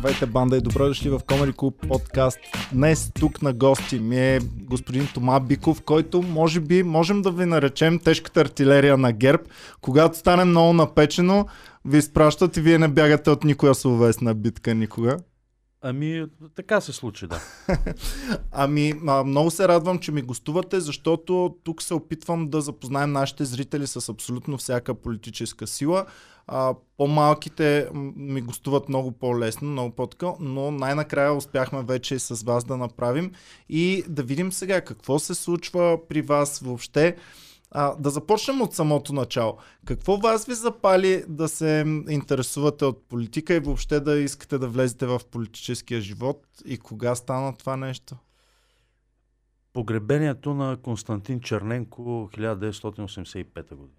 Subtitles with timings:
[0.00, 2.38] Здравейте, банда и добро дошли в Comedy Club подкаст.
[2.72, 7.46] Днес тук на гости ми е господин Тома Биков, който може би можем да ви
[7.46, 9.42] наречем тежката артилерия на ГЕРБ.
[9.80, 11.46] Когато стане много напечено,
[11.84, 15.16] ви изпращат и вие не бягате от никоя словесна битка никога.
[15.82, 17.40] Ами, така се случи, да.
[18.52, 18.92] Ами,
[19.24, 24.08] много се радвам, че ми гостувате, защото тук се опитвам да запознаем нашите зрители с
[24.08, 26.06] абсолютно всяка политическа сила.
[26.46, 32.76] А, по-малките ми гостуват много по-лесно, много по-така, но най-накрая успяхме вече с вас да
[32.76, 33.32] направим
[33.68, 37.16] и да видим сега какво се случва при вас въобще.
[37.70, 39.58] А, да започнем от самото начало.
[39.84, 45.06] Какво вас ви запали да се интересувате от политика и въобще да искате да влезете
[45.06, 48.16] в политическия живот и кога стана това нещо?
[49.72, 52.02] Погребението на Константин Черненко
[52.32, 53.96] 1985 година.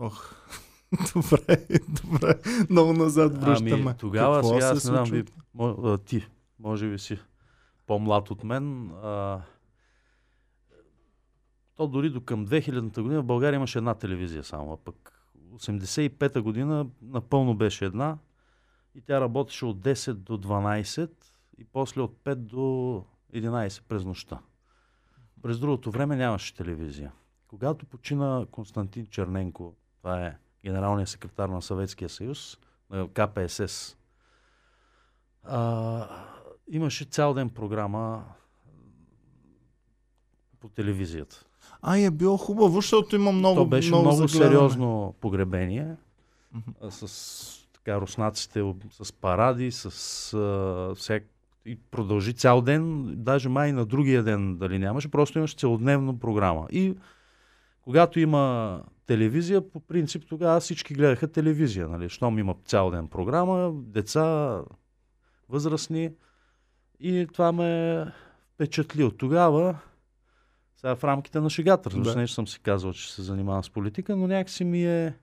[0.00, 0.34] Ох,
[1.14, 2.34] добре, добре.
[2.70, 3.70] Много назад връщаме.
[3.70, 5.24] Ами, тогава, Какво сега се аз не знам, ви,
[6.04, 6.26] ти,
[6.58, 7.18] може би си
[7.86, 8.90] по-млад от мен.
[8.90, 9.40] А,
[11.76, 15.20] то дори до към 2000-та година в България имаше една телевизия само, а пък
[15.54, 18.18] 85-та година напълно беше една
[18.94, 21.10] и тя работеше от 10 до 12
[21.58, 23.04] и после от 5 до
[23.34, 24.40] 11 през нощта.
[25.42, 27.12] През другото време нямаше телевизия.
[27.48, 32.58] Когато почина Константин Черненко, това е генералният секретар на Съветския съюз,
[32.90, 33.96] на КПСС,
[35.42, 36.08] а,
[36.68, 38.24] имаше цял ден програма
[40.60, 41.45] по телевизията.
[41.88, 45.96] Ай, е било хубаво, защото има много То беше много, много, сериозно погребение
[46.90, 49.86] с така руснаците с паради, с
[50.34, 51.24] а, всяк...
[51.66, 56.66] и продължи цял ден, даже май на другия ден дали нямаше, просто имаше целодневна програма.
[56.70, 56.94] И
[57.82, 62.08] когато има телевизия, по принцип тогава всички гледаха телевизия, нали?
[62.08, 64.60] Щом има цял ден програма, деца,
[65.48, 66.10] възрастни
[67.00, 68.04] и това ме
[68.54, 69.78] впечатли от тогава.
[70.86, 72.20] Сега в рамките на шегата, разбира Да.
[72.20, 75.14] не съм си казал, че се занимавам с политика, но някакси ми е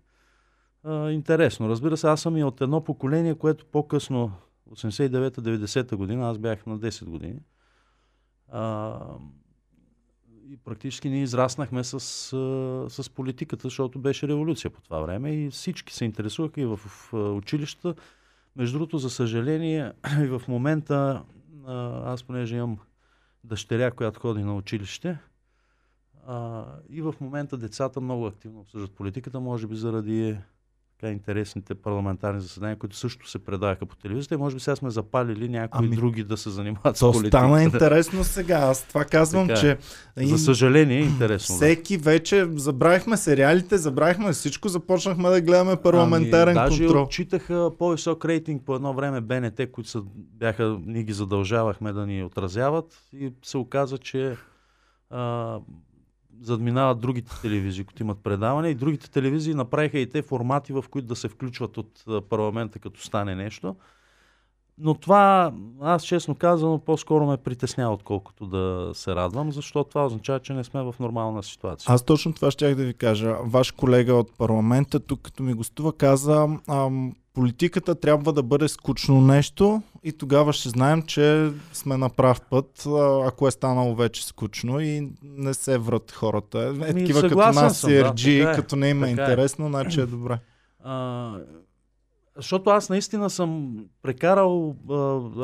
[0.84, 1.70] а, интересно.
[1.70, 4.32] Разбира се, аз съм и от едно поколение, което по-късно,
[4.70, 7.40] 89-90 година, аз бях на 10 години.
[8.52, 9.00] А,
[10.50, 12.00] и практически ние израснахме с,
[12.90, 17.14] с политиката, защото беше революция по това време и всички се интересуваха и в, в
[17.14, 18.02] училищата.
[18.56, 21.24] Между другото, за съжаление, и в момента,
[22.06, 22.78] аз понеже имам
[23.44, 25.18] дъщеря, която ходи на училище,
[26.28, 30.38] а, и в момента децата много активно обсъждат политиката, може би заради
[30.92, 34.90] така интересните парламентарни заседания, които също се предаваха по телевизията и може би сега сме
[34.90, 37.38] запалили някои Ами, други да се занимават с То политика.
[37.38, 38.58] стана интересно сега.
[38.58, 39.62] Аз това казвам, Така е.
[39.62, 39.78] че
[40.26, 41.54] За съжаление е интересно.
[41.54, 41.58] да.
[41.58, 47.04] всеки вече забравихме сериалите, забравихме всичко, започнахме да гледаме парламентарен ами, даже контрол.
[47.04, 52.24] отчитаха по-висок рейтинг по едно време БНТ, които са, бяха, ние ги задължавахме да ни
[52.24, 54.38] отразяват и се оказа, че
[55.10, 55.60] а,
[56.42, 61.08] задминават другите телевизии, които имат предаване и другите телевизии направиха и те формати, в които
[61.08, 63.76] да се включват от парламента, като стане нещо.
[64.78, 70.40] Но това, аз честно казано, по-скоро ме притеснява, отколкото да се радвам, защото това означава,
[70.40, 71.94] че не сме в нормална ситуация.
[71.94, 73.36] Аз точно това щях да ви кажа.
[73.44, 79.22] Ваш колега от парламента, тук като ми гостува, каза, ам, политиката трябва да бъде скучно
[79.22, 82.88] нещо и тогава ще знаем, че сме на прав път,
[83.26, 86.60] ако е станало вече скучно и не се врат хората.
[86.60, 88.56] Е, Ами, такива като нас, съм, да, CRG, така е.
[88.56, 89.12] като не им е е.
[89.12, 90.40] интересно, значи е добре.
[90.84, 91.36] А,
[92.36, 94.94] защото аз наистина съм прекарал а,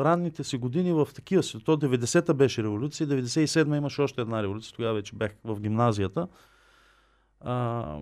[0.04, 1.58] ранните си години в такива си.
[1.64, 6.28] То 90-та беше революция, 97-та имаше още една революция, тогава вече бях в гимназията.
[7.40, 7.96] А,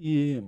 [0.00, 0.40] и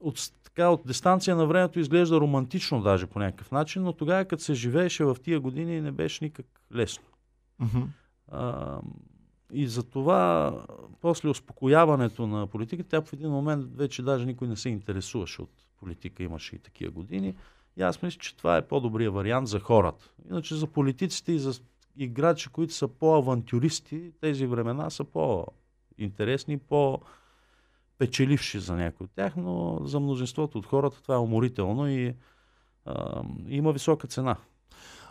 [0.00, 4.42] от, така, от дистанция на времето изглежда романтично даже по някакъв начин, но тогава като
[4.42, 7.04] се живееше в тия години не беше никак лесно.
[7.58, 7.82] Мгм.
[8.28, 8.78] А,
[9.52, 10.52] и за това
[11.00, 15.50] после успокояването на политиката, тя в един момент вече даже никой не се интересуваше от
[15.80, 17.34] политика, имаше и такива години.
[17.76, 20.10] И аз мисля, че това е по-добрия вариант за хората.
[20.30, 21.52] Иначе за политиците и за
[21.96, 26.58] играчи, които са по-авантюристи, тези времена са по-интересни,
[27.98, 32.14] по-печеливши за някои от тях, но за мнозинството от хората това е уморително и
[32.84, 34.36] а, има висока цена.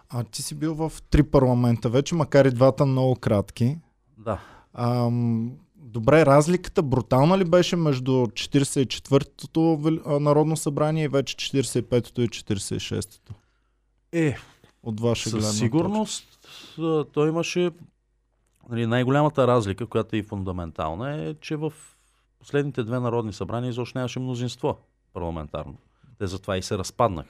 [0.09, 3.77] А ти си бил в три парламента вече, макар и двата много кратки.
[4.17, 4.39] Да.
[4.73, 12.21] Ам, добре, разликата брутална ли беше между 44-тото Вел- а, Народно събрание и вече 45-тото
[12.21, 13.33] и 46-тото?
[14.11, 14.37] Е,
[14.83, 16.47] От ваша гледна Със сигурност
[16.79, 17.71] а, той имаше
[18.69, 21.73] нали, най-голямата разлика, която е и фундаментална, е, че в
[22.45, 24.77] последните две народни събрания изобщо нямаше мнозинство
[25.13, 25.77] парламентарно.
[26.19, 27.30] Те затова и се разпаднаха.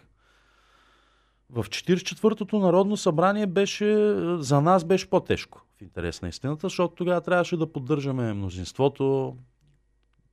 [1.50, 7.21] В 44-тото Народно събрание беше, за нас беше по-тежко, в интерес на истината, защото тогава
[7.21, 9.38] трябваше да поддържаме мнозинството.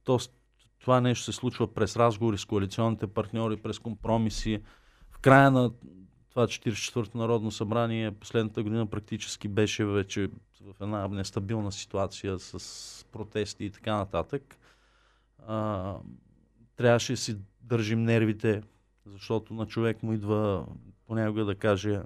[0.05, 0.19] То,
[0.79, 4.63] това нещо се случва през разговори с коалиционните партньори, през компромиси.
[5.11, 5.71] В края на
[6.31, 10.29] това 44-то Народно събрание последната година практически беше вече
[10.61, 14.57] в една нестабилна ситуация с протести и така нататък.
[15.47, 15.95] А,
[16.77, 18.63] трябваше да си държим нервите,
[19.07, 20.67] защото на човек му идва
[21.07, 22.01] понякога да каже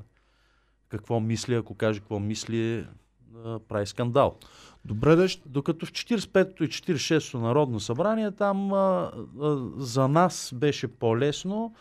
[0.88, 2.87] какво мисли, ако каже какво мисли,
[3.21, 4.38] да прави скандал.
[4.85, 10.88] Добре, да Докато в 45-то и 46-то Народно събрание, там а, а, за нас беше
[10.88, 11.75] по-лесно.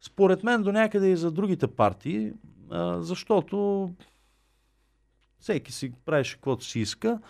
[0.00, 2.32] Според мен до някъде и за другите партии,
[2.70, 3.90] а, защото
[5.38, 7.20] всеки си правеше каквото си иска.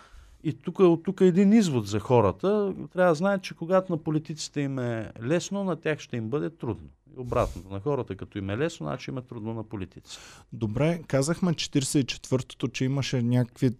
[0.43, 2.73] И тук, от тук е един извод за хората.
[2.93, 6.49] Трябва да знаят, че когато на политиците им е лесно, на тях ще им бъде
[6.49, 6.89] трудно.
[7.17, 10.17] И обратното, на хората като им е лесно, значи им е трудно на политици.
[10.53, 13.71] Добре, казахме 44-тото, че имаше някакви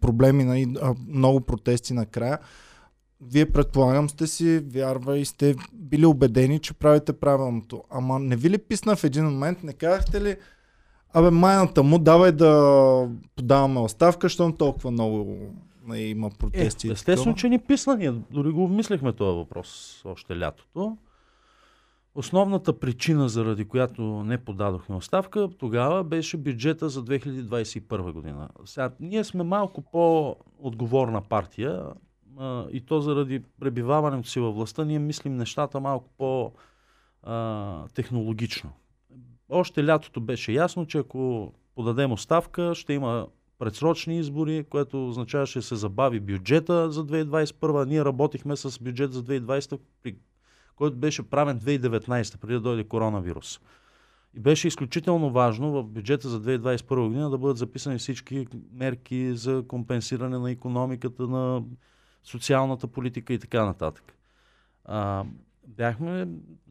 [0.00, 2.38] проблеми, на, много протести накрая.
[3.20, 7.84] Вие предполагам сте си, вярва и сте били убедени, че правите правилното.
[7.90, 10.36] Ама не ви ли писна в един момент, не казахте ли,
[11.12, 15.38] абе майната му, давай да подаваме оставка, защото толкова много
[15.88, 16.88] нали, има протести.
[16.88, 17.96] Е, естествено, че ни писна.
[17.96, 20.96] Ние дори го обмисляхме този въпрос още лятото.
[22.14, 28.48] Основната причина, заради която не подадохме оставка, тогава беше бюджета за 2021 година.
[28.64, 31.84] Сега, ние сме малко по-отговорна партия
[32.38, 38.70] а, и то заради пребиваването си във властта, ние мислим нещата малко по-технологично.
[39.48, 43.26] Още лятото беше ясно, че ако подадем оставка, ще има
[43.58, 47.84] предсрочни избори, което означаваше се забави бюджета за 2021.
[47.84, 50.16] Ние работихме с бюджет за 2020, при
[50.76, 53.60] който беше правен 2019, преди да дойде коронавирус.
[54.34, 59.64] И беше изключително важно в бюджета за 2021 година да бъдат записани всички мерки за
[59.68, 61.62] компенсиране на економиката, на
[62.24, 64.14] социалната политика и така нататък.
[64.84, 65.24] А,
[65.66, 66.28] бяхме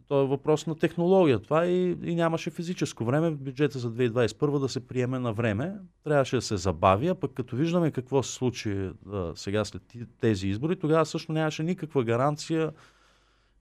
[0.07, 1.39] то е въпрос на технология.
[1.39, 5.75] Това и, и нямаше физическо време бюджета за 2021 да се приеме на време.
[6.03, 9.81] Трябваше да се забави, а пък като виждаме какво се случи а, сега след
[10.21, 12.71] тези избори, тогава също нямаше никаква гаранция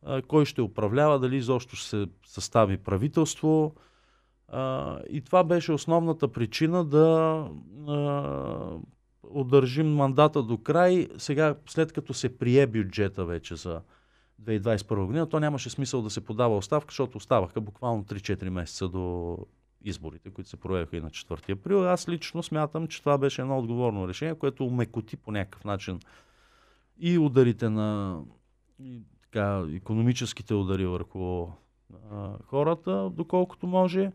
[0.02, 3.75] а, кой ще управлява, дали изобщо ще се състави правителство.
[4.48, 7.48] А, и това беше основната причина да
[7.88, 8.22] а,
[9.31, 11.08] удържим мандата до край.
[11.19, 13.81] Сега, след като се прие бюджета вече за
[14.42, 19.38] 2021 година, то нямаше смисъл да се подава оставка, защото оставаха буквално 3-4 месеца до
[19.84, 21.88] изборите, които се проведаха и на 4 април.
[21.88, 26.00] Аз лично смятам, че това беше едно отговорно решение, което умекоти по някакъв начин
[26.98, 28.20] и ударите на
[28.80, 31.48] и, така, економическите удари върху а,
[32.44, 34.12] хората, доколкото може,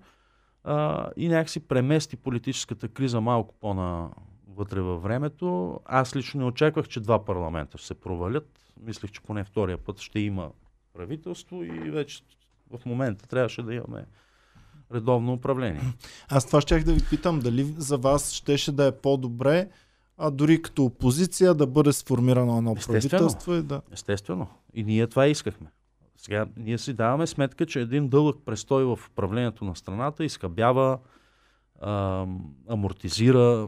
[0.63, 4.09] а, и някакси премести политическата криза малко по-на
[4.56, 5.80] вътре във времето.
[5.86, 8.59] Аз лично не очаквах, че два парламента ще се провалят.
[8.83, 10.51] Мислех, че поне втория път ще има
[10.94, 12.24] правителство и вече
[12.69, 14.06] в момента трябваше да имаме
[14.94, 15.81] редовно управление.
[16.30, 19.69] Аз това щях да ви питам, дали за вас щеше да е по-добре,
[20.18, 23.54] а дори като опозиция да бъде сформирано едно правителство.
[23.54, 23.81] И да...
[23.92, 24.47] Естествено.
[24.74, 25.68] И ние това искахме.
[26.18, 31.00] Сега ние си даваме сметка, че един дълъг престой в управлението на страната изхъбява,
[32.69, 33.68] амортизира,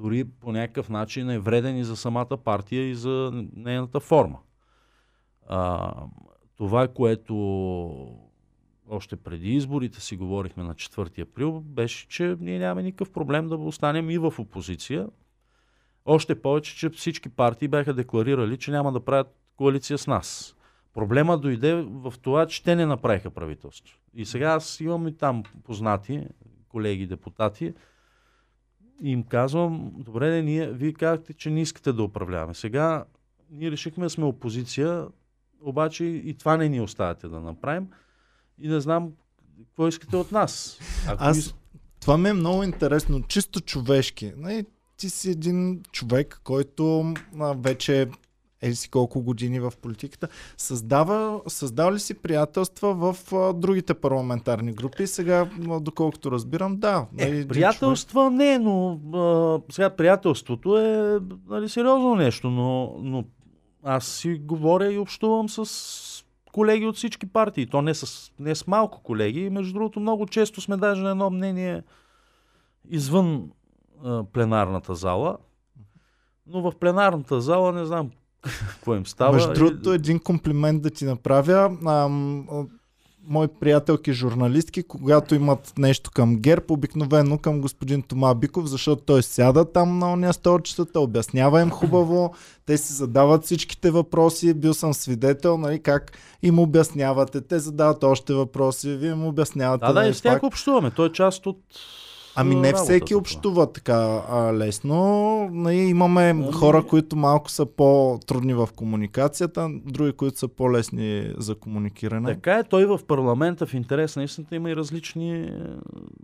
[0.00, 4.38] дори по някакъв начин е вреден и за самата партия и за нейната форма.
[5.48, 5.92] А,
[6.56, 7.34] това, което
[8.88, 13.56] още преди изборите си говорихме на 4 април, беше, че ние нямаме никакъв проблем да
[13.56, 15.08] останем и в опозиция.
[16.04, 20.56] Още повече, че всички партии бяха декларирали, че няма да правят коалиция с нас.
[20.94, 23.98] Проблема дойде в това, че те не направиха правителство.
[24.14, 26.26] И сега аз имам и там познати
[26.68, 27.74] колеги депутати,
[29.02, 32.54] и им казвам, добре, ние, вие казахте, че не искате да управляваме.
[32.54, 33.04] Сега
[33.50, 35.06] ние решихме да сме опозиция,
[35.62, 37.88] обаче и това не ни оставяте да направим.
[38.58, 39.12] И не знам
[39.64, 40.78] какво искате от нас.
[41.08, 41.54] Ако Аз, из...
[42.00, 44.32] Това ми е много интересно, чисто човешки.
[44.96, 48.08] Ти си един човек, който а, вече
[48.62, 54.72] ели си колко години в политиката, създава, създава ли си приятелства в а, другите парламентарни
[54.72, 55.06] групи?
[55.06, 55.48] Сега,
[55.80, 57.06] доколкото разбирам, да.
[57.18, 58.32] Е, нали, приятелства човек...
[58.32, 63.24] не, но а, сега приятелството е нали, сериозно нещо, но, но
[63.82, 67.66] аз си говоря и общувам с колеги от всички партии.
[67.66, 69.50] То не с, не с малко колеги.
[69.50, 71.82] Между другото, много често сме даже на едно мнение
[72.90, 73.50] извън
[74.04, 75.36] а, пленарната зала.
[76.46, 78.10] Но в пленарната зала не знам
[78.42, 79.32] какво им става.
[79.32, 81.76] Между другото, един комплимент да ти направя.
[81.86, 82.46] Ам,
[83.26, 89.22] мои приятелки журналистки, когато имат нещо към ГЕРБ, обикновено към господин Тома Биков, защото той
[89.22, 92.34] сяда там на ония столчетата, обяснява им хубаво,
[92.66, 98.34] те си задават всичките въпроси, бил съм свидетел, нали, как им обяснявате, те задават още
[98.34, 99.86] въпроси, вие им обяснявате.
[99.86, 100.90] Да, да, нали, и с тях общуваме.
[100.90, 101.58] Той е част от
[102.36, 103.18] Ами не всеки това.
[103.18, 105.48] общува така а, лесно.
[105.52, 111.54] Нали, имаме Ами- хора, които малко са по-трудни в комуникацията, други, които са по-лесни за
[111.54, 112.34] комуникиране.
[112.34, 115.52] Така е, той в парламента в интерес на истината има и различни е,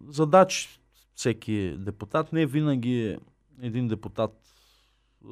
[0.09, 0.69] задачи.
[1.15, 3.17] Всеки депутат не винаги
[3.63, 4.33] един депутат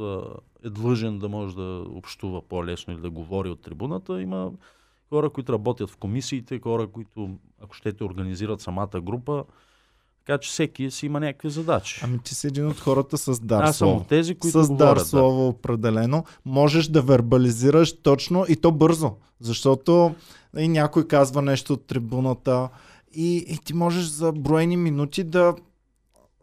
[0.00, 0.19] е,
[0.66, 4.23] е длъжен да може да общува по-лесно или да говори от трибуната.
[4.23, 4.52] Има
[5.09, 9.45] хора, които работят в комисиите, хора, които, ако щете, организират самата група.
[10.26, 12.00] Така че всеки си има някакви задачи.
[12.04, 14.75] Ами ти си един от хората с дар Аз съм от тези, които с дар
[14.75, 14.97] говорят.
[14.97, 15.04] Да.
[15.04, 16.25] слово определено.
[16.45, 19.12] Можеш да вербализираш точно и то бързо.
[19.40, 20.14] Защото
[20.59, 22.69] и някой казва нещо от трибуната
[23.14, 25.54] и, и ти можеш за броени минути да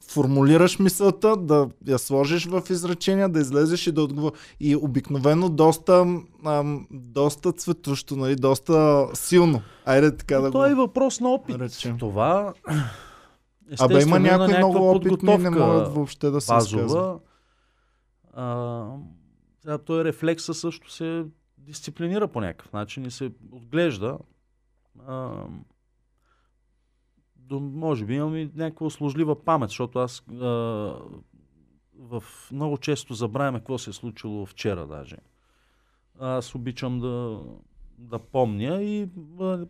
[0.10, 4.40] формулираш мисълта, да я сложиш в изречения, да излезеш и да отговориш.
[4.60, 6.06] И обикновено доста,
[6.46, 9.62] ам, доста цветущо, нали, доста силно.
[9.86, 10.82] Айде така да То е го...
[10.82, 11.56] въпрос на опит.
[11.56, 11.98] речем.
[11.98, 12.54] Това
[13.80, 16.84] Абе има естествено, някои много опитни, не могат въобще да се изказват.
[16.84, 17.20] базова.
[18.34, 18.86] А,
[19.62, 21.26] сега той рефлекса също се
[21.58, 24.18] дисциплинира по някакъв начин и се отглежда.
[25.08, 25.44] А,
[27.36, 30.46] до, може би имам и някаква услужлива памет, защото аз а,
[32.00, 35.18] в, много често забравяме какво се е случило вчера даже.
[36.20, 37.42] Аз обичам да,
[37.98, 39.10] да помня и
[39.40, 39.66] а,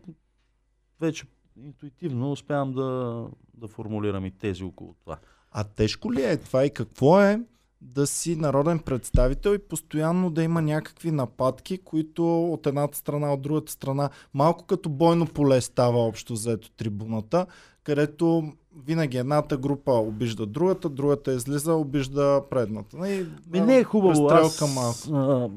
[1.00, 5.18] вече интуитивно успявам да, да формулирам и тези около това.
[5.52, 7.40] А тежко ли е това и какво е
[7.80, 13.42] да си народен представител и постоянно да има някакви нападки, които от едната страна, от
[13.42, 17.46] другата страна, малко като бойно поле става общо заето трибуната,
[17.84, 18.52] където
[18.84, 23.08] винаги едната група обижда другата, другата излиза, обижда предната.
[23.08, 24.28] И, Ми не е хубаво.
[24.28, 25.16] Аз малко.
[25.16, 25.50] а,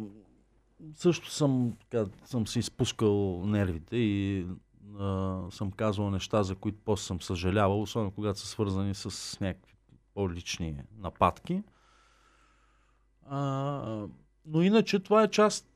[0.95, 4.45] също съм, така, съм си изпускал нервите и
[4.99, 9.73] а, съм казвал неща, за които после съм съжалявал, особено когато са свързани с някакви
[10.13, 11.63] по-лични нападки.
[13.29, 14.07] А,
[14.45, 15.67] но иначе това е част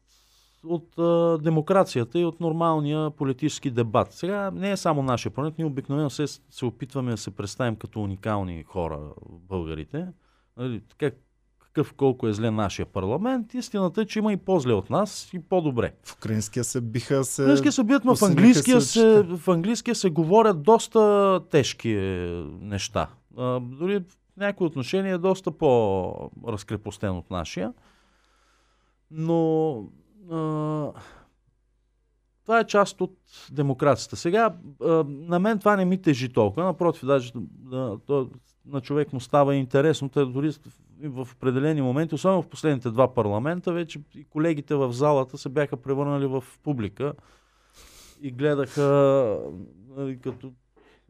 [0.63, 4.13] от а, демокрацията и от нормалния политически дебат.
[4.13, 8.01] Сега не е само нашия планет, ние обикновено се, се опитваме да се представим като
[8.01, 10.07] уникални хора, българите.
[10.57, 11.15] Нали, така,
[11.73, 13.53] какъв колко е зле нашия парламент.
[13.53, 15.93] Истината е, че има и по-зле от нас и по-добре.
[16.03, 17.43] В украинския се биха се...
[17.43, 21.89] В английския се бият, но в английския, се се, в английския се говорят доста тежки
[21.89, 23.07] е, неща.
[23.37, 27.73] А, дори в някои отношения е доста по-разкрепостен от нашия.
[29.11, 29.71] Но
[30.31, 30.35] а,
[32.43, 33.17] това е част от
[33.51, 34.15] демокрацията.
[34.15, 36.65] Сега, а, на мен това не ми тежи толкова.
[36.65, 37.33] Напротив, даже
[38.07, 38.29] то,
[38.65, 40.09] на човек му става интересно.
[40.09, 40.51] Те дори
[41.03, 45.77] в определени моменти, особено в последните два парламента, вече и колегите в залата се бяха
[45.77, 47.13] превърнали в публика
[48.21, 49.37] и гледаха
[49.97, 50.51] нали, като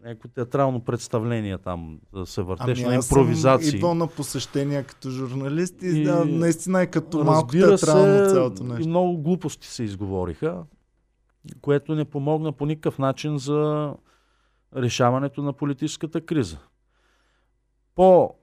[0.03, 3.75] някакво театрално представление там да се въртеше на Ами аз съм импровизации.
[3.75, 8.63] идвал на посещения като журналист и, И- да, наистина е като малко театрално се, цялото
[8.63, 8.83] нещо.
[8.83, 10.63] И много глупости се изговориха,
[11.61, 13.93] което не помогна по никакъв начин за
[14.75, 16.57] решаването на политическата криза.
[17.95, 18.33] По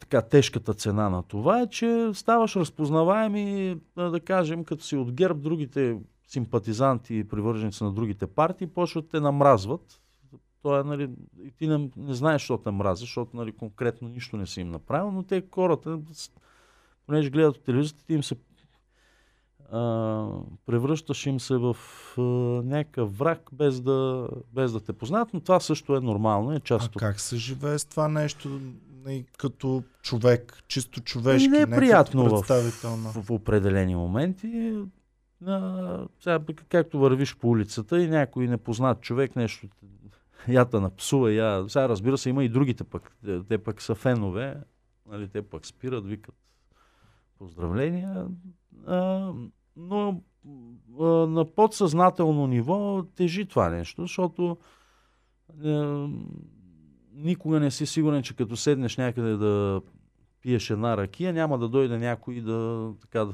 [0.00, 5.12] така тежката цена на това е, че ставаш разпознаваем и да кажем, като си от
[5.12, 10.00] ГЕРБ, другите симпатизанти и привърженици на другите партии почват те намразват.
[10.62, 11.10] То е, нали,
[11.44, 14.70] и ти не, не знаеш, защо те мрази, защото нали, конкретно нищо не си им
[14.70, 15.98] направил, но те хората,
[17.06, 18.36] понеже гледат телевизията, ти им се
[19.72, 20.26] а,
[20.66, 21.76] превръщаш им се в
[22.18, 22.20] а,
[22.64, 26.60] някакъв враг, без да, без да те познат, но това също е нормално, е А
[26.60, 28.60] част от как се живее с това нещо
[29.12, 34.82] и като човек, чисто човешки, не е приятно в, в, в определени моменти.
[35.46, 39.68] А, сега, както вървиш по улицата и някой непознат човек нещо
[40.48, 41.64] я те напсува, я...
[41.68, 43.16] Сега разбира се, има и другите пък.
[43.24, 44.56] Те, те пък са фенове,
[45.06, 46.34] нали, те пък спират, викат
[47.38, 48.26] поздравления.
[48.86, 49.30] А,
[49.76, 50.22] но
[51.00, 54.58] а, на подсъзнателно ниво тежи това нещо, защото
[55.64, 56.08] а,
[57.14, 59.80] никога не си сигурен, че като седнеш някъде да
[60.42, 63.32] пиеш една ракия, няма да дойде някой да, така, да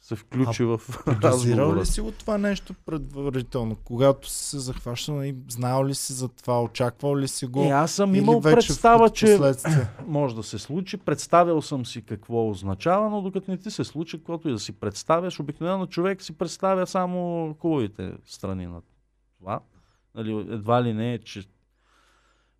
[0.00, 1.80] се, включи в Подозирал разговора.
[1.80, 3.76] ли си от това нещо предварително?
[3.84, 7.64] Когато си се захващал, и знаел ли си за това, очаквал ли си го?
[7.64, 9.38] Е, аз съм имал представа, в че
[10.06, 10.96] може да се случи.
[10.96, 14.72] Представял съм си какво означава, но докато не ти се случи, каквото и да си
[14.72, 18.82] представяш, обикновено човек си представя само хубавите страни на
[19.38, 19.60] това.
[20.14, 21.42] Нали, едва ли не, че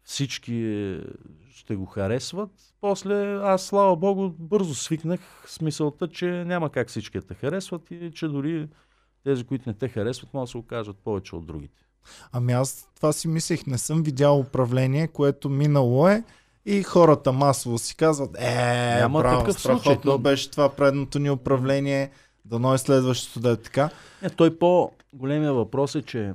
[0.05, 0.99] всички
[1.55, 2.51] ще го харесват.
[2.81, 7.91] После аз, слава богу, бързо свикнах с мисълта, че няма как всички да те харесват
[7.91, 8.69] и че дори
[9.25, 11.83] тези, които не те харесват, могат да се окажат повече от другите.
[12.33, 16.25] Ами аз това си мислех, не съм видял управление, което минало е
[16.67, 22.11] и хората масово си казват, е, Няма браво, страхотно случай, беше това предното ни управление,
[22.45, 23.91] дано е следващото да е така.
[24.23, 26.33] Не, той по-големия въпрос е, че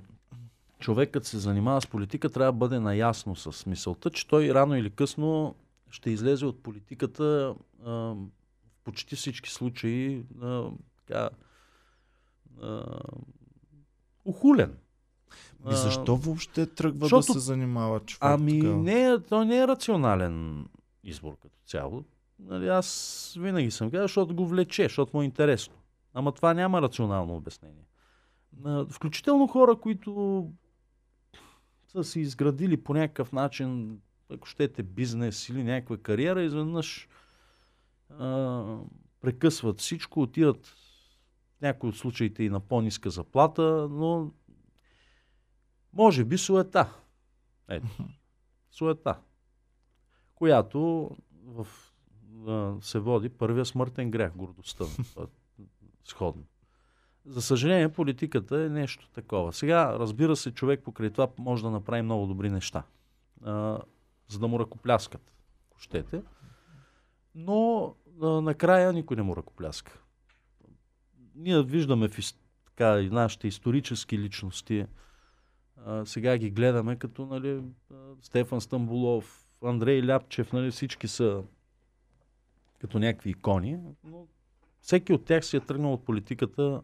[0.80, 4.90] човекът се занимава с политика, трябва да бъде наясно с мисълта, че той рано или
[4.90, 5.56] късно
[5.90, 7.56] ще излезе от политиката
[7.86, 8.16] а, в
[8.84, 11.30] почти всички случаи а, така,
[12.62, 12.84] а,
[14.26, 14.78] ухулен.
[15.72, 19.68] И защо въобще тръгва защото- да се занимава човек Ами, не, е- той не е
[19.68, 20.66] рационален
[21.04, 22.04] избор като цяло.
[22.40, 25.76] Нали, аз винаги съм казал, защото го влече, защото му е интересно.
[26.14, 27.84] Ама това няма рационално обяснение.
[28.90, 30.44] Включително хора, които
[32.04, 34.00] са си изградили по някакъв начин,
[34.30, 37.08] ако щете, бизнес или някаква кариера, изведнъж
[38.10, 38.78] а,
[39.22, 44.32] прекъсват всичко, отиват в някои от случаите и на по-ниска заплата, но
[45.94, 46.94] може би суета.
[47.70, 47.88] Ето.
[48.72, 49.20] Суета.
[50.36, 51.12] Която
[51.46, 51.68] в,
[52.48, 54.86] а, се води първия смъртен грях, гордостта.
[56.04, 56.44] Сходно.
[57.28, 59.54] За съжаление, политиката е нещо такова.
[59.54, 62.84] Сега, разбира се, човек покрай това може да направи много добри неща.
[63.44, 63.80] А,
[64.28, 65.32] за да му ръкопляскат,
[65.72, 66.24] ако щете.
[67.36, 70.00] Но а, накрая никой не му ръкопляска.
[71.36, 72.18] Ние виждаме в,
[72.66, 74.86] така, и нашите исторически личности,
[75.86, 77.64] а, сега ги гледаме като нали,
[78.22, 81.44] Стефан Стамбулов, Андрей Ляпчев, нали, всички са
[82.80, 84.28] като някакви икони, но
[84.82, 86.82] всеки от тях си е тръгнал от политиката,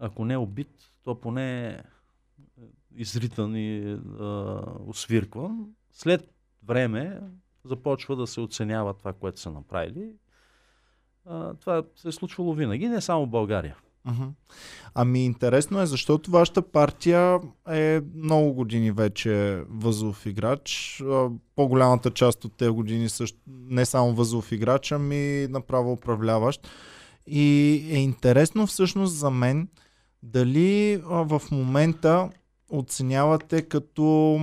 [0.00, 0.70] ако не е убит,
[1.02, 1.82] то поне е
[2.96, 5.66] изритан и а, освиркван.
[5.92, 7.20] След време
[7.64, 10.12] започва да се оценява това, което са направили.
[11.26, 13.76] А, това се е случвало винаги, не само в България.
[14.94, 17.40] Ами интересно е, защото вашата партия
[17.70, 21.02] е много години вече възлов играч.
[21.56, 26.68] По-голямата част от тези години също не само възлов играч, ами направо управляващ.
[27.26, 29.68] И е интересно всъщност за мен
[30.24, 32.30] дали а, в момента
[32.70, 34.40] оценявате като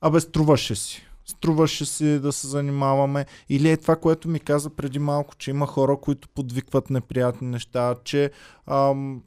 [0.00, 1.02] абе струваше си.
[1.24, 3.26] Струваше си да се занимаваме.
[3.48, 7.94] Или е това, което ми каза преди малко, че има хора, които подвикват неприятни неща,
[8.04, 8.30] че
[8.66, 9.22] ам,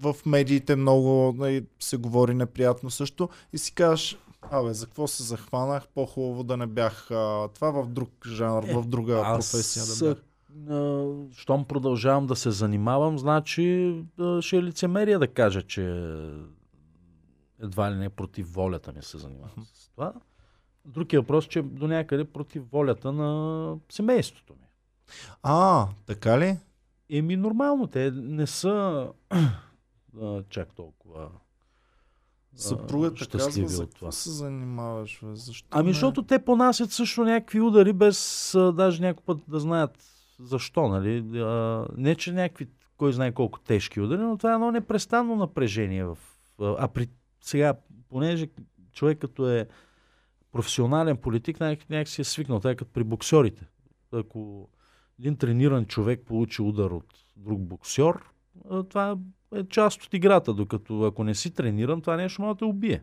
[0.00, 4.18] в медиите много нали, се говори неприятно също и си казваш,
[4.50, 8.74] абе, за какво се захванах, по-хубаво да не бях а, това в друг жанр, Е,
[8.74, 10.24] в друга професия да бях.
[11.36, 13.96] Щом продължавам да се занимавам, значи
[14.40, 15.82] ще е лицемерие да кажа, че
[17.62, 20.12] едва ли не против волята ми се занимавам с това.
[20.84, 24.66] Другия въпрос, че до някъде против волята на семейството ми.
[25.42, 26.58] А, така ли?
[27.10, 29.08] Еми нормално, те не са
[30.22, 31.28] а, чак толкова
[32.56, 35.36] Съпругът те казва, щастливи за какво се занимаваш, бе?
[35.36, 35.92] Защо Ами, не?
[35.92, 40.11] защото те понасят също някакви удари, без а, даже някой път да знаят
[40.42, 41.40] защо, нали?
[41.40, 46.04] А, не, че някакви, кой знае колко тежки удари, но това е едно непрестанно напрежение.
[46.04, 46.18] В,
[46.60, 47.08] а, при
[47.40, 47.74] сега,
[48.08, 48.48] понеже
[48.92, 49.68] човек като е
[50.52, 53.66] професионален политик, някак, си е свикнал, така като при боксерите.
[54.12, 54.68] Ако
[55.18, 58.14] един трениран човек получи удар от друг боксер,
[58.88, 59.16] това
[59.54, 63.02] е част от играта, докато ако не си трениран, това нещо може да те убие.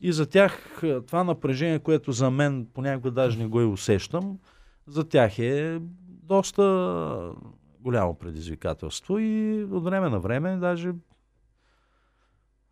[0.00, 4.38] И за тях е, това напрежение, което за мен понякога даже не го и усещам,
[4.86, 5.80] за тях е
[6.22, 7.32] доста
[7.80, 10.94] голямо предизвикателство и от време на време даже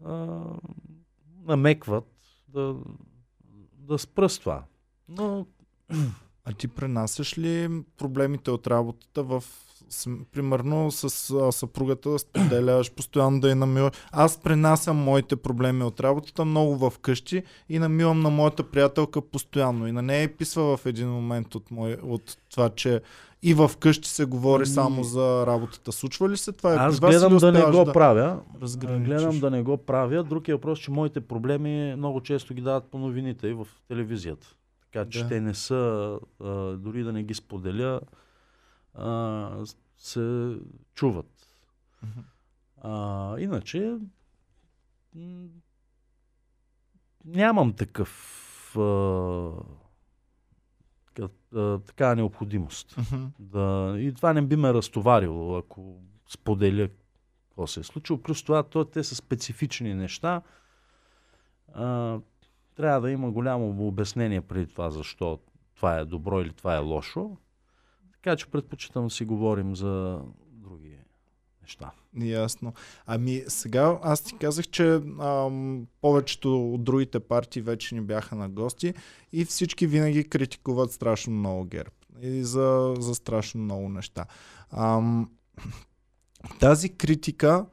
[0.04, 0.40] а,
[1.44, 2.08] намекват
[2.48, 2.76] да,
[3.78, 4.64] да спра с това.
[5.08, 5.46] Но
[6.44, 9.44] А ти пренасяш ли проблемите от работата в
[10.32, 13.92] примерно с а, съпругата споделяш, постоянно да я намиваш.
[14.12, 19.86] Аз пренасям моите проблеми от работата много в къщи и намивам на моята приятелка постоянно.
[19.86, 23.00] И на нея писва в един момент от, мой, от това, че
[23.42, 25.92] и в къщи се говори Ами- само за работата.
[25.92, 26.72] Случва ли се това?
[26.72, 28.40] и аз гледам да не го правя.
[28.62, 29.06] разграничиш?
[29.06, 30.24] Гледам да не го правя.
[30.24, 34.46] Другия въпрос, че моите проблеми много често ги дават по новините и в телевизията.
[34.82, 35.28] Така че Да.
[35.28, 35.74] те не са,
[36.40, 38.00] а, дори да не ги споделя,
[38.94, 39.50] а,
[39.96, 40.56] се
[40.94, 41.30] чуват.
[42.78, 42.94] А,
[43.38, 43.96] иначе
[47.24, 48.10] нямам такъв
[48.76, 49.50] а,
[51.56, 52.96] а, такава необходимост.
[52.98, 53.24] Мгм.
[53.38, 55.96] Да, и това не би ме разтоварило, ако
[56.28, 56.88] споделя
[57.48, 58.18] какво се е случило.
[58.22, 60.42] Плюс това, то, те са специфични неща.
[61.74, 62.18] А,
[62.76, 65.38] трябва да има голямо обяснение преди това, защо
[65.76, 67.36] това е добро или това е лошо.
[68.12, 70.20] Така че предпочитам да си говорим за
[71.70, 71.90] неща.
[72.16, 72.72] Ясно.
[73.06, 78.48] Ами сега аз ти казах, че ам, повечето от другите партии вече ни бяха на
[78.48, 78.94] гости
[79.32, 81.90] и всички винаги критикуват страшно много ГЕРБ
[82.22, 84.24] и за, за страшно много неща.
[84.70, 85.30] Ам,
[86.60, 87.66] тази критика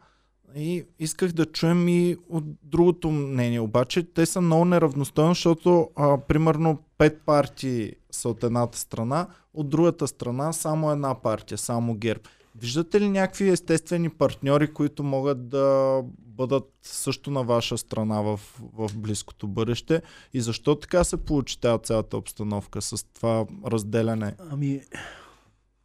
[0.56, 3.60] и исках да чуем и от другото мнение.
[3.60, 9.70] Обаче те са много неравностойни, защото а, примерно пет партии са от едната страна, от
[9.70, 12.22] другата страна само една партия, само ГЕРБ.
[12.60, 18.40] Виждате ли някакви естествени партньори, които могат да бъдат също на ваша страна в,
[18.74, 20.02] в близкото бъдеще?
[20.34, 24.82] И защо така се получи тази цялата обстановка с това разделяне Ами,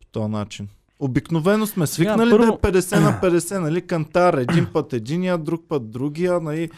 [0.01, 0.69] по този начин?
[0.99, 3.87] Обикновено сме свикнали първо- да е 50 на 50, нали?
[3.87, 6.71] Кантар един път единия, друг път другия, нали?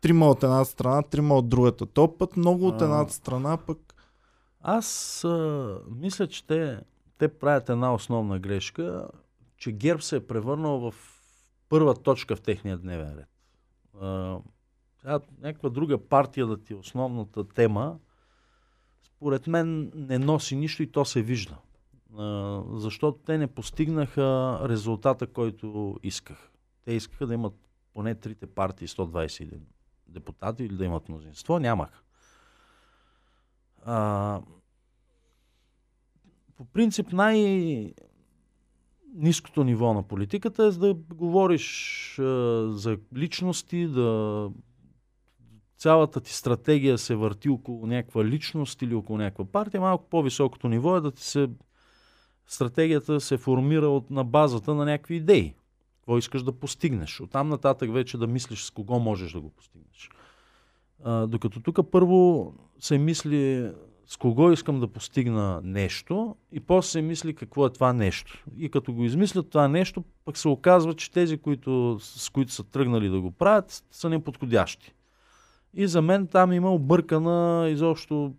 [0.00, 1.86] Трима от едната страна, трима от другата.
[1.86, 3.78] То път много от едната страна, пък
[4.62, 6.78] аз а, мисля, че те,
[7.18, 9.08] те правят една основна грешка,
[9.56, 10.94] че ГЕРБ се е превърнал в
[11.68, 13.28] първа точка в техния дневен ред.
[14.00, 14.40] А,
[15.38, 17.98] някаква друга партия да ти е основната тема,
[19.02, 21.58] според мен не носи нищо и то се вижда.
[22.18, 26.50] А, защото те не постигнаха резултата, който исках.
[26.84, 27.54] Те искаха да имат
[27.94, 29.60] поне трите партии 121
[30.08, 31.58] депутати или да имат мнозинство.
[31.58, 32.04] Нямах.
[33.84, 34.40] А,
[36.56, 37.94] по принцип най-
[39.16, 42.22] ниското ниво на политиката е да говориш а,
[42.72, 44.50] за личности, да
[45.78, 49.80] цялата ти стратегия се върти около някаква личност или около някаква партия.
[49.80, 51.48] Малко по-високото ниво е да ти се
[52.46, 55.54] стратегията се формира от, на базата на някакви идеи.
[55.96, 57.20] Какво искаш да постигнеш.
[57.20, 60.10] Оттам нататък вече да мислиш с кого можеш да го постигнеш.
[61.04, 63.72] А, докато тук първо се мисли
[64.06, 68.44] с кого искам да постигна нещо и после се мисли какво е това нещо.
[68.56, 72.64] И като го измислят това нещо, пък се оказва, че тези, които, с които са
[72.64, 74.94] тръгнали да го правят, са неподходящи.
[75.74, 78.34] И за мен там има объркана, изобщо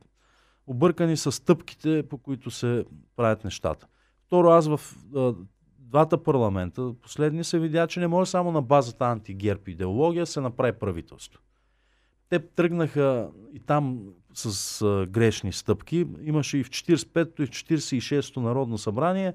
[0.67, 3.87] объркани са стъпките, по които се правят нещата.
[4.25, 4.79] Второ, аз в
[5.79, 10.71] двата парламента, последни се видя, че не може само на базата антигерб идеология се направи
[10.79, 11.41] правителство.
[12.29, 13.99] Те тръгнаха и там
[14.33, 16.07] с а, грешни стъпки.
[16.21, 19.33] Имаше и в 45-то и в 46-то Народно събрание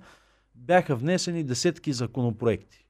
[0.55, 2.87] бяха внесени десетки законопроекти.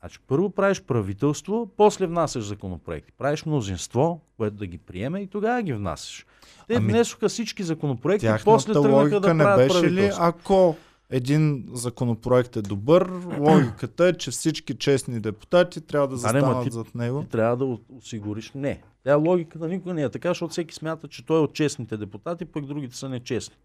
[0.00, 3.12] Значи първо правиш правителство, после внасяш законопроекти.
[3.12, 6.26] Правиш мнозинство, което да ги приеме и тогава ги внасяш.
[6.68, 10.76] Те Ами, внесоха всички законопроекти, после тръгнаха да не правят беше ли, ако
[11.12, 16.46] един законопроект е добър, логиката е, че всички честни депутати трябва да Да, не, ма
[16.46, 17.22] застанат ти- зад него.
[17.22, 18.52] Ти трябва да осигуриш.
[18.54, 18.82] Не.
[19.04, 22.44] Тя логиката никога не е така, защото всеки смята, че той е от честните депутати,
[22.44, 23.56] пък другите са нечестни.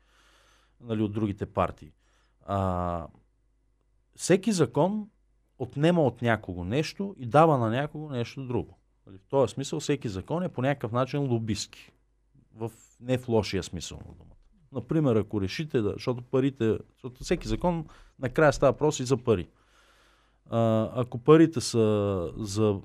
[0.81, 1.91] Нали, от другите партии.
[2.45, 3.07] А,
[4.15, 5.07] всеки закон
[5.59, 8.77] отнема от някого нещо и дава на някого нещо друго.
[9.07, 11.91] Нали, в този смисъл всеки закон е по някакъв начин лобистки.
[12.55, 14.36] В, не в лошия смисъл на думата.
[14.71, 17.85] Например, ако решите да, защото парите, защото всеки закон
[18.19, 19.47] накрая става въпрос и за пари.
[20.49, 22.79] А, ако парите са за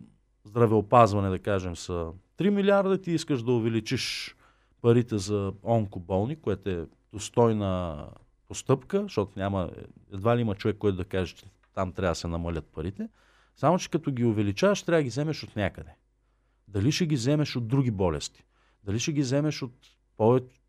[0.44, 4.36] здравеопазване, да кажем, са 3 милиарда, ти искаш да увеличиш
[4.80, 8.06] парите за онкоболни, което е достойна
[8.48, 9.70] постъпка, защото няма,
[10.12, 13.08] едва ли има човек, който да каже, че там трябва да се намалят парите.
[13.56, 15.90] Само, че като ги увеличаваш, трябва да ги вземеш от някъде.
[16.68, 18.44] Дали ще ги вземеш от други болести?
[18.84, 19.74] Дали ще ги вземеш от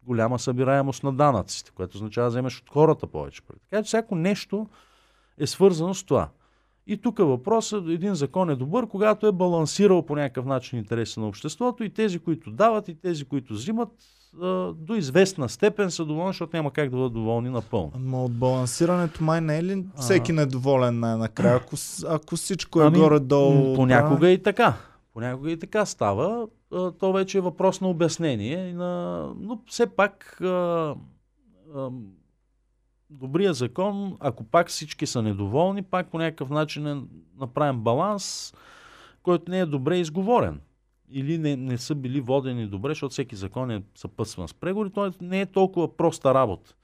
[0.06, 3.58] по-голяма събираемост на данъците, което означава да вземеш от хората повече пари.
[3.70, 4.68] Така че всяко нещо
[5.38, 6.30] е свързано с това.
[6.88, 11.28] И тук въпросът, един закон е добър, когато е балансирал по някакъв начин интереса на
[11.28, 13.90] обществото и тези, които дават и тези, които взимат,
[14.76, 17.92] до известна степен са доволни, защото няма как да бъдат доволни напълно.
[17.96, 21.76] Ама от балансирането май не е ли всеки недоволен най-накрая, ако,
[22.08, 23.76] ако всичко е Ами, горе-долу...
[23.76, 24.74] Понякога и така.
[25.14, 26.48] Понякога и така става.
[26.72, 28.74] А, То вече е въпрос на обяснение.
[28.74, 29.34] На...
[29.38, 30.96] Но все пак а,
[31.76, 31.90] а,
[33.10, 37.02] добрия закон, ако пак всички са недоволни, пак по някакъв начин е
[37.40, 38.54] направен баланс,
[39.24, 40.62] който не е добре изговорен.
[41.10, 44.90] Или не, не са били водени добре, защото всеки закон е съпътстван с преговори.
[44.90, 46.76] Той не е толкова проста работа.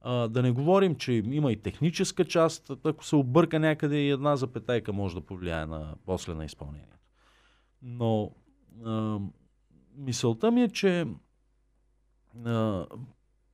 [0.00, 2.70] А, да не говорим, че има и техническа част.
[2.84, 6.96] Ако се обърка някъде и една запетайка може да повлияе на, после на изпълнението.
[7.82, 8.30] Но
[8.84, 9.18] а,
[9.96, 11.06] мисълта ми е, че
[12.44, 12.86] а,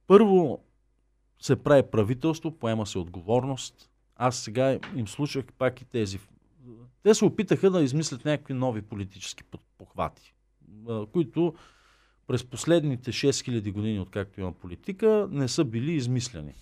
[0.07, 0.65] първо
[1.41, 3.91] се прави правителство, поема се отговорност.
[4.17, 6.19] Аз сега им слушах пак и тези
[7.03, 9.43] те се опитаха да измислят някакви нови политически
[9.79, 10.35] похвати,
[11.13, 11.55] които
[12.27, 16.55] през последните 6000 години, откакто има политика, не са били измисляни.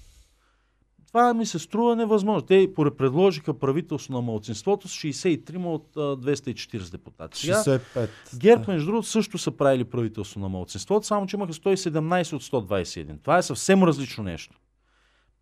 [1.16, 2.46] Това ми се струва невъзможно.
[2.46, 7.40] Те предложиха правителство на малцинството с 63 от 240 депутати.
[7.40, 8.08] Сега, 65.
[8.38, 13.20] ГЕРБ, между другото, също са правили правителство на малцинството, само че имаха 117 от 121.
[13.20, 14.60] Това е съвсем различно нещо.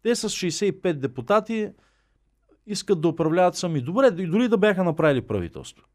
[0.02, 1.70] Те с 65 депутати
[2.66, 3.80] искат да управляват сами.
[3.80, 5.87] Добре, и дори да бяха направили правителство.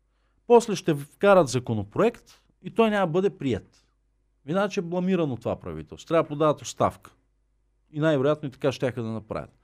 [0.48, 3.86] После ще вкарат законопроект и той няма да бъде прият.
[4.48, 6.08] Иначе е бламирано това правителство.
[6.08, 7.12] Трябва да подават оставка.
[7.92, 9.59] И най-вероятно и така ще да направят.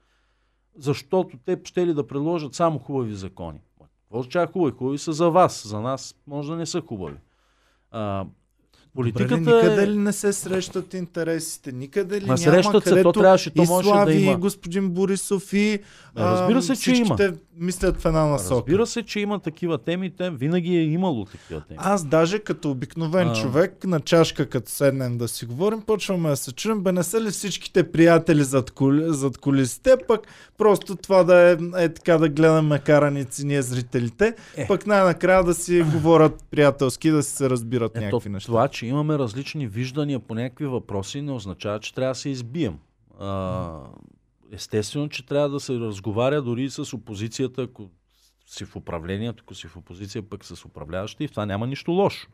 [0.78, 3.60] Защото те ще ли да предложат само хубави закони.
[4.02, 4.72] Какво означава хубави?
[4.78, 5.68] Хубави са за вас.
[5.68, 7.16] За нас може да не са хубави.
[7.90, 8.26] А,
[8.96, 9.86] Политиката Добре, никъде е...
[9.86, 11.72] ли не се срещат интересите?
[11.72, 14.32] Никъде ли Ма няма, се, то трябваше, то и Слави, да има.
[14.32, 15.80] и господин Борисов и
[16.16, 17.16] Разбира се, че има.
[17.56, 18.56] мислят в една насока.
[18.56, 20.10] Разбира се, че има такива теми.
[20.10, 21.78] Те винаги е имало такива теми.
[21.82, 23.32] Аз даже като обикновен а...
[23.32, 27.20] човек на чашка, като седнем да си говорим, почваме да се чуем, бе не са
[27.20, 30.20] ли всичките приятели зад, кули, зад колисите, пък
[30.58, 34.66] просто това да е, е така да гледаме караници ние зрителите, е.
[34.66, 38.46] пък най-накрая да си говорят приятелски, да си се разбират Ето, някакви неща.
[38.46, 42.78] Това, че имаме различни виждания по някакви въпроси, не означава, че трябва да се избием.
[43.20, 43.80] А,
[44.52, 47.90] естествено, че трябва да се разговаря дори с опозицията, ако
[48.46, 51.90] си в управлението, ако си в опозиция, пък с управляващи, и в това няма нищо
[51.90, 52.28] лошо.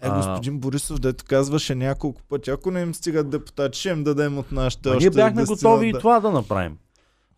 [0.00, 4.38] Е, господин Борисов, дето казваше няколко пъти, ако не им стигат депутати, ще им дадем
[4.38, 4.96] от нашите.
[4.96, 5.98] ние бяхме готови да...
[5.98, 6.78] и това да направим.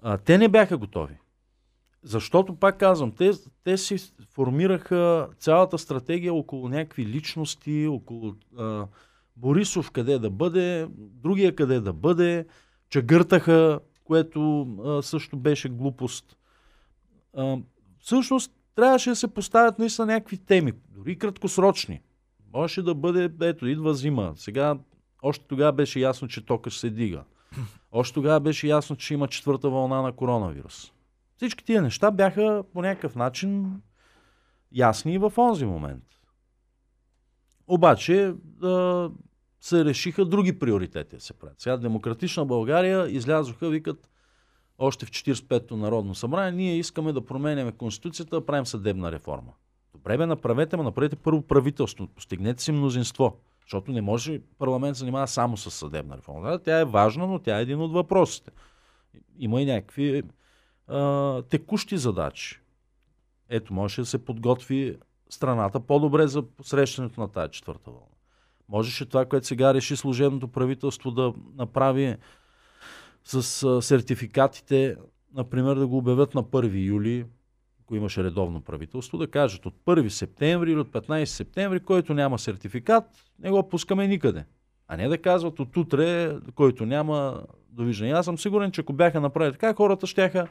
[0.03, 1.15] А, те не бяха готови.
[2.03, 3.31] Защото, пак казвам, те,
[3.65, 8.87] те си формираха цялата стратегия около някакви личности, около а,
[9.37, 12.47] Борисов къде да бъде, другия къде да бъде,
[12.91, 16.37] чагъртаха, което а, също беше глупост.
[17.37, 17.57] А,
[18.01, 22.01] всъщност, трябваше да се поставят наистина някакви теми, дори краткосрочни.
[22.53, 24.33] Можеше да бъде, ето, идва зима.
[24.37, 24.79] Сега,
[25.23, 27.25] още тогава беше ясно, че тока ще се дига.
[27.93, 30.93] Още тогава беше ясно, че има четвърта вълна на коронавирус.
[31.39, 33.81] Всички тия неща бяха по някакъв начин
[34.73, 36.05] ясни в онзи момент.
[37.67, 39.11] Обаче да
[39.61, 41.61] се решиха други приоритети да се правят.
[41.61, 44.09] Сега Демократична България излязоха, викат
[44.79, 49.53] още в 45-то Народно събрание, ние искаме да променяме Конституцията, да правим съдебна реформа.
[49.93, 54.99] Добре бе, направете, но направете първо правителство, постигнете си мнозинство, защото не може парламент да
[54.99, 56.51] занимава само с съдебна реформа.
[56.51, 58.51] Да, тя е важна, но тя е един от въпросите.
[59.39, 60.23] Има и някакви
[61.49, 62.61] текущи задачи.
[63.49, 64.97] Ето, може да се подготви
[65.31, 68.07] страната по-добре за посрещането на тази четвърта вълна.
[68.69, 72.17] Можеше това, което сега реши служебното правителство да направи
[73.25, 74.97] с а, сертификатите,
[75.35, 77.27] например, да го обявят на 1 юли,
[77.83, 82.39] ако имаше редовно правителство, да кажат от 1 септември или от 15 септември, който няма
[82.39, 83.05] сертификат,
[83.39, 84.45] не го пускаме никъде.
[84.89, 88.13] А не да казват от утре, който няма довиждане.
[88.13, 90.49] Аз съм сигурен, че ако бяха направили така, хората щяха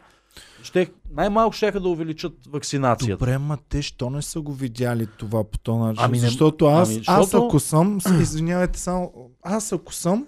[0.64, 3.18] ще, най-малко ще да увеличат вакцинацията.
[3.18, 6.04] Добре, ма те, що не са го видяли това по този начин?
[6.04, 7.22] Ами защото аз, ами, защото...
[7.22, 9.12] аз ако съм, извинявайте само,
[9.44, 10.28] аз ако съм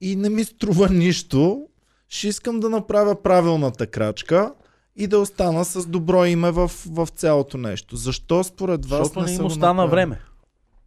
[0.00, 1.66] и не ми струва нищо,
[2.08, 4.54] ще искам да направя правилната крачка
[4.96, 7.96] и да остана с добро име в, в цялото нещо.
[7.96, 10.20] Защо според вас Защото не, не им остана време.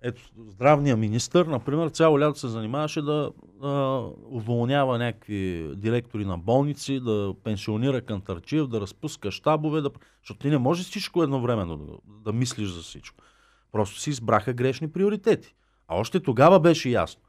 [0.04, 3.32] Ето, здравния министр, например, цяло лято се занимаваше да
[3.64, 9.90] а, уволнява някакви директори на болници, да пенсионира Кантарчиев, да разпуска щабове, да...
[10.24, 11.94] защото ти не можеш всичко едновременно да,
[12.26, 13.24] да мислиш за всичко.
[13.72, 15.56] Просто си избраха грешни приоритети.
[15.88, 17.22] А още тогава беше ясно.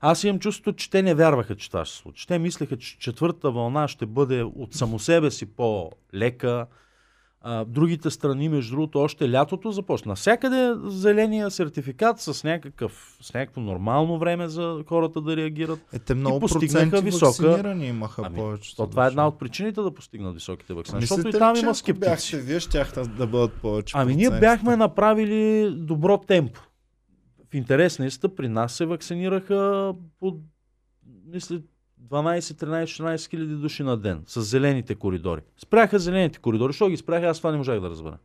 [0.00, 2.26] Аз имам чувството, че те не вярваха, че това ще се случи.
[2.26, 6.66] Те мислеха, че четвърта вълна ще бъде от само себе си по-лека,
[7.44, 10.08] а, другите страни, между другото, още лятото започна.
[10.08, 15.78] Навсякъде зеления сертификат с, някакъв, с някакво нормално време за хората да реагират.
[15.92, 17.76] Е, те много и постигнаха висока.
[17.82, 18.76] имаха ами, повече.
[18.76, 21.00] То, това е една от причините да постигнат високите вакцини.
[21.00, 22.10] Защото и там има скептици.
[22.10, 23.94] Бяхте, вие щяхте да бъдат повече.
[23.96, 26.60] Ами ние бяхме направили добро темпо.
[27.50, 30.36] В интерес на при нас се вакцинираха по
[31.26, 31.60] мисля,
[32.08, 35.40] 12, 13, 14 хиляди души на ден с зелените коридори.
[35.56, 36.72] Спряха зелените коридори.
[36.72, 37.26] Що ги спряха?
[37.26, 38.18] Аз това не можах да разбера.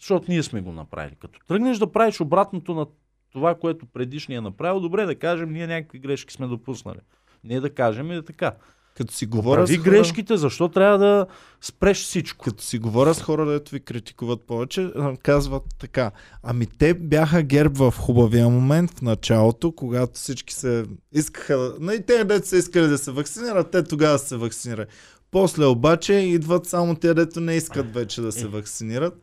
[0.00, 1.14] Защото ние сме го направили.
[1.14, 2.86] Като тръгнеш да правиш обратното на
[3.32, 6.98] това, което предишния е направил, добре да кажем, ние някакви грешки сме допуснали.
[7.44, 8.52] Не да кажем и да така.
[8.96, 9.82] Като си говоря с хора...
[9.82, 11.26] грешките, защо трябва да
[11.60, 12.44] спреш всичко?
[12.44, 16.10] Като си говоря с хора, дето ви критикуват повече, казват така.
[16.42, 21.74] Ами те бяха герб в хубавия момент, в началото, когато всички се искаха...
[21.80, 24.88] Но и те, дето са искали да се вакцинират, те тогава се вакцинират.
[25.30, 29.14] После обаче идват само те, дето не искат вече да се вакцинират.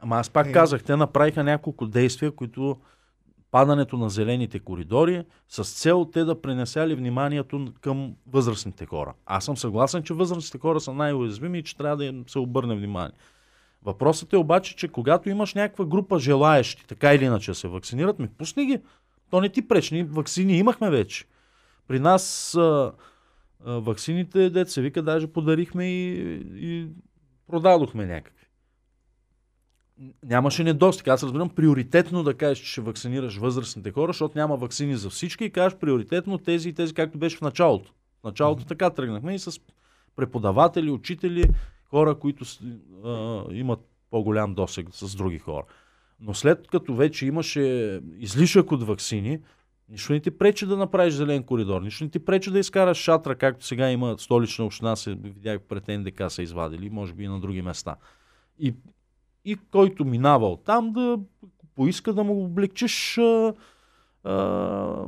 [0.00, 0.52] Ама аз пак Е.
[0.52, 2.76] казах, те направиха няколко действия, които
[3.50, 9.14] падането на зелените коридори с цел те да пренесяли вниманието към възрастните хора.
[9.26, 12.76] Аз съм съгласен, че възрастните хора са най-уязвими и че трябва да им се обърне
[12.76, 13.12] внимание.
[13.84, 18.28] Въпросът е обаче, че когато имаш някаква група желаещи, така или иначе се вакцинират, ми
[18.28, 18.78] пусни ги.
[19.30, 19.94] То не ти пречи.
[19.94, 21.24] Ние вакцини имахме вече.
[21.88, 22.92] При нас а,
[23.64, 26.88] а, вакцините, дет вика, даже подарихме и, и
[27.46, 28.37] продадохме някакви.
[30.24, 31.08] Нямаше недостиг.
[31.08, 35.44] Аз разбирам приоритетно да кажеш, че ще вакцинираш възрастните хора, защото няма вакцини за всички
[35.44, 37.92] и кажеш приоритетно тези и тези, както беше в началото.
[38.20, 39.60] В началото така тръгнахме и с
[40.16, 41.44] преподаватели, учители,
[41.90, 42.44] хора, които
[43.04, 43.80] а, имат
[44.10, 45.64] по-голям досег с други хора.
[46.20, 49.38] Но след като вече имаше излишък от вакцини,
[49.88, 53.34] нищо не ти пречи да направиш зелен коридор, нищо не ти пречи да изкараш шатра,
[53.34, 57.40] както сега има столична община, се видях пред НДК са извадили, може би и на
[57.40, 57.96] други места.
[58.58, 58.74] И,
[59.50, 61.18] и който минава от там да
[61.76, 63.54] поиска да му облегчиш а,
[64.24, 65.04] а,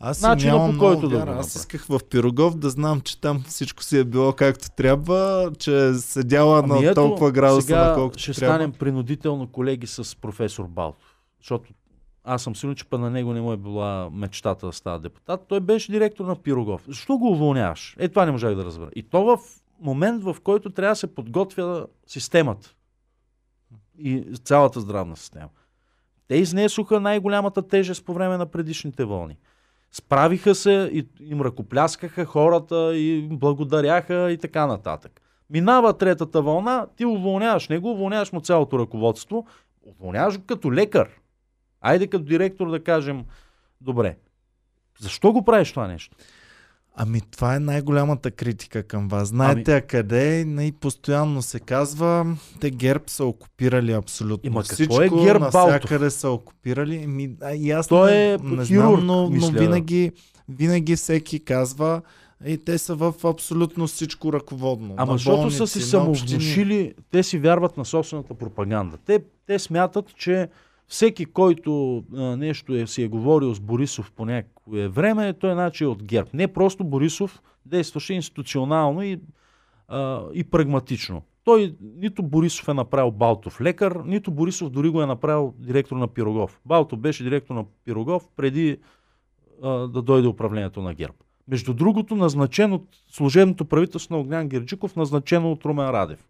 [0.00, 1.38] Аз Начина, по който да го вяра.
[1.38, 5.88] Аз исках в Пирогов да знам, че там всичко си е било както трябва, че
[5.88, 8.54] е седяла Ами на ето, толкова градуса, сега на колкото ще трябва.
[8.54, 11.20] станем принудително колеги с професор Балтов.
[11.40, 11.72] Защото
[12.24, 15.44] аз съм сигурен, че па на него не му е била мечтата да става депутат.
[15.48, 16.84] Той беше директор на Пирогов.
[16.88, 17.96] Защо го уволняваш?
[17.98, 18.90] Е, това не можах да разбера.
[18.96, 19.38] И то в
[19.80, 22.74] момент, в който трябва да се подготвя системата.
[23.98, 25.48] И цялата здравна система.
[26.28, 29.36] Те изнесоха най-голямата тежест по време на предишните вълни.
[29.92, 35.20] Справиха се и им ръкопляскаха хората и благодаряха и така нататък.
[35.50, 39.46] Минава третата вълна, ти уволняваш него, уволняваш му цялото ръководство,
[39.82, 41.08] уволняваш го като лекар.
[41.80, 43.24] Айде като директор да кажем,
[43.80, 44.16] добре,
[45.00, 46.16] защо го правиш това нещо?
[46.96, 49.28] Ами това е най-голямата критика към вас.
[49.28, 49.82] Знаете ами...
[49.86, 55.08] къде е, и постоянно се казва, те ГЕРБ са окупирали абсолютно Има какво всичко, е
[55.08, 57.02] ГЕРБ, навсякъде са окупирали.
[57.04, 59.58] Ами, а, и аз Той е не знам, но, но мисля.
[59.58, 60.12] винаги,
[60.48, 62.02] винаги всеки казва,
[62.46, 64.94] и те са в абсолютно всичко ръководно.
[64.96, 68.96] Ама защото са си самовнушили, те си вярват на собствената пропаганда.
[69.06, 70.48] Те, те смятат, че
[70.88, 74.24] всеки, който а, нещо е, си е говорил с Борисов по
[74.66, 76.30] някое време, той значи е от ГЕРБ.
[76.34, 79.20] Не просто Борисов действаше институционално и,
[79.88, 81.22] а, и прагматично.
[81.44, 86.08] Той нито Борисов е направил Балтов лекар, нито Борисов дори го е направил директор на
[86.08, 86.60] Пирогов.
[86.64, 88.78] Балтов беше директор на Пирогов преди
[89.62, 91.14] а, да дойде управлението на ГЕРБ.
[91.48, 96.28] Между другото, назначен от служебното правителство на Огнян Герджиков, назначено от Румен Радев.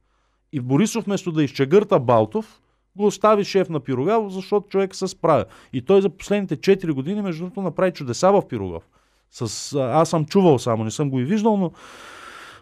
[0.52, 2.60] И Борисов, вместо да изчегърта Балтов,
[2.96, 5.44] го остави шеф на Пирогов, защото човек се справя.
[5.72, 8.88] И той за последните 4 години, между другото, направи чудеса в Пирогов.
[9.30, 11.72] С, аз съм чувал само, не съм го и виждал, но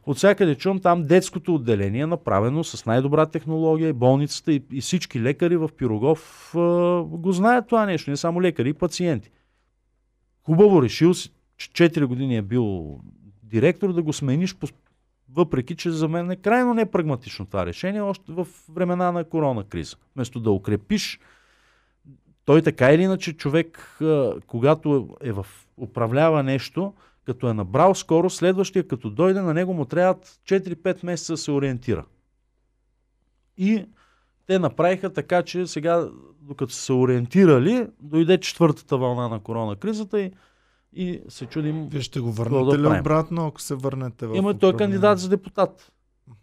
[0.07, 4.81] от всякъде чувам там детското отделение е направено с най-добра технология и болницата и, и
[4.81, 9.31] всички лекари в Пирогов а, го знаят това нещо, не само лекари, и пациенти.
[10.47, 12.99] Хубаво решил си, че 4 години е бил
[13.43, 14.67] директор, да го смениш, по,
[15.35, 19.97] въпреки че за мен е крайно непрагматично това решение, още в времена на корона криза.
[20.15, 21.21] Вместо да укрепиш,
[22.45, 23.99] той така или иначе човек,
[24.47, 26.95] когато е в управлява нещо,
[27.27, 31.51] като е набрал скоро, следващия като дойде, на него му трябват 4-5 месеца да се
[31.51, 32.05] ориентира.
[33.57, 33.85] И
[34.47, 36.09] те направиха така, че сега,
[36.41, 40.33] докато са се ориентирали, дойде четвъртата вълна на корона кризата и,
[40.93, 41.89] и се чудим.
[41.89, 43.01] Вие ще го върнете да ли правим?
[43.01, 45.93] обратно, ако се върнете в Има той е кандидат за депутат.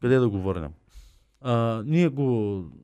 [0.01, 0.71] Къде да го върнем?
[1.41, 2.23] А, ние го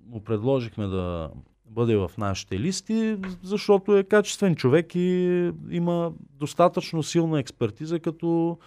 [0.08, 1.30] му предложихме да
[1.66, 8.58] бъде в нашите листи, защото е качествен човек и има достатъчно силна експертиза като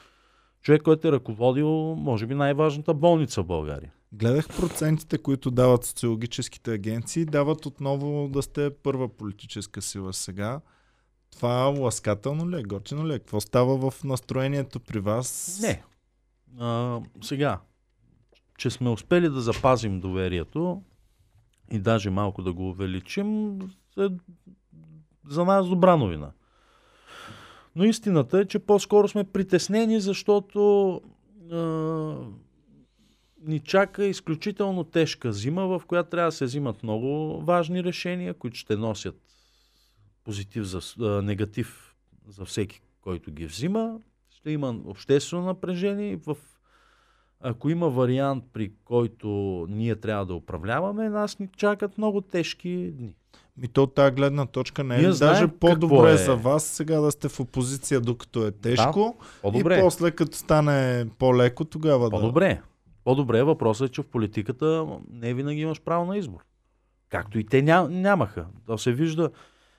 [0.63, 3.93] човек, който е ръководил, може би, най-важната болница в България.
[4.13, 10.61] Гледах процентите, които дават социологическите агенции, дават отново да сте първа политическа сила сега.
[11.31, 13.19] Това ласкателно ли е, готино ли е?
[13.19, 15.59] Какво става в настроението при вас?
[15.63, 15.83] Не.
[16.61, 17.61] А, сега,
[18.59, 20.83] че сме успели да запазим доверието
[21.73, 23.59] и даже малко да го увеличим,
[23.99, 24.09] е
[25.29, 26.31] за нас добра новина.
[27.77, 30.95] Но истината е, че по-скоро сме притеснени, защото
[31.53, 31.59] а,
[33.43, 38.57] ни чака изключително тежка зима, в която трябва да се взимат много важни решения, които
[38.57, 39.28] ще носят
[40.29, 41.95] позитив за, а, негатив
[42.29, 43.99] за всеки, който ги взима.
[44.31, 46.19] Ще има обществено напрежение.
[46.27, 46.37] В,
[47.41, 49.29] ако има вариант, при който
[49.69, 53.15] ние трябва да управляваме, нас ни чакат много тежки дни.
[53.57, 56.17] Ми то от тази гледна точка не е Ние даже по-добре е.
[56.17, 59.79] за вас сега да сте в опозиция, докато е тежко По-добре.
[59.79, 62.11] и после като стане по-леко, тогава да...
[62.11, 62.63] По-добре.
[63.05, 66.45] По-добре е въпросът е, че в политиката не винаги имаш право на избор.
[67.09, 68.47] Както и те ня, нямаха.
[68.67, 69.31] То се вижда,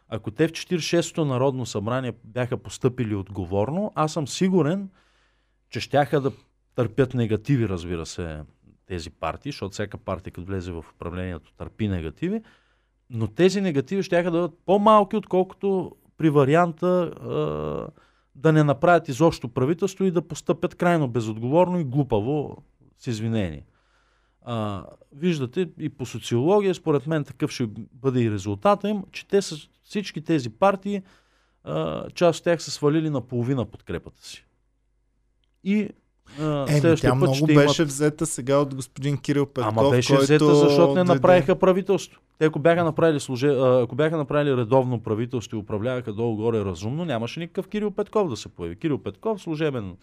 [0.10, 4.90] ако те в 46-то Народно събрание бяха поступили отговорно, аз съм сигурен,
[5.70, 6.32] че щяха да
[6.76, 8.42] търпят негативи, разбира се,
[8.86, 12.42] тези партии, защото всяка партия, като влезе в управлението, търпи негативи,
[13.10, 17.30] но тези негативи ще да бъдат по-малки, отколкото при варианта е,
[18.36, 22.64] да не направят изобщо правителство и да постъпят крайно безотговорно и глупаво
[22.98, 23.66] с извинение.
[24.42, 29.42] А, виждате и по социология, според мен такъв ще бъде и резултата им, че те
[29.42, 29.56] са,
[29.90, 31.02] всички тези партии,
[31.64, 34.46] а, част от тях са свалили на половина подкрепата си.
[35.64, 35.90] И
[36.40, 37.92] е, тя път много ще беше имат...
[37.92, 39.78] взета сега от господин Кирил Петков.
[39.78, 40.24] Ама беше който...
[40.24, 42.22] взета, защото не направиха правителство.
[42.38, 43.48] Те ако бяха направили, служе...
[43.84, 48.50] ако бяха направили редовно правителство и управляваха долу-горе разумно, нямаше никакъв Кирил Петков да се
[48.50, 48.76] появи.
[48.76, 49.96] Кирил Петков, служебен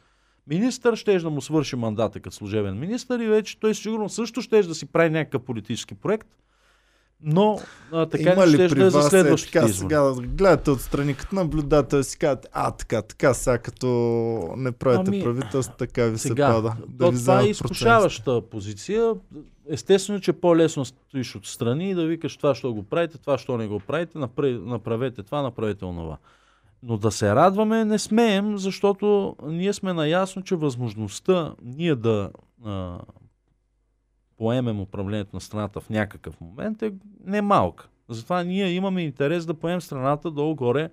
[0.47, 4.63] министър, ще да му свърши мандата като служебен министър и вече той сигурно също ще
[4.63, 6.29] да си прави някакъв политически проект
[7.23, 7.59] но
[7.93, 11.35] а, така Има не ще да е за следващите е, така, сега гледате отстрани като
[11.35, 13.87] наблюдател си казвате, а така, така, сега като
[14.57, 16.77] не правите ами, правителство, така ви сега, се пада.
[16.89, 19.15] Да ви това е изкушаваща позиция.
[19.69, 23.67] Естествено, че по-лесно стоиш отстрани и да викаш това, що го правите, това, що не
[23.67, 26.17] го правите, направете това, направете онова.
[26.83, 32.31] Но да се радваме не смеем, защото ние сме наясно, че възможността ние да
[32.65, 32.99] а,
[34.39, 36.93] поемем управлението на страната в някакъв момент е
[37.25, 37.89] немалка.
[38.09, 40.91] Затова ние имаме интерес да поемем страната долу-горе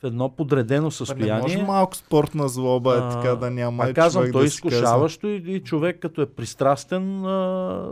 [0.00, 1.34] в едно подредено състояние.
[1.34, 3.84] Не може малко спортна злоба е така да няма.
[3.84, 7.90] А казвам, той да е изкушаващо и, и човек като е пристрастен а,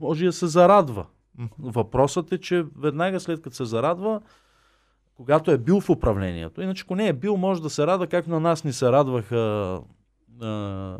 [0.00, 1.06] може да се зарадва.
[1.58, 4.20] Въпросът е, че веднага след като се зарадва,
[5.14, 8.30] когато е бил в управлението, иначе ако не е бил, може да се радва, както
[8.30, 9.80] на нас ни се радваха
[10.40, 10.98] а,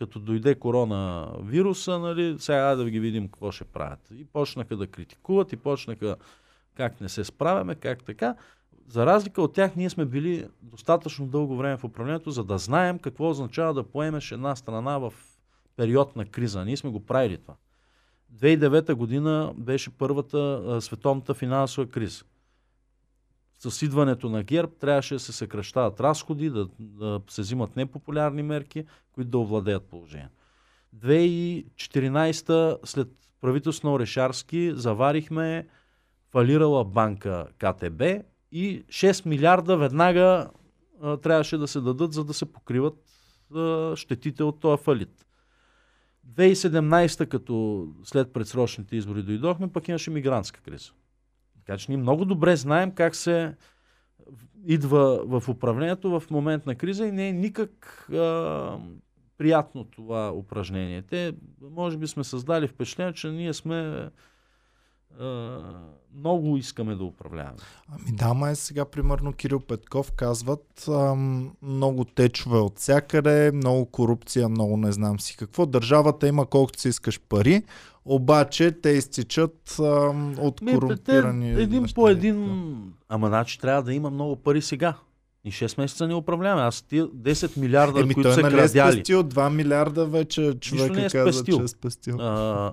[0.00, 4.10] като дойде коронавируса, нали, сега да ги видим какво ще правят.
[4.18, 6.16] И почнаха да критикуват, и почнаха
[6.74, 8.34] как не се справяме, как така.
[8.88, 12.98] За разлика от тях, ние сме били достатъчно дълго време в управлението, за да знаем
[12.98, 15.12] какво означава да поемеш една страна в
[15.76, 16.64] период на криза.
[16.64, 17.54] Ние сме го правили това.
[18.34, 22.24] 2009 година беше първата а, световната финансова криза
[23.68, 28.84] с идването на ГЕРБ трябваше да се съкръщават разходи, да, да се взимат непопулярни мерки,
[29.12, 30.28] които да овладеят положение.
[30.96, 33.08] 2014 след
[33.40, 35.66] правителство на Орешарски заварихме
[36.32, 38.02] фалирала банка КТБ
[38.52, 40.50] и 6 милиарда веднага
[41.02, 42.94] а, трябваше да се дадат, за да се покриват
[43.54, 45.26] а, щетите от този фалит.
[46.28, 50.92] 2017, като след предсрочните избори дойдохме, пък имаше мигрантска криза.
[51.70, 53.54] Така че ние много добре знаем как се
[54.66, 58.78] идва в управлението в момент на криза и не е никак а,
[59.38, 61.02] приятно това упражнение.
[61.02, 61.32] Те,
[61.70, 64.10] може би сме създали впечатление, че ние сме
[66.14, 67.58] много искаме да управляваме.
[67.88, 74.48] Ами да, май сега, примерно, Кирил Петков казват ам, много течове от всякъде, много корупция,
[74.48, 75.66] много не знам си какво.
[75.66, 77.62] Държавата има колкото си искаш пари,
[78.04, 81.54] обаче те изтичат ам, от Ми, корумпирани...
[81.54, 82.66] Те, един по един...
[83.08, 84.94] Ама значи трябва да има много пари сега.
[85.44, 86.62] И 6 месеца не управляваме.
[86.62, 88.92] Аз тия 10 милиарда, Еми, които той са нали е крадяли.
[88.92, 92.16] спестил 2 милиарда вече човека не е каза, че е спестил.
[92.20, 92.72] А,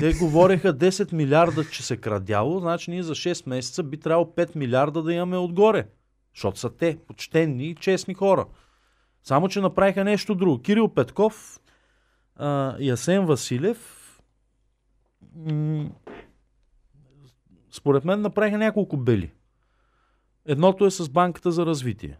[0.00, 4.56] те говореха 10 милиарда, че се крадяло, значи ние за 6 месеца би трябвало 5
[4.56, 5.86] милиарда да имаме отгоре.
[6.34, 8.46] Защото са те, почтенни и честни хора.
[9.22, 10.62] Само, че направиха нещо друго.
[10.62, 11.60] Кирил Петков
[12.36, 14.03] а, и Асен Василев
[17.70, 19.32] според мен направиха няколко бели.
[20.46, 22.18] Едното е с банката за развитие.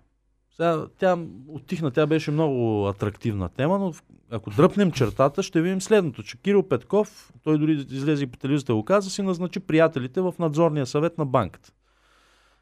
[0.57, 3.93] Сега, тя отихна, тя беше много атрактивна тема, но
[4.31, 8.75] ако дръпнем чертата, ще видим следното, че Кирил Петков, той дори излезе и по телевизията
[8.75, 11.73] го каза, си назначи приятелите в надзорния съвет на банката.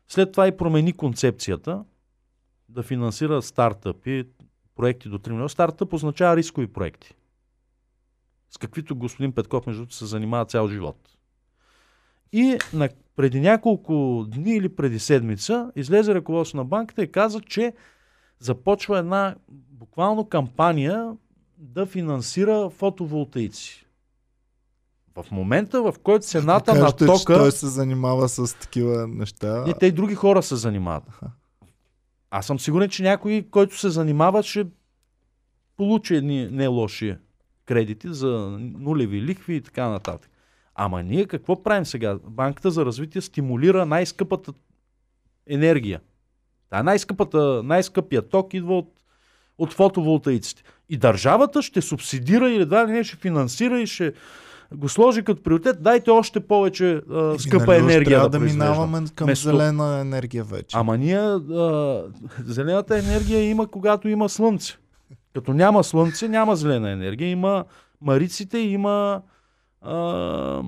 [0.09, 1.85] След това и промени концепцията
[2.69, 4.25] да финансира стартъпи,
[4.77, 5.49] проекти до 3 милиона.
[5.49, 7.15] Стартъп означава рискови проекти.
[8.55, 10.97] С каквито господин Петков, между се занимава цял живот.
[12.33, 17.73] И на, преди няколко дни или преди седмица излезе ръководство на банката и каза, че
[18.39, 19.35] започва една
[19.71, 21.13] буквално кампания
[21.59, 23.87] да финансира фотоволтаици.
[25.15, 27.19] В момента, в който цената на тока...
[27.19, 29.65] Че той се занимава с такива неща.
[29.67, 31.21] Не, те и други хора се занимават.
[32.31, 34.67] Аз съм сигурен, че някой, който се занимава, ще
[35.77, 37.17] получи едни не лоши
[37.73, 40.31] кредити за нулеви лихви и така нататък.
[40.75, 42.19] Ама ние какво правим сега?
[42.29, 44.53] Банката за развитие стимулира най-скъпата
[45.47, 46.01] енергия.
[46.71, 48.93] Та най-скъпата, най-скъпия ток идва от
[49.59, 50.63] от фотоволтаиците.
[50.89, 54.13] И държавата ще субсидира или да не ще финансира и ще
[54.75, 59.05] го сложи като приоритет, дайте още повече а, скъпа нали, енергия трябва да, да минаваме
[59.15, 60.77] към Вместо- зелена енергия вече.
[60.77, 62.03] Ама ние, а,
[62.47, 64.79] зелената енергия има когато има слънце.
[65.35, 67.31] Като няма слънце, няма зелена енергия.
[67.31, 67.65] Има
[68.01, 69.23] мариците, има
[69.81, 70.63] а,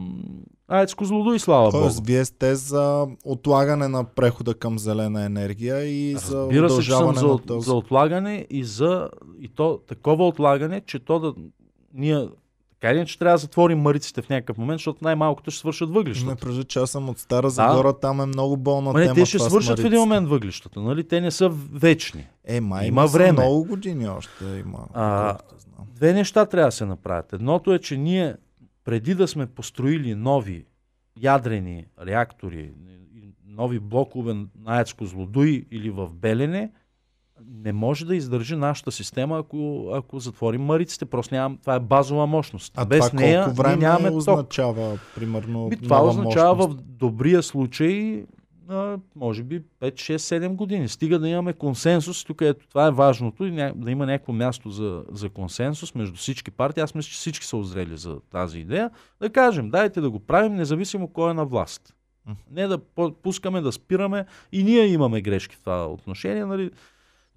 [0.69, 2.07] АЕЦ Козлодуй, слава Тоест, Богу.
[2.07, 7.09] вие сте за отлагане на прехода към зелена енергия и за Разбира се, че съм
[7.09, 7.67] удължаване за, на този.
[7.67, 9.11] за отлагане и за
[9.41, 11.35] и то такова отлагане, че то да
[11.95, 12.29] ние
[12.85, 16.31] така или иначе трябва да затворим мариците в някакъв момент, защото най-малкото ще свършат въглищата.
[16.31, 19.15] Не преди, че аз съм от Стара Загора, там е много болна Ма тема.
[19.15, 21.09] те ще свършат в един момент въглищата, нали?
[21.09, 22.27] Те не са вечни.
[22.45, 23.33] Е, май Има време.
[23.33, 24.79] много години още има.
[24.95, 25.39] А.
[25.95, 27.33] Две неща трябва да се направят.
[27.33, 28.35] Едното е, че ние
[28.85, 30.65] преди да сме построили нови
[31.21, 32.71] ядрени реактори,
[33.47, 36.71] нови блокове на АЕЦ Козлодуй или в Белене,
[37.65, 41.05] не може да издържи нашата система, ако, ако затворим мариците.
[41.05, 42.73] Просто нямам, това е базова мощност.
[42.77, 44.17] А Без това нея колко време нямаме ток.
[44.17, 46.81] означава, примерно, Би, това нова означава мощност?
[46.81, 48.25] в добрия случай
[48.69, 50.89] а, може би 5, 6, 7 години.
[50.89, 54.71] Стига да имаме консенсус, тук ето това е важното, и ня, да има някакво място
[54.71, 56.83] за, за консенсус между всички партии.
[56.83, 58.91] Аз мисля, че всички са озрели за тази идея.
[59.21, 61.95] Да кажем, дайте да го правим, независимо кой е на власт.
[62.51, 62.79] Не да
[63.23, 64.27] пускаме да спираме.
[64.53, 66.45] И ние имаме грешки в това отношение.
[66.45, 66.71] Нали?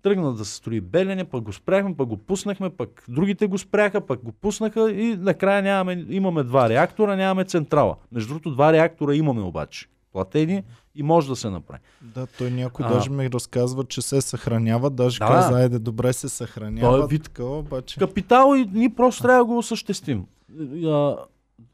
[0.02, 4.02] Тръгна да се строи Белене, пък го спряхме, пък го пуснахме, пък другите го спряха,
[4.02, 7.96] пък го пуснаха и накрая нямаме, имаме два реактора, нямаме централа.
[8.12, 9.88] Между другото, два реактора имаме обаче.
[10.14, 10.64] Платени
[10.96, 11.80] и може да се направи.
[12.02, 12.90] Да, той някой А.
[12.90, 14.90] даже ми разказва, че се съхранява.
[14.90, 15.28] Даже Да.
[15.28, 16.90] каза, айде, добре се съхранява.
[16.90, 18.00] Той е вид- такова, обаче.
[18.00, 20.26] Капитал и ние просто трябва да го осъществим.
[20.86, 21.16] А,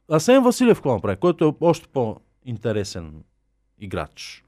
[0.10, 3.24] Асен Василев какво направи, който е още по-интересен
[3.80, 4.44] играч.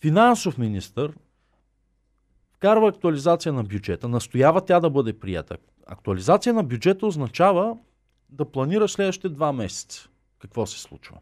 [0.00, 1.08] Финансов министр
[2.56, 5.56] вкарва актуализация на бюджета, настоява тя да бъде прията.
[5.86, 7.76] Актуализация на бюджета означава
[8.28, 11.18] да планираш следващите два месеца какво се случва.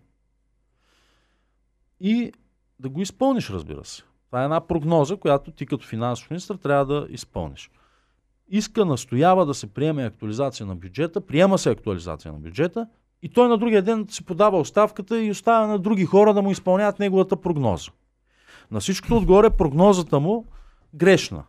[2.01, 2.33] И
[2.79, 4.03] да го изпълниш, разбира се.
[4.27, 7.71] Това е една прогноза, която ти като финансов министр трябва да изпълниш
[8.53, 12.87] иска, настоява да се приеме актуализация на бюджета, приема се актуализация на бюджета
[13.23, 16.51] и той на другия ден си подава оставката и оставя на други хора да му
[16.51, 17.91] изпълняват неговата прогноза.
[18.71, 20.47] На всичкото отгоре прогнозата му
[20.95, 21.43] грешна.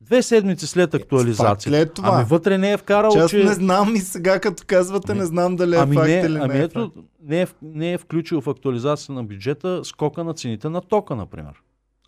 [0.00, 1.78] Две седмици след ли актуализацията.
[1.78, 2.08] е това?
[2.12, 3.44] Ами вътре не е вкарал, аз че...
[3.44, 5.20] не знам и сега като казвате, Не.
[5.20, 7.06] не знам дали е Ами, факт не, или ами не е ето, факт.
[7.22, 11.52] не е, не е включил в актуализация на бюджета скока на цените на тока, например.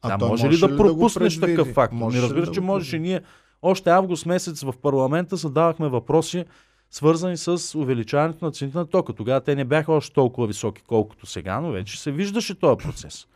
[0.03, 1.57] А да, той може ли да пропуснеш предвиди?
[1.59, 1.93] такъв факт?
[1.93, 3.09] Можеше Ми ли разбираш, да че можеше предвиди?
[3.09, 3.21] ние
[3.63, 6.45] още август месец в парламента задавахме въпроси,
[6.91, 9.13] свързани с увеличаването на цените на тока.
[9.13, 13.27] Тогава те не бяха още толкова високи, колкото сега, но вече се виждаше този процес.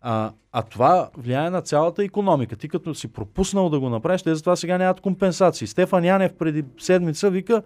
[0.00, 2.56] А, а това влияе на цялата економика.
[2.56, 5.66] Ти като си пропуснал да го направиш, те затова сега нямат компенсации.
[5.66, 7.62] Стефан Янев преди седмица вика,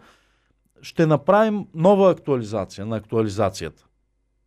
[0.82, 3.86] ще направим нова актуализация на актуализацията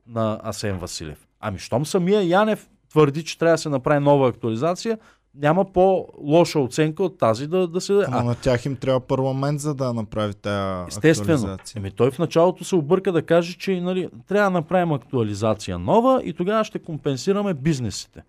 [0.08, 1.28] на Асен Василев.
[1.40, 4.98] Ами, щом самия Янев твърди, че трябва да се направи нова актуализация,
[5.38, 8.04] няма по-лоша оценка от тази да, да се...
[8.08, 11.58] Ама на тях им трябва парламент, за да направи тази Естествено.
[11.76, 16.22] Еми, той в началото се обърка да каже, че нали, трябва да направим актуализация нова
[16.24, 18.24] и тогава ще компенсираме бизнесите.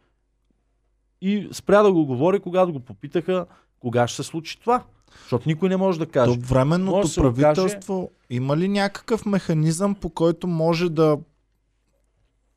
[1.20, 3.46] И спря да го говори, когато го попитаха
[3.80, 4.82] кога ще се случи това.
[5.22, 6.40] Защото никой не може да каже.
[6.40, 11.18] То временното Може правителство има ли някакъв механизъм, по който може да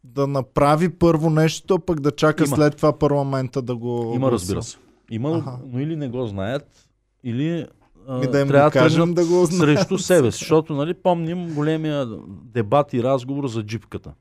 [0.03, 2.55] да направи първо нещо, пък да чака Има.
[2.55, 4.77] след това парламента да го Има, разбира се.
[5.11, 5.59] Има, Аха.
[5.65, 6.87] но или не го знаят,
[7.23, 7.67] или
[8.09, 9.49] Ми да им трябва кажем да го знаят.
[9.79, 10.39] срещу себе си.
[10.39, 12.07] Защото, нали, помним големия
[12.43, 14.13] дебат и разговор за джипката.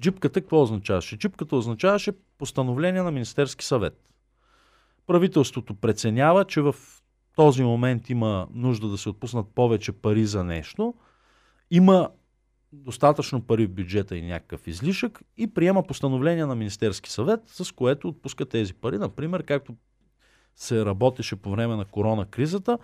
[0.00, 1.18] Джипката какво означаваше?
[1.18, 4.08] Джипката означаваше постановление на Министерски съвет.
[5.06, 6.74] Правителството преценява, че в
[7.36, 10.94] този момент има нужда да се отпуснат повече пари за нещо,
[11.70, 12.08] има
[12.72, 18.08] достатъчно пари в бюджета и някакъв излишък и приема постановление на Министерски съвет, с което
[18.08, 18.98] отпуска тези пари.
[18.98, 19.74] Например, както
[20.56, 22.78] се работеше по време на корона кризата,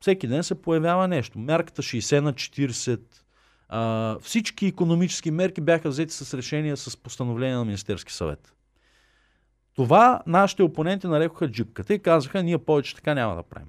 [0.00, 1.38] всеки ден се появява нещо.
[1.38, 3.00] Мярката 60 на 40,
[3.68, 8.54] а, всички економически мерки бяха взети с решение с постановление на Министерски съвет.
[9.74, 13.68] Това нашите опоненти нарекоха джипката и казаха, ние повече така няма да правим.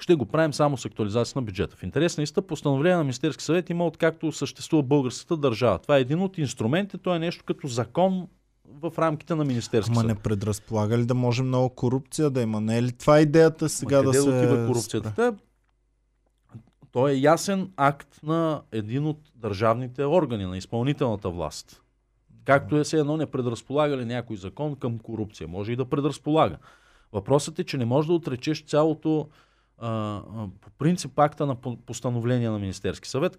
[0.00, 1.76] Ще го правим само с актуализация на бюджета.
[1.76, 5.78] В интерес на истина, постановление на Министерски съвет има откакто съществува българската държава.
[5.78, 8.28] Това е един от инструментите, то е нещо като закон
[8.64, 10.16] в рамките на Министерски Ама съвет.
[10.16, 12.60] не предразполага ли да може много корупция да има?
[12.60, 14.28] Не е ли това идеята сега Ма да се...
[14.28, 15.12] отива корупцията?
[15.16, 15.34] Та,
[16.92, 21.82] Той е ясен акт на един от държавните органи на изпълнителната власт.
[22.44, 25.48] Както е се едно не предразполага ли някой закон към корупция.
[25.48, 26.58] Може и да предразполага.
[27.12, 29.28] Въпросът е, че не можеш да отречеш цялото
[30.60, 33.38] по принцип акта на по- постановление на Министерски съвет,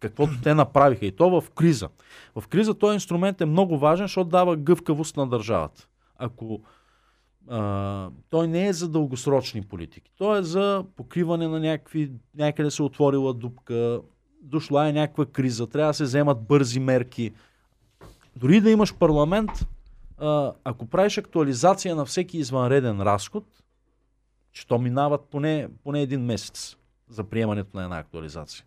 [0.00, 1.88] каквото те направиха и то в криза.
[2.36, 5.86] В криза този инструмент е много важен, защото дава гъвкавост на държавата.
[6.16, 6.60] Ако
[7.48, 12.82] а, той не е за дългосрочни политики, той е за покриване на някакви, някъде се
[12.82, 14.00] отворила дупка,
[14.42, 17.32] дошла е някаква криза, трябва да се вземат бързи мерки.
[18.36, 19.50] Дори да имаш парламент,
[20.64, 23.44] ако правиш актуализация на всеки извънреден разход,
[24.66, 26.76] то минават поне, поне един месец
[27.08, 28.64] за приемането на една актуализация.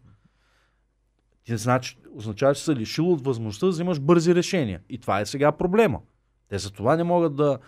[1.44, 4.82] Ти значи, означава, че се лишил от възможността да взимаш бързи решения.
[4.90, 6.00] И това е сега проблема.
[6.50, 7.60] Те за това не могат да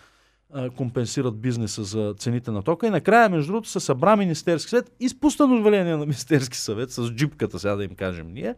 [0.53, 2.87] а, компенсират бизнеса за цените на тока.
[2.87, 7.09] И накрая, между другото, се събра Министерски съвет и с постановление на Министерски съвет, с
[7.09, 8.55] джипката, сега да им кажем ние,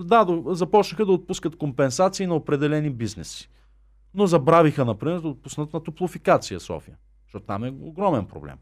[0.00, 3.48] да, започнаха да отпускат компенсации на определени бизнеси.
[4.14, 6.96] Но забравиха, например, да отпуснат на топлофикация София.
[7.32, 8.56] Защото там е огромен проблем.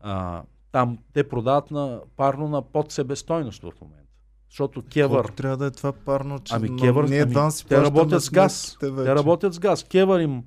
[0.00, 4.12] А, там те продават на парно на под себестойност в момента.
[4.50, 7.82] Защото Кевър, Колко трябва да е това парно, че Ами Кевър, ние ами, си те
[7.82, 8.78] работят с газ.
[8.82, 9.04] вече.
[9.04, 9.84] Те работят с газ.
[9.84, 10.44] Кевър им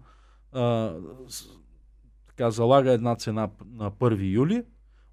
[0.51, 0.93] а,
[1.27, 1.45] с,
[2.27, 4.63] така, залага една цена на 1 юли.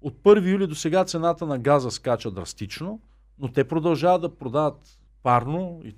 [0.01, 3.01] От 1 юли до сега цената на газа скача драстично,
[3.39, 5.95] но те продължават да продават парно и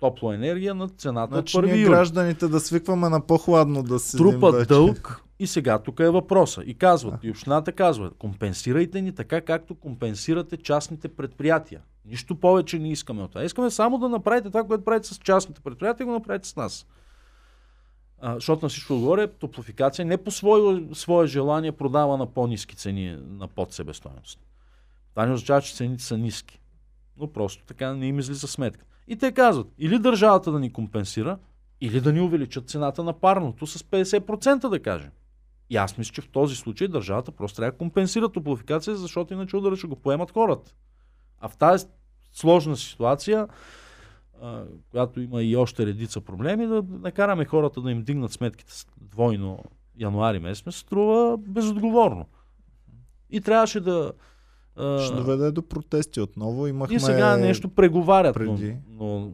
[0.00, 1.90] топла енергия на цената Значи от 1 ние юли.
[1.90, 4.68] гражданите да свикваме на по-хладно да седим Трупат вече.
[4.68, 6.62] дълг и сега тук е въпроса.
[6.66, 11.80] И казват, и общината казва, компенсирайте ни така, както компенсирате частните предприятия.
[12.04, 13.44] Нищо повече не искаме от това.
[13.44, 16.86] Искаме само да направите това, което правите с частните предприятия, го направите с нас.
[18.20, 23.18] А, защото на всичко отгоре топлофикация не по свое, свое желание продава на по-низки цени,
[23.28, 24.38] на под себестойност.
[25.10, 26.60] Това не означава, че цените са ниски.
[27.16, 28.84] Но просто така не им излиза сметка.
[29.08, 31.38] И те казват, или държавата да ни компенсира,
[31.80, 35.10] или да ни увеличат цената на парното с 50% да кажем.
[35.70, 39.56] И аз мисля, че в този случай държавата просто трябва да компенсира топлофикация, защото иначе
[39.56, 40.74] удара ще го поемат хората.
[41.40, 41.86] А в тази
[42.32, 43.48] сложна ситуация,
[44.90, 49.64] която има и още редица проблеми, да накараме хората да им дигнат сметките двойно
[49.98, 52.26] януари месец, ме се струва безотговорно.
[53.30, 54.12] И трябваше да...
[54.78, 56.66] Ще доведе до протести отново.
[56.66, 56.96] Имахме...
[56.96, 58.76] и сега нещо преговарят, но, преди.
[58.90, 59.30] но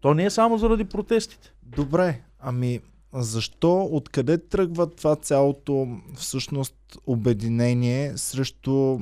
[0.00, 1.52] то не е само заради протестите.
[1.62, 2.80] Добре, ами
[3.14, 6.74] защо, откъде тръгва това цялото всъщност
[7.06, 8.98] обединение срещу...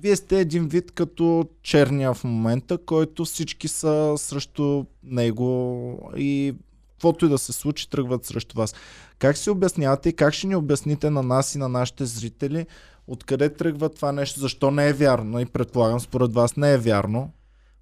[0.00, 6.54] Вие сте един вид като черния в момента, който всички са срещу него и
[6.92, 8.74] каквото и да се случи, тръгват срещу вас.
[9.18, 12.66] Как си обяснявате и как ще ни обясните на нас и на нашите зрители,
[13.06, 17.32] откъде тръгва това нещо, защо не е вярно и предполагам според вас не е вярно.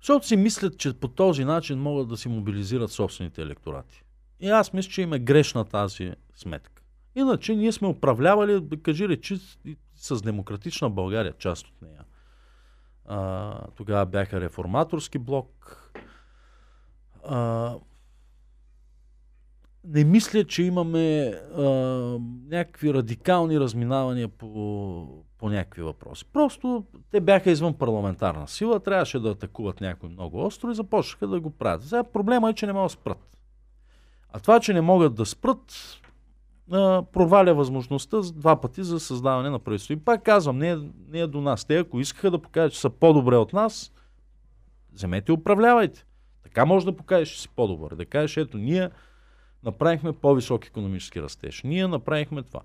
[0.01, 4.03] Защото си мислят, че по този начин могат да си мобилизират собствените електорати.
[4.41, 6.83] И аз мисля, че им е грешна тази сметка.
[7.15, 9.39] Иначе ние сме управлявали, кажи речи,
[9.97, 12.05] с демократична България, част от нея.
[13.07, 15.77] А, тогава бяха реформаторски блок.
[17.25, 17.75] А,
[19.91, 21.63] не мисля, че имаме а,
[22.49, 26.25] някакви радикални разминавания по, по някакви въпроси.
[26.33, 31.41] Просто те бяха извън парламентарна сила, трябваше да атакуват някой много остро и започнаха да
[31.41, 31.83] го правят.
[31.83, 33.37] Сега проблема е, че не могат да спрат.
[34.33, 35.73] А това, че не могат да спрат,
[36.73, 39.93] а, проваля възможността два пъти за създаване на правителство.
[39.93, 40.77] И пак казвам, не е,
[41.09, 41.65] не е до нас.
[41.65, 43.93] Те, ако искаха да покажат, че са по-добре от нас,
[44.93, 46.05] вземете и управлявайте.
[46.43, 47.95] Така може да покажеш, че си по-добър.
[47.95, 48.91] Да кажеш, ето, ние
[49.65, 51.63] направихме по-висок економически растеж.
[51.63, 52.61] Ние направихме това.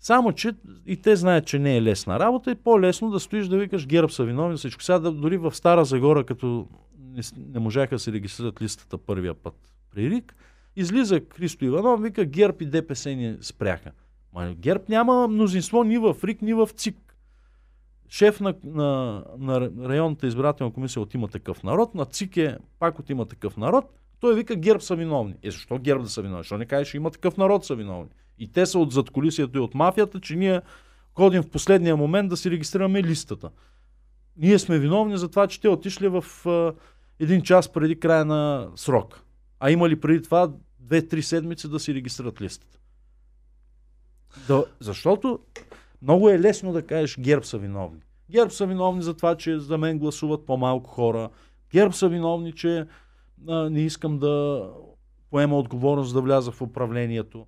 [0.00, 0.52] Само, че
[0.86, 4.10] и те знаят, че не е лесна работа и по-лесно да стоиш да викаш герб
[4.10, 4.82] са виновни всичко.
[4.82, 6.68] Сега дори в Стара Загора, като
[6.98, 7.22] не,
[7.52, 9.54] не можаха да се регистрират листата първия път
[9.90, 10.34] при РИК,
[10.76, 13.90] излиза Христо Иванов, вика герб и ДПС ни спряха.
[14.34, 17.16] Ма герб няма мнозинство ни в РИК, ни в ЦИК.
[18.08, 22.98] Шеф на, на, на районната избирателна комисия от има такъв народ, на ЦИК е пак
[22.98, 23.84] от има такъв народ,
[24.22, 25.34] той вика герб са виновни.
[25.42, 26.42] Е, защо герб да са виновни?
[26.42, 28.10] Защо не кажеш, има такъв народ са виновни?
[28.38, 30.60] И те са от задколисието и от мафията, че ние
[31.14, 33.50] ходим в последния момент да си регистрираме листата.
[34.36, 36.72] Ние сме виновни за това, че те отишли в а,
[37.20, 39.22] един час преди края на срок.
[39.60, 42.78] А имали преди това две-три седмици да си регистрират листата.
[44.48, 45.38] Да, защото
[46.02, 48.00] много е лесно да кажеш герб са виновни.
[48.30, 51.30] Герб са виновни за това, че за мен гласуват по-малко хора.
[51.72, 52.86] Герб са виновни, че
[53.48, 54.64] а, не искам да
[55.30, 57.46] поема отговорност да вляза в управлението.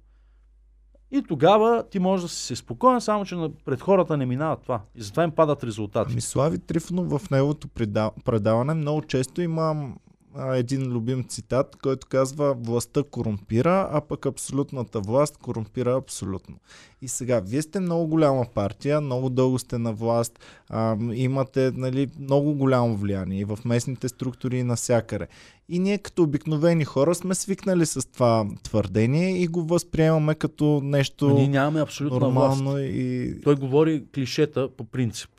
[1.11, 4.81] И тогава ти можеш да си спокоен, само че пред хората не минава това.
[4.95, 6.13] И затова им падат резултати.
[6.13, 9.93] Ами Слави Трифонов в неговото преда- предаване много често има
[10.37, 16.57] а, един любим цитат, който казва властта корумпира, а пък абсолютната власт корумпира абсолютно.
[17.03, 22.09] И сега, вие сте много голяма партия, много дълго сте на власт, а, имате нали,
[22.21, 25.27] много голямо влияние и в местните структури и навсякъде.
[25.69, 31.29] И ние като обикновени хора сме свикнали с това твърдение и го възприемаме като нещо
[31.29, 32.85] Но ние нямаме абсолютна нормално власт.
[32.85, 33.41] и...
[33.45, 35.31] Той говори клишета по принцип,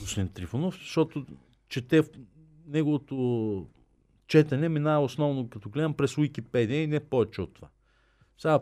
[0.00, 1.24] господин Трифонов, защото
[1.68, 2.06] чете в
[2.66, 3.66] неговото
[4.28, 7.68] четене минава основно, като гледам, през Уикипедия и не повече от това.
[8.38, 8.60] Сега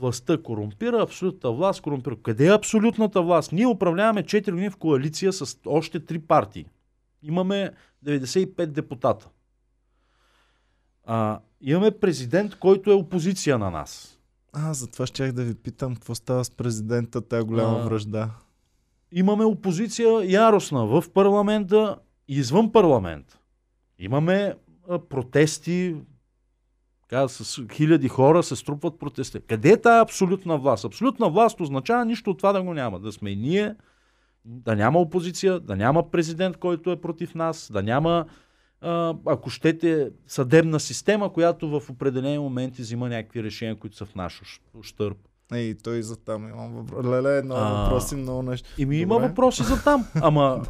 [0.00, 2.16] властта корумпира, абсолютната власт корумпира.
[2.22, 3.52] Къде е абсолютната власт?
[3.52, 6.66] Ние управляваме 4 години в коалиция с още 3 партии.
[7.22, 7.70] Имаме
[8.04, 9.28] 95 депутата.
[11.06, 14.18] А, имаме президент, който е опозиция на нас.
[14.52, 18.30] А, затова щях да ви питам какво става с президента, тая голяма А, връжда.
[19.12, 21.98] Имаме опозиция яростна в парламента
[22.28, 23.38] и извън парламент.
[23.98, 24.54] Имаме
[25.10, 25.96] протести,
[27.02, 29.40] така, с хиляди хора се струпват протести.
[29.40, 30.84] Къде е тая абсолютна власт?
[30.84, 33.00] Абсолютна власт означава нищо от това да го няма.
[33.00, 33.74] Да сме и ние,
[34.44, 38.26] да няма опозиция, да няма президент, който е против нас, да няма,
[39.26, 44.42] ако щете, съдебна система, която в определени моменти взима някакви решения, които са в наш
[44.42, 45.16] ущ- ущърб.
[45.52, 47.06] Ей, той за там имам въпрос.
[47.06, 48.68] Леле, много А, въпроси, много нещо.
[48.78, 49.28] И ми има Добре.
[49.28, 50.06] въпроси за там.
[50.22, 50.62] Ама,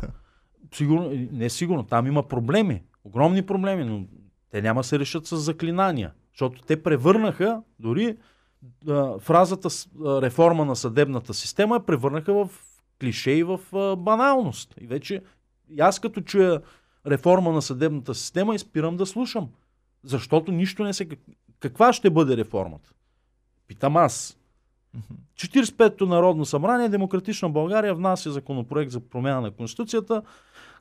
[0.74, 2.82] сигурно, не сигурно, там има проблеми.
[3.04, 4.04] Огромни проблеми, но
[4.50, 6.12] те няма да се решат с заклинания.
[6.32, 8.16] Защото те превърнаха дори
[8.88, 12.50] а, фразата с- а, реформа на съдебната система я превърнаха в
[13.00, 14.74] клише и в а, баналност.
[14.80, 15.22] И вече
[15.70, 16.60] и аз като чуя
[17.06, 19.48] реформа на съдебната система и спирам да слушам.
[20.02, 21.08] Защото нищо не се...
[21.60, 22.90] Каква ще бъде реформата?
[23.66, 24.38] Питам аз.
[25.36, 30.22] 45-то Народно събрание, Демократична България внася законопроект за промяна на Конституцията,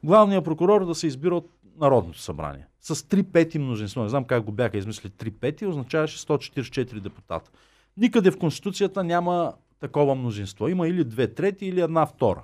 [0.04, 1.50] главният прокурор да се избира от
[1.80, 2.68] Народното събрание.
[2.82, 4.04] С 3 пети мнозинство.
[4.04, 7.52] Не знам как го бяха измислили 3 пети, означаваше 144 депутата.
[7.98, 10.68] Никъде в Конституцията няма такова мнозинство.
[10.68, 12.44] Има или 2 трети, или една втора.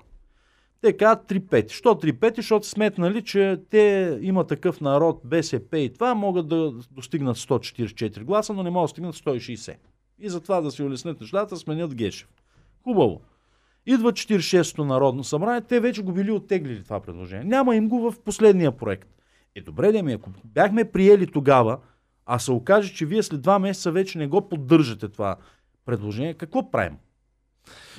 [0.82, 1.74] Те казват 3 пети.
[1.74, 2.42] Що 3 пети?
[2.42, 8.54] Защото сметнали, че те има такъв народ, БСП и това, могат да достигнат 144 гласа,
[8.54, 9.76] но не могат да стигнат 160.
[10.20, 12.30] И затова да си улеснят нещата, сменят Гешев.
[12.84, 13.22] Хубаво.
[13.94, 17.44] Идва 46-то Народно събрание, те вече го били оттеглили това предложение.
[17.44, 19.10] Няма им го в последния проект.
[19.56, 21.78] Е, добре да ми, ако бяхме приели тогава,
[22.26, 25.36] а се окаже, че вие след два месеца вече не го поддържате това
[25.86, 26.98] предложение, какво правим?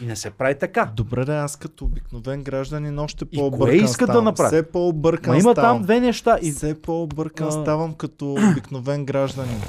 [0.03, 0.93] И не се прави така.
[0.97, 4.25] Добре, да, аз като обикновен гражданин още по-объркан кое иска да ставам.
[4.25, 4.49] направи?
[4.49, 5.77] Все по-объркан Ма има ставам.
[5.77, 6.39] там две неща.
[6.43, 6.53] И...
[6.53, 7.53] Все по-объркан А.
[7.53, 9.61] ставам като обикновен гражданин.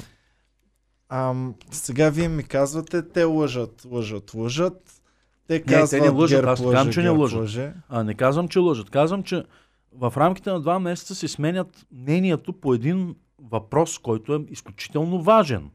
[1.09, 5.01] Ам, сега вие ми казвате, те лъжат, лъжат, лъжат.
[5.48, 7.39] Те те казват, не лъжат, аз лъже, казвам, че не лъжат.
[7.39, 7.74] лъже.
[7.89, 8.89] А, не казвам, че лъжат.
[8.89, 9.44] Казвам, че
[9.94, 15.70] в рамките на два месеца се сменят мнението по един въпрос, който е изключително важен.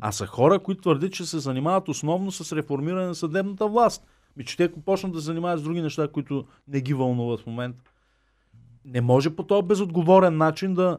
[0.00, 4.06] А са хора, които твърдят, че се занимават основно с реформиране на съдебната власт.
[4.36, 7.40] Ми, че те ако почнат да се занимават с други неща, които не ги вълнуват
[7.40, 7.84] в момента.
[8.84, 10.98] Не може по този безотговорен начин да,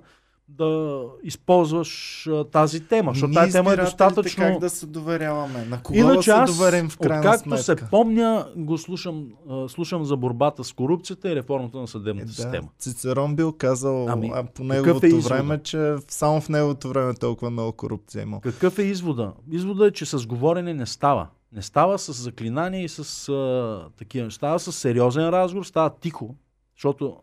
[0.58, 4.44] да използваш а, тази тема, защото тази тема е достатъчно...
[4.44, 5.66] Как да се доверяваме?
[5.66, 7.64] На кого Иначе да се доверим в крайна откакто сметка?
[7.64, 12.28] се помня, го слушам, а, слушам за борбата с корупцията и реформата на Е, съдебната
[12.28, 12.68] да, система.
[12.80, 17.52] Цицерон бил казал Ами, а, по неговото е време, че само в неговото време толкова
[17.52, 18.42] много корупция има.
[18.42, 19.34] Какъв е извода?
[19.52, 21.28] Извода е, че с говорене не става.
[21.52, 24.32] Не става с заклинания и с а, такива.
[24.32, 26.36] Става с сериозен разговор, става тихо,
[26.76, 27.18] защото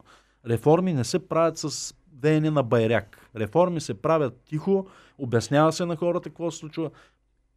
[0.47, 3.31] реформи не се правят с веене на байряк.
[3.37, 4.87] Реформи се правят тихо,
[5.19, 6.91] обяснява се на хората какво се случва,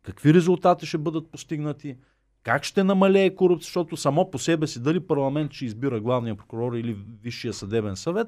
[0.04, 1.96] какви резултати ще бъдат постигнати,
[2.44, 6.74] как ще намалее корупция, защото само по себе си дали парламент ще избира главния прокурор
[6.74, 8.28] или Висшия съдебен съвет,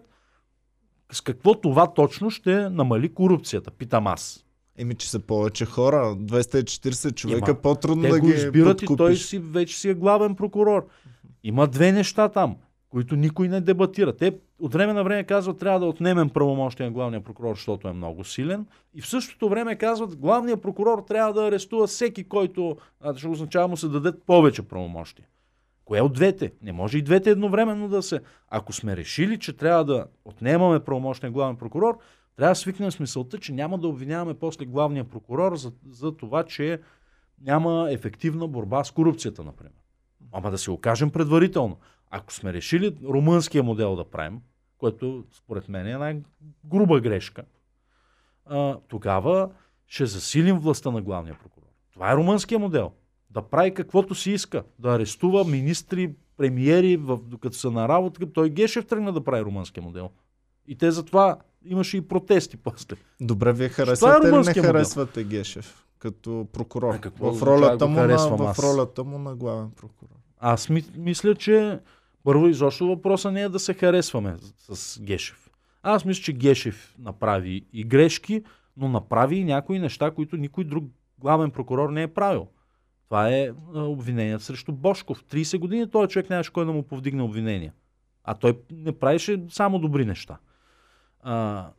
[1.12, 4.46] с какво това точно ще намали корупцията, питам аз.
[4.78, 6.16] Еми, че са повече хора.
[6.20, 7.62] 240 човека, Има.
[7.62, 9.26] по-трудно Те да го ги избират и той подкупиш.
[9.26, 10.88] си, вече си е главен прокурор.
[11.44, 12.56] Има две неща там,
[12.94, 14.16] които никой не дебатира.
[14.18, 17.94] Те от време на време казват, трябва да отнемем правомощия на главния прокурор, защото е
[17.94, 18.66] много силен.
[18.94, 22.78] И в същото време казват, главният прокурор трябва да арестува всеки, който,
[23.16, 25.28] ще означава му се дадат повече правомощия.
[25.86, 26.52] Кое от двете?
[26.62, 28.22] Не може и двете едновременно да се...
[28.50, 31.98] Ако сме решили, че трябва да отнемаме правомощния главен прокурор,
[32.36, 36.44] трябва да свикнем с мисълта, че няма да обвиняваме после главния прокурор за, за това,
[36.44, 36.80] че
[37.42, 39.74] няма ефективна борба с корупцията, например.
[40.32, 41.78] Ама да се окажем предварително.
[42.16, 44.40] Ако сме решили румънския модел да правим,
[44.78, 46.16] което според мен е една
[46.66, 47.44] груба грешка,
[48.46, 49.50] а, тогава
[49.88, 51.68] ще засилим властта на главния прокурор.
[51.94, 52.92] Това е румънския модел.
[53.30, 54.64] Да прави каквото си иска.
[54.80, 58.32] Да арестува министри, премиери, в, докато са на работа.
[58.34, 60.10] Той Гешев тръгна да прави румънския модел.
[60.68, 62.96] И те затова имаше и протести после.
[63.22, 64.74] Добре, вие е харесвате или не румънския модел.
[64.74, 66.94] харесвате Гешев като прокурор?
[66.96, 70.18] А какво в, ролята му на, в ролята му на главен прокурор.
[70.40, 71.80] Аз ми, мисля, че
[72.24, 75.50] първо изобщо въпроса не е да се харесваме с, Гешев.
[75.84, 78.44] Аз мисля, че Гешев направи и грешки,
[78.78, 80.84] но направи и някои неща, които никой друг
[81.20, 82.48] главен прокурор не е правил.
[83.06, 85.24] Това е а, обвинение срещу Бошков.
[85.24, 87.74] 30 години този човек нямаше кой да му повдигне обвинения.
[88.24, 90.38] А той не правеше само добри неща.
[91.20, 91.70] А,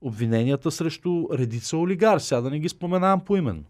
[0.00, 3.64] обвиненията срещу редица олигари, сега да не ги споменавам поименно.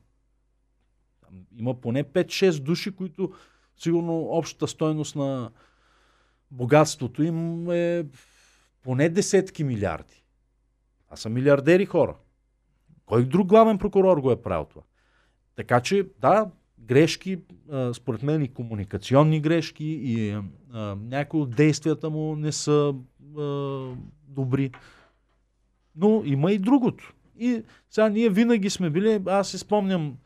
[1.59, 3.33] Има поне 5-6 души, които
[3.77, 5.51] сигурно общата стойност на
[6.51, 8.07] богатството им е
[8.83, 10.25] поне десетки милиарди.
[11.09, 12.17] А са милиардери хора.
[13.07, 14.83] Кой друг главен прокурор го е правил това?
[15.57, 17.39] Така че, да, грешки,
[17.93, 20.39] според мен и комуникационни грешки, и
[20.97, 22.95] някои от действията му не са
[24.29, 24.71] добри.
[25.97, 27.15] Но има и другото.
[27.39, 30.17] И сега ние винаги сме били, аз си спомням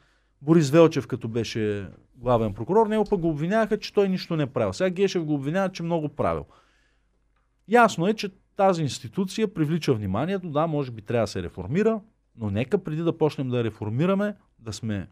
[0.43, 1.89] Борис Велчев, като беше
[2.19, 4.73] главен прокурор, него пък го обвиняваха, че той нищо не правил.
[4.73, 6.45] Сега Гешев го обвинява, че много правил.
[7.69, 12.01] Ясно е, че тази институция привлича вниманието, да, може би трябва да се реформира,
[12.37, 15.09] но нека преди да почнем да реформираме, да сме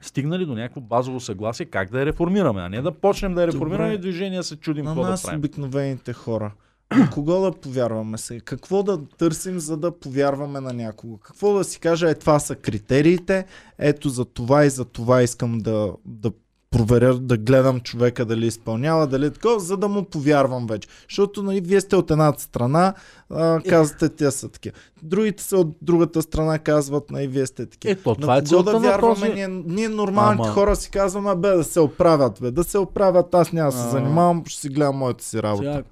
[0.00, 3.46] стигнали до някакво базово съгласие как да я реформираме, а не да почнем да я
[3.46, 3.94] реформираме Добре.
[3.94, 5.38] и движения се чудим какво да нас, правим.
[5.38, 6.52] обикновените хора.
[6.96, 8.40] На кого да повярваме сега?
[8.40, 11.16] Какво да търсим, за да повярваме на някого?
[11.18, 13.44] Какво да си кажа, е това са критериите,
[13.78, 16.30] ето за това и за това искам да, да
[16.70, 20.88] проверя, да гледам човека дали изпълнява, дали е такова, за да му повярвам вече.
[21.08, 22.94] Защото нали, вие сте от едната страна,
[23.30, 24.76] а, казвате, те са такива.
[25.02, 27.92] Другите са от другата страна, казват, нали, вие сте такива.
[27.92, 29.14] Ето, това е целта да на вярваме?
[29.14, 29.32] този...
[29.32, 33.34] Ние, ние нормалните Ама- хора си казваме, бе, да се оправят, бе, да се оправят,
[33.34, 35.72] аз няма да се занимавам, ще си гледам моята си работа.
[35.72, 35.82] Сега,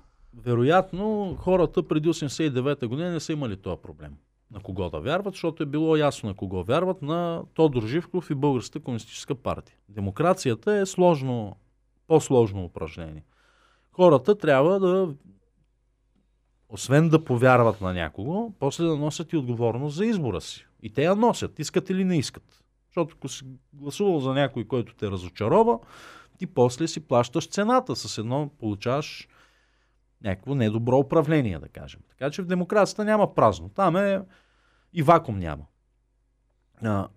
[0.44, 4.16] вероятно, хората преди 89-та година не са имали този проблем.
[4.52, 8.34] На кого да вярват, защото е било ясно на кого вярват, на Тодор Живков и
[8.34, 9.76] Българската комунистическа партия.
[9.88, 11.56] Демокрацията е сложно,
[12.06, 13.24] по-сложно упражнение.
[13.92, 15.14] Хората трябва да,
[16.68, 20.66] освен да повярват на някого, после да носят и отговорност за избора си.
[20.82, 22.62] И те я носят, искат или не искат.
[22.86, 25.78] Защото ако си гласувал за някой, който те разочарова,
[26.38, 27.96] ти после си плащаш цената.
[27.96, 29.28] С едно получаваш
[30.24, 32.00] някакво недобро управление, да кажем.
[32.08, 33.68] Така че в демокрацията няма празно.
[33.68, 34.20] Там е
[34.92, 35.64] и вакуум няма.
[36.82, 37.08] А,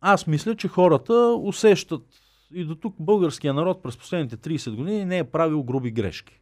[0.00, 1.12] аз мисля, че хората
[1.42, 2.02] усещат
[2.54, 6.40] и до тук българския народ през последните 30 години не е правил груби грешки.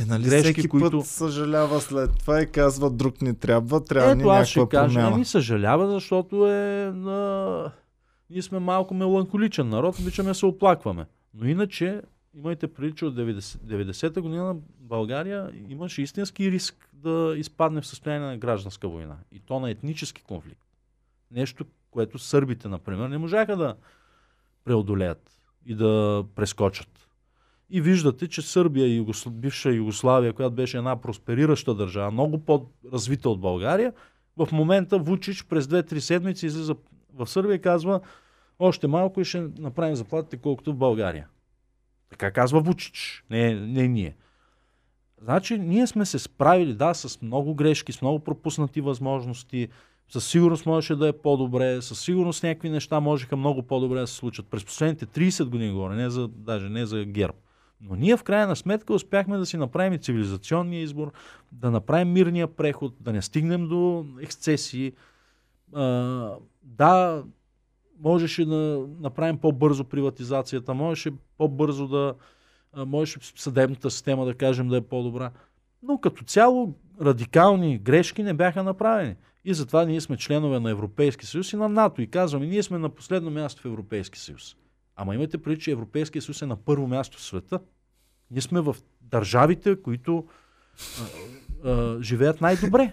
[0.00, 4.14] Е, нали грешки, всеки които- път съжалява след това и казва друг ни трябва, трябва
[4.14, 5.14] ни Ето аз ще някаква кажа, промяна.
[5.14, 7.72] ами съжалява, защото е на...
[8.30, 11.06] Ние сме малко меланхоличен народ, обичаме се оплакваме.
[11.34, 12.02] Но иначе,
[12.36, 17.86] имайте предвид, че от 90, 90-та година на България имаше истински риск да изпадне в
[17.86, 19.16] състояние на гражданска война.
[19.32, 20.66] И то на етнически конфликт.
[21.30, 23.76] Нещо, което сърбите, например, не можаха да
[24.64, 27.08] преодолеят и да прескочат.
[27.70, 29.30] И виждате, че Сърбия и Югосл...
[29.30, 33.92] бивша Югославия, която беше една просперираща държава, много по-развита от България,
[34.36, 36.76] в момента Вучич през 2-3 седмици излиза
[37.14, 38.00] в Сърбия и казва
[38.58, 41.28] още малко и ще направим заплатите колкото в България.
[42.10, 44.16] Така казва Вучич, не, не ние.
[45.22, 49.68] Значи ние сме се справили, да, с много грешки, с много пропуснати възможности,
[50.08, 54.14] със сигурност можеше да е по-добре, със сигурност някакви неща можеха много по-добре да се
[54.14, 54.46] случат.
[54.46, 57.36] През последните 30 години говоря, не за, даже не за ГЕРБ.
[57.80, 61.12] Но ние в крайна сметка успяхме да си направим и цивилизационния избор,
[61.52, 64.92] да направим мирния преход, да не стигнем до ексцесии.
[65.72, 67.22] А, да,
[68.00, 72.14] можеше да направим по-бързо приватизацията, можеше по-бързо да,
[72.76, 75.30] можеше съдебната система да кажем да е по-добра.
[75.82, 79.14] Но като цяло радикални грешки не бяха направени.
[79.44, 82.02] И затова ние сме членове на Европейски съюз и на НАТО.
[82.02, 84.56] И казваме, ние сме на последно място в Европейски съюз.
[84.96, 87.60] Ама имайте предвид, че Европейския съюз е на първо място в света.
[88.30, 90.26] Ние сме в държавите, които
[91.64, 92.92] а, а, живеят най-добре.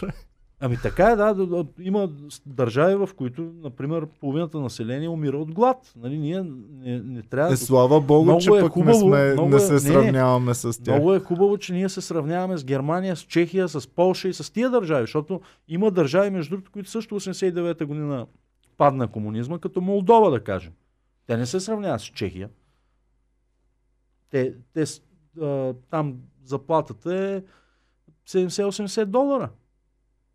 [0.60, 1.66] Ами така е, да.
[1.80, 2.10] Има
[2.46, 5.92] държави, в които, например, половината население умира от глад.
[5.96, 7.52] Нали, ние не, не трябва...
[7.52, 9.80] Е, слава Богу, Много че е пък хубаво, не, сме, много не е- се не,
[9.80, 10.94] сравняваме с тях.
[10.94, 14.52] Много е хубаво, че ние се сравняваме с Германия, с Чехия, с Полша и с
[14.52, 18.26] тия държави, защото има държави, между другото, които също 89-та година
[18.76, 20.72] падна комунизма, като Молдова, да кажем.
[21.26, 22.48] Те не се сравняват с Чехия.
[24.30, 24.84] Те, те
[25.42, 27.42] а, там заплатата е
[28.28, 29.48] 70-80 долара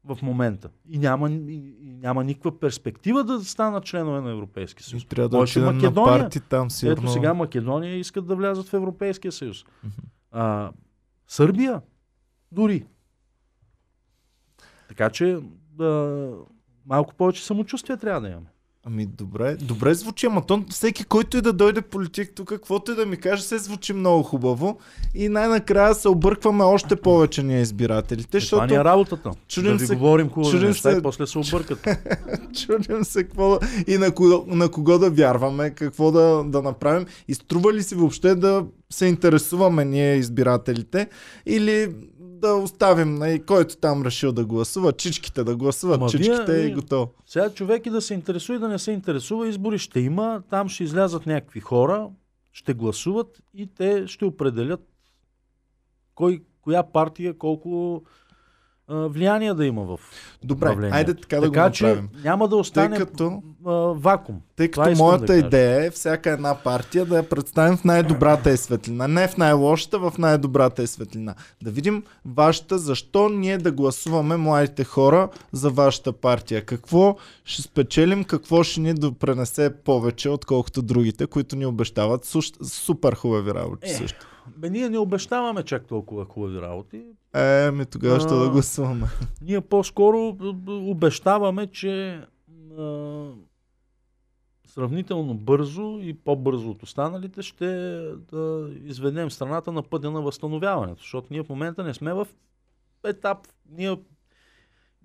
[0.06, 0.70] в момента.
[0.90, 5.06] И няма, и, и няма никаква перспектива да станат членове на Европейския съюз.
[5.06, 6.20] Трябва да Може отидем на Македония.
[6.20, 7.04] парти там сигурно.
[7.04, 9.66] Ето сега Македония искат да влязат в Европейския съюз.
[10.32, 10.72] А,
[11.28, 11.82] Сърбия.
[12.52, 12.86] Дори.
[14.88, 15.40] Така че
[15.72, 16.32] да,
[16.86, 18.48] малко повече самочувствие трябва да имаме.
[18.84, 22.96] Ами добре, добре звучи, ама то всеки, който и да дойде политик тук, каквото и
[22.96, 24.78] да ми каже, се звучи много хубаво
[25.16, 29.32] и най-накрая се объркваме още повече ние избирателите, Е, това ни е работата.
[29.48, 31.88] чудим да ви се- говорим хубави чудим неща се- и после се объркат.
[32.58, 37.06] чудим се какво да, и на кого, на кого да вярваме, какво да, да направим
[37.28, 41.08] и струва ли си въобще да се интересуваме ние избирателите
[41.46, 41.96] или
[42.42, 46.74] да оставим на който там решил да гласува, чичките да гласуват, Ама чичките вие- и
[46.74, 47.12] готово.
[47.26, 50.70] Сега човек и да се интересува и да не се интересува, избори ще има, там
[50.70, 52.10] ще излязат някакви хора,
[52.52, 54.82] ще гласуват и те ще определят
[56.16, 58.02] кой, коя партия колко
[58.92, 60.00] влияние да има в
[60.44, 62.10] Добре, айде така да така го че направим.
[62.24, 64.42] няма да остане Тъй като- а, вакуум.
[64.56, 68.58] Тъй като моята да идея е всяка една партия да я представим в най-добрата е
[68.58, 69.08] светлина.
[69.08, 71.36] Не в най-лошата, в най-добрата е светлина.
[71.64, 76.66] Да видим вашата, защо ние да гласуваме младите хора за вашата партия.
[76.66, 77.16] Какво
[77.46, 82.26] ще спечелим, какво ще ни допренесе повече, отколкото другите, които ни обещават
[82.64, 83.94] супер хубави работи Е.
[83.94, 84.28] също.
[84.48, 87.04] Бе, ние не обещаваме чак толкова хубави работи.
[87.34, 88.38] Е, ми тогава ще А.
[88.38, 89.08] да гласуваме.
[89.42, 90.38] Ние по-скоро
[90.68, 92.22] обещаваме, че
[92.78, 93.30] а,
[94.68, 97.66] сравнително бързо и по-бързо от останалите ще
[98.32, 101.02] да изведем страната на пътя на възстановяването.
[101.02, 102.28] Защото ние в момента не сме в
[103.04, 103.38] етап.
[103.70, 103.98] Ние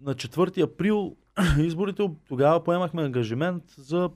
[0.01, 1.17] на 4 април
[1.59, 4.11] изборите, тогава поемахме ангажимент за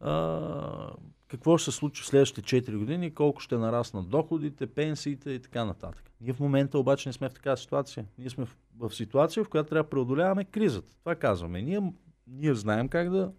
[0.00, 0.90] а,
[1.32, 5.64] какво ще се случи в следващите 4 години, колко ще нараснат доходите, пенсиите и така
[5.64, 6.10] нататък.
[6.20, 8.06] Ние в момента обаче не сме в такава ситуация.
[8.18, 10.94] Ние сме в, в ситуация, в която трябва да преодоляваме кризата.
[10.98, 11.62] Това казваме.
[11.62, 11.92] Ние,
[12.26, 13.32] ние знаем как да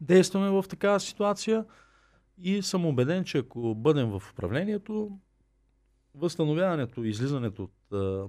[0.00, 1.64] действаме в такава ситуация
[2.38, 5.18] и съм убеден, че ако бъдем в управлението,
[6.14, 8.28] възстановяването и излизането от а,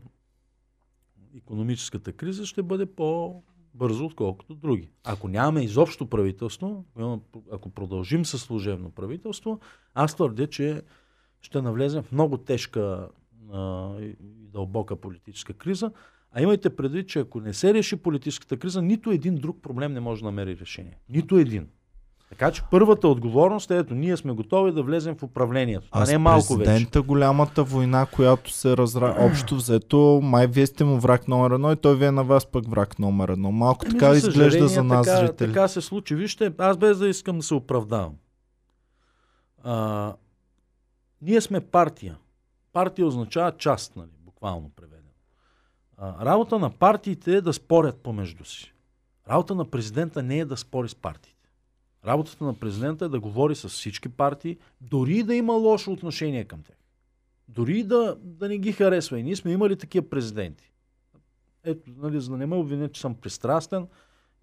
[1.38, 2.86] економическата криза ще бъде
[3.72, 4.90] по-бързо, отколкото други.
[5.04, 6.86] Ако нямаме изобщо правителство,
[7.52, 9.60] ако продължим със служебно правителство,
[9.94, 10.82] аз твърдя, че
[11.42, 13.10] ще навлезем в много тежка
[13.54, 14.16] а, и
[14.54, 15.92] дълбока политическа криза.
[16.32, 20.00] А имайте предвид, че ако не се реши политическата криза, нито един друг проблем не
[20.00, 20.98] може да намери решение.
[21.10, 21.68] Нито един.
[22.30, 25.88] Така че първата отговорност е, ето, ние сме готови да влезем в управлението.
[25.92, 27.00] А не е малко вече.
[27.00, 29.16] голямата война, която се разра...
[29.20, 32.46] общо взето, май вие сте му враг номер едно и той ви е на вас
[32.46, 33.52] пък враг номер едно.
[33.52, 35.48] Малко Еми, така за изглежда за нас, така, зрители.
[35.48, 36.16] Така се случи.
[36.16, 38.14] Вижте, аз без да искам да се оправдавам.
[39.64, 40.14] А,
[41.22, 42.18] ние сме партия.
[42.74, 45.10] Партия означава част, нали, буквално преведено.
[45.98, 48.74] А, работа на партиите е да спорят помежду си.
[49.30, 51.39] Работа на президента не е да спори с партиите.
[52.10, 56.64] Работата на президента е да говори с всички партии, дори да има лошо отношение към
[56.64, 56.76] тях.
[57.48, 59.20] Дори да, да не ги харесва.
[59.20, 60.72] И ние сме имали такива президенти.
[61.64, 63.88] Ето, нали, за да не ме обвинят, че съм пристрастен,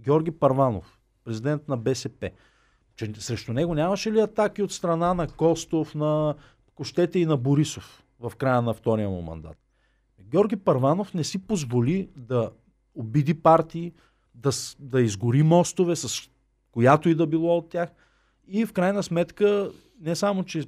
[0.00, 2.30] Георги Парванов, президент на БСП.
[2.96, 6.34] Че срещу него нямаше ли атаки от страна на Костов, на
[6.74, 9.56] Кощете и на Борисов в края на втория му мандат?
[10.20, 12.50] Георги Парванов не си позволи да
[12.94, 13.92] обиди партии,
[14.34, 16.30] да, да изгори мостове с
[16.76, 17.90] която и да било от тях.
[18.48, 19.70] И в крайна сметка,
[20.00, 20.64] не само, че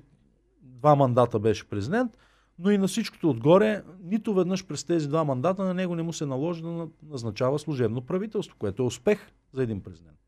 [0.63, 2.19] два мандата беше президент,
[2.59, 6.13] но и на всичкото отгоре, нито веднъж през тези два мандата на него не му
[6.13, 10.19] се наложи да на- назначава служебно правителство, което е успех за един президент.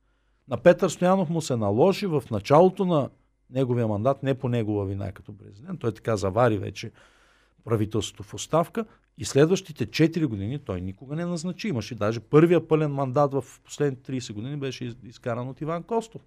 [0.49, 3.11] На Петър Стоянов му се наложи в началото на
[3.51, 6.93] неговия мандат, не по негова вина като президент, той така завари вече
[7.65, 8.85] правителството в оставка
[9.21, 11.69] и следващите 4 години той никога не назначи.
[11.69, 16.23] Имаше даже първия пълен мандат в последните 30 години беше из- изкаран от Иван Костов.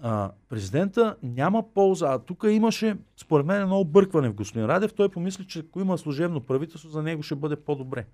[0.00, 4.94] А, президента няма полза, а тук имаше, според мен, едно объркване в господин Радев.
[4.94, 8.06] Той помисли, че ако има служебно правителство, за него ще бъде по-добре.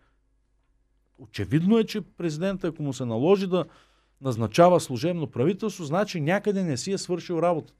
[1.18, 3.64] Очевидно е, че президента, ако му се наложи да
[4.20, 7.74] назначава служебно правителство, значи някъде не си е свършил работата.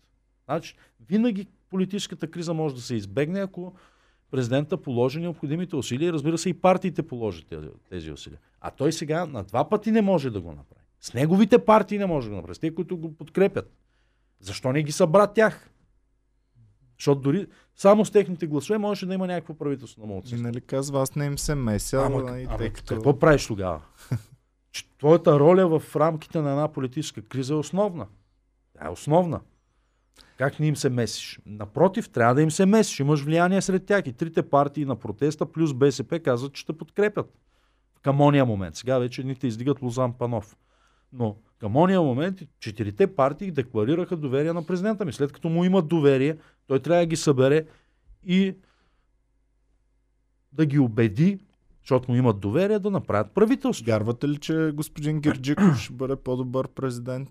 [0.44, 0.76] Значи,
[1.09, 3.74] винаги политическата криза може да се избегне, ако
[4.31, 8.39] президента положи необходимите усилия и разбира се и партиите положат тези, тези усилия.
[8.61, 10.85] А той сега на два пъти не може да го направи.
[11.01, 12.55] С неговите партии не може да го направи.
[12.55, 13.72] С те, които го подкрепят.
[14.41, 15.70] Защо не ги събра тях?
[16.99, 20.47] Защото дори само с техните гласове можеше да има някакво правителство на младсинство.
[20.47, 22.03] нали казва, аз не им се меся.
[22.07, 22.95] Ама, и ама тъй като...
[22.95, 23.81] какво правиш тогава?
[24.72, 28.07] Че твоята роля в рамките на една политическа криза е основна.
[28.72, 29.41] Тя е основна.
[30.39, 31.41] Как не им се месиш?
[31.47, 33.01] Напротив, трябва да им се месиш.
[33.01, 34.07] Имаш влияние сред тях.
[34.07, 37.39] И трите партии на протеста плюс БСП казват, че ще подкрепят.
[38.03, 38.77] Към ония момент.
[38.77, 40.57] Сега вече едните издигат Лозан Панов.
[41.12, 45.12] Но към ония момент четирите партии декларираха доверие на президента ми.
[45.12, 47.66] След като му имат доверие, той трябва да ги събере
[48.27, 48.57] и
[50.53, 51.39] да ги убеди,
[51.83, 53.85] защото му имат доверие, да направят правителство.
[53.87, 57.29] Вярвате ли, че господин Герджиков ще бъде по-добър президент?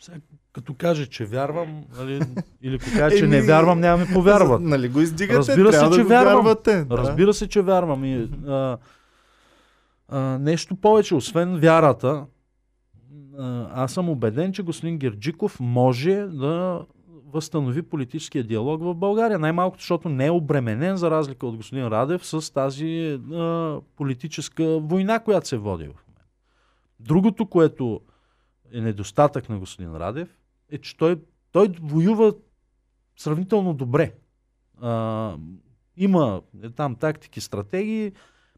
[0.00, 0.18] Сега,
[0.52, 2.20] като каже, че вярвам, нали,
[2.62, 4.62] или ако каже, че не вярвам, няма ми повярват.
[4.64, 5.38] Нали го издигате?
[5.38, 6.34] Разбира се, че да го вярвам.
[6.34, 6.84] вярвате.
[6.84, 6.96] Да.
[6.98, 8.04] Разбира се, че вярвам.
[8.04, 8.78] И, а,
[10.08, 12.26] а, нещо повече, освен вярата,
[13.38, 16.84] а, аз съм убеден, че господин Герджиков може да
[17.32, 19.38] възстанови политическия диалог в България.
[19.38, 25.18] Най-малкото, защото не е обременен, за разлика от господин Радев, с тази а, политическа война,
[25.18, 26.24] която се води в момента.
[27.00, 28.00] Другото, което
[28.72, 30.28] е недостатък на господин Радев,
[30.70, 31.16] е, че той,
[31.52, 32.34] той воюва
[33.16, 34.12] сравнително добре.
[34.80, 35.34] А,
[35.96, 38.12] има е, там тактики, стратегии,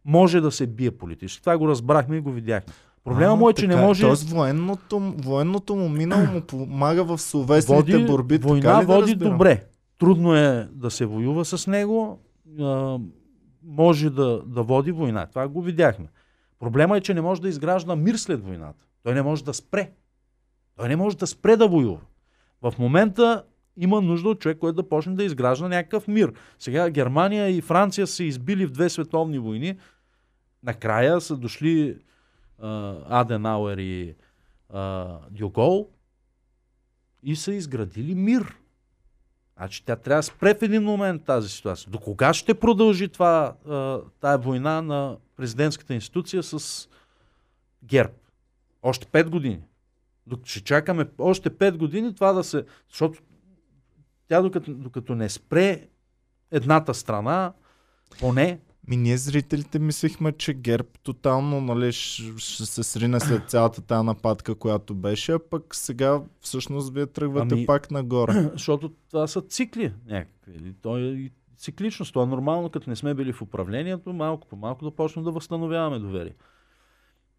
[0.04, 1.42] може да се бие политически.
[1.42, 2.72] Това го разбрахме и го видяхме.
[3.04, 4.02] Проблема му е, че не така може...
[4.02, 8.38] Тоест военното, военното му минало му помага в словесните води, борби.
[8.38, 9.32] така война ли да води разбирам?
[9.32, 9.64] добре.
[9.98, 12.20] Трудно е да се воюва с него.
[12.60, 12.98] А,
[13.64, 15.26] може да, да води война.
[15.26, 16.06] Това го видяхме.
[16.58, 18.84] Проблема е, че не може да изгражда мир след войната.
[19.02, 19.90] Той не може да спре.
[20.82, 22.00] Той не може да спре да воюва.
[22.62, 23.44] В момента
[23.76, 26.32] има нужда от човек, който да почне да изгражда някакъв мир.
[26.58, 29.78] Сега Германия и Франция са избили в две световни войни.
[30.62, 31.98] Накрая са дошли
[32.58, 34.14] а, Аденауер и
[34.68, 35.88] а, Дюгол
[37.22, 38.56] и са изградили мир.
[39.56, 41.90] Значи тя трябва да спре в един момент тази ситуация.
[41.90, 43.54] До кога ще продължи това,
[44.20, 46.88] тая война на президентската институция с
[47.84, 48.12] ГЕРБ?
[48.82, 49.60] Още 5 години.
[50.30, 52.64] Док- Ще чакаме още 5 години това да се...
[52.88, 53.20] Защото
[54.28, 55.88] тя докато, докато не спре
[56.50, 57.52] едната страна,
[58.20, 64.06] поне Ми ние зрителите мислихме, че ГЕРБ тотално нали, ще, се срине след цялата тази
[64.06, 68.50] нападка, която беше, а пък сега всъщност вие тръгвате Ами- пак нагоре.
[68.52, 70.52] защото това са цикли някакви.
[70.56, 72.12] Или То е цикличност.
[72.12, 75.30] Това е нормално, като не сме били в управлението, малко по малко да почнем да
[75.30, 76.34] възстановяваме доверие.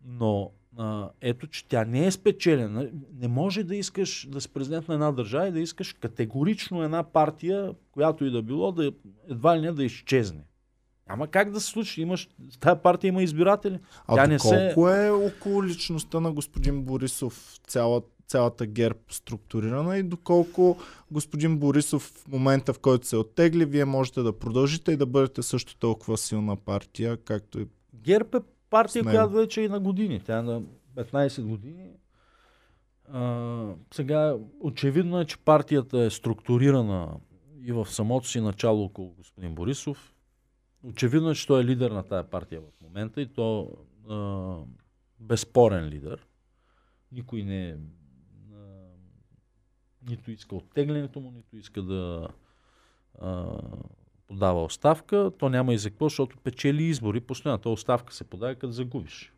[0.05, 2.89] Но а, ето, че тя не е спечелена.
[3.21, 7.03] Не може да искаш да си президент на една държава и да искаш категорично една
[7.03, 8.91] партия, която и да било, да
[9.29, 10.43] едва ли не да изчезне.
[11.09, 12.01] Няма как да се случи.
[12.01, 13.79] Имаш, тая партия има избиратели.
[14.07, 14.71] А тя не се...
[14.75, 20.77] колко е около личността на господин Борисов цяла, цялата ГЕРБ структурирана и доколко
[21.11, 25.43] господин Борисов в момента, в който се оттегли, вие можете да продължите и да бъдете
[25.43, 28.41] също толкова силна партия, както и ГЕРБ е
[28.73, 30.19] партия, която вече е и на години.
[30.19, 30.61] Тя е на
[30.95, 31.89] 15 години.
[33.11, 37.19] А, сега, очевидно е, че партията е структурирана
[37.61, 40.13] и в самото си начало около господин Борисов.
[40.83, 43.77] Очевидно е, че той е лидер на тая партия в момента и то
[44.09, 44.55] а,
[45.19, 46.27] безспорен лидер.
[47.11, 47.75] Никой не е
[50.09, 52.27] нито иска оттеглянето му, нито иска да
[53.19, 53.57] а,
[54.33, 55.31] подава оставка.
[55.37, 57.19] То няма и за какво, защото печели избори.
[57.19, 57.57] Постоянно.
[57.57, 59.33] То оставка се подава, като загубиш.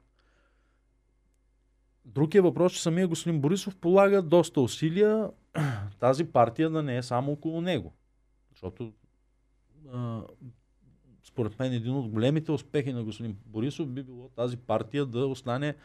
[2.05, 5.29] Другия въпрос, че самия господин Борисов полага доста усилия
[5.99, 7.93] тази партия да не е само около него.
[8.51, 8.93] Защото
[11.23, 15.75] според мен един от големите успехи на господин Борисов би било тази партия да остане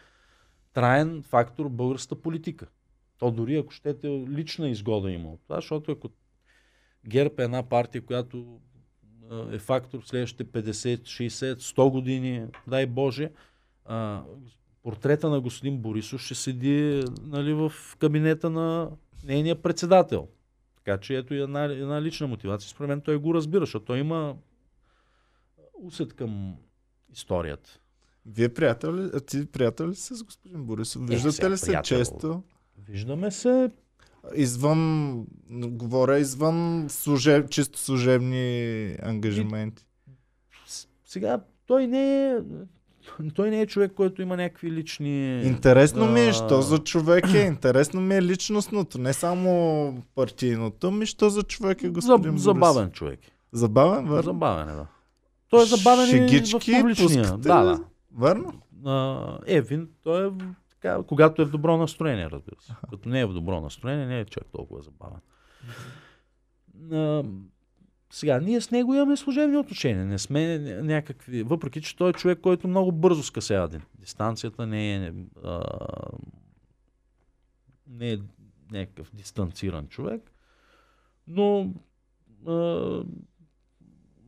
[0.73, 2.67] траен фактор в българската политика.
[3.19, 6.09] То дори ако щете лична изгода има от това, защото ако
[7.09, 8.61] ГЕРБ е една партия, която
[9.53, 13.31] е фактор в следващите 50, 60, 100 години, дай Боже,
[13.85, 14.23] а,
[14.83, 18.91] портрета на господин Борисов ще седи нали, в кабинета на
[19.25, 20.29] нейния председател.
[20.77, 22.71] Така че ето и една, една лична мотивация.
[22.71, 24.37] Според мен той го разбира, защото той има
[25.83, 26.57] усет към
[27.13, 27.79] историята.
[28.27, 31.03] Вие приятел ли, а ти приятел ли си с господин Борисов?
[31.03, 31.99] Е, Виждате сега ли се приятел.
[31.99, 32.43] често?
[32.89, 33.71] Виждаме се.
[34.35, 39.85] Извън, говоря извън служеб, чисто служебни ангажименти.
[41.05, 42.39] Сега той не е.
[43.35, 45.43] Той не е човек, който има някакви лични.
[45.43, 47.39] Интересно ми е, що за човек е.
[47.39, 52.45] Интересно ми е личностното, не само партийното, ми що за човек е господин Борисов.
[52.45, 53.21] забавен човек.
[53.53, 54.23] Забавен, верно?
[54.23, 54.87] Забавен е, да.
[55.49, 57.23] Той е забавен и в Шегички публичния.
[57.23, 57.81] пускате Да, да.
[58.19, 58.53] Верно?
[59.47, 60.31] Евин, той е
[60.81, 62.73] така, когато е в добро настроение, разбира се.
[62.91, 65.21] Като не е в добро настроение, не е чак толкова забавен.
[66.93, 67.25] А,
[68.11, 70.05] сега, ние с него имаме служебни отношения.
[70.05, 71.43] Не сме ня- някакви...
[71.43, 75.13] Въпреки, че той е човек, който много бързо скъсява ди- дистанцията, не е...
[75.45, 75.63] А,
[77.87, 78.19] не е
[78.73, 80.33] някакъв дистанциран човек.
[81.27, 81.75] Но
[82.47, 83.05] а,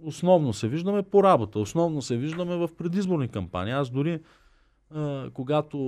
[0.03, 1.59] основно се виждаме по работа.
[1.59, 3.73] Основно се виждаме в предизборни кампании.
[3.73, 4.21] Аз дори
[4.95, 5.79] а, когато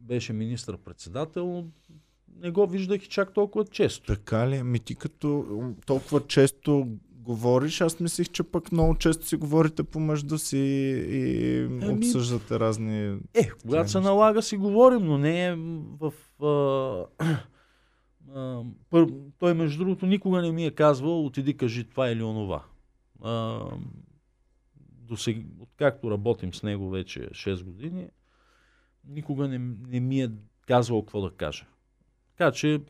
[0.00, 1.64] беше министър-председател,
[2.36, 4.06] не го виждах и чак толкова често.
[4.06, 4.62] Така ли?
[4.62, 5.46] Ми ти като
[5.86, 6.86] толкова често
[7.22, 7.80] говориш.
[7.80, 10.58] Аз мислих, че пък много често си говорите помежду си
[11.08, 13.18] и Ами- обсъждате разни...
[13.34, 15.54] Е, когато се налага си говорим, но не е
[16.00, 16.12] в...
[16.42, 17.26] А,
[18.34, 19.06] а, пър,
[19.38, 22.64] той, между другото, никога не ми е казвал, отиди кажи това или онова.
[23.22, 23.60] А,
[25.02, 28.08] до сега, откакто работим с него вече 6 години,
[29.04, 29.58] никога не,
[29.88, 30.30] не ми е
[30.66, 31.66] казвал какво да кажа.
[32.30, 32.80] Така че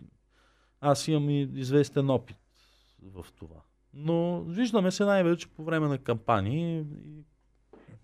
[0.80, 2.36] аз имам и известен опит
[3.02, 3.56] в това.
[3.94, 6.84] Но виждаме се най-вече по време на кампании,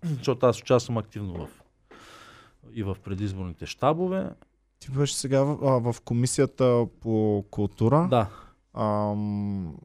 [0.03, 1.61] защото аз участвам активно в
[2.73, 4.29] и в предизборните щабове.
[4.79, 8.07] Ти беше сега в, а, в комисията по култура.
[8.09, 8.29] Да,
[8.73, 9.77] Ам,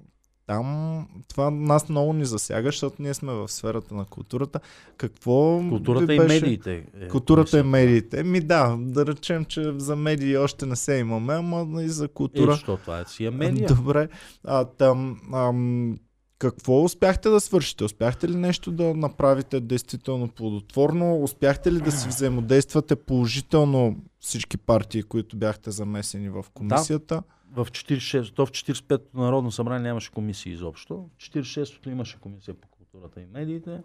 [0.46, 4.60] там това нас много ни засяга, защото ние сме в сферата на културата.
[4.96, 6.40] Какво културата ви и беше...
[6.40, 6.86] медиите.
[7.00, 8.22] Е, Културата и медиите.
[8.22, 12.08] Ми да, да речем, че за медии още не се имаме, ама и за Е,
[12.08, 12.52] култура.
[12.52, 13.68] защото това е си е медия.
[13.68, 14.08] Добре.
[14.44, 15.96] А, там, ам,
[16.38, 17.84] какво успяхте да свършите?
[17.84, 21.22] Успяхте ли нещо да направите действително плодотворно?
[21.22, 27.22] Успяхте ли да си взаимодействате положително всички партии, които бяхте замесени в комисията?
[27.54, 31.08] В 46, то в 45-то Народно събрание нямаше комисии изобщо.
[31.08, 33.80] В 46-то имаше комисия по културата и медиите.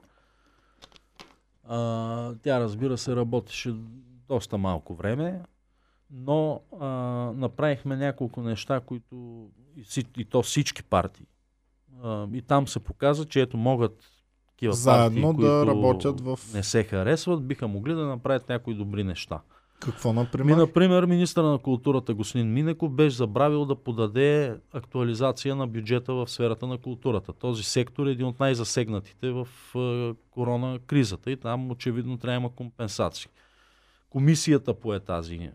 [1.63, 3.75] А, тя, разбира се, работеше
[4.27, 5.41] доста малко време,
[6.11, 6.85] но а,
[7.35, 9.47] направихме няколко неща, които
[9.77, 11.25] и, и то всички партии.
[12.03, 14.03] А, и там се показа, че ето могат
[14.47, 18.73] такива Заедно партии, да които работят в- не се харесват, биха могли да направят някои
[18.73, 19.41] добри неща.
[19.79, 20.57] Какво, Ми, например?
[20.57, 26.67] например, министър на културата господин Минеков беше забравил да подаде актуализация на бюджета в сферата
[26.67, 27.33] на културата.
[27.33, 32.41] Този сектор е един от най-засегнатите в е, корона кризата и там очевидно трябва да
[32.41, 33.29] има компенсации.
[34.09, 35.49] Комисията пое тази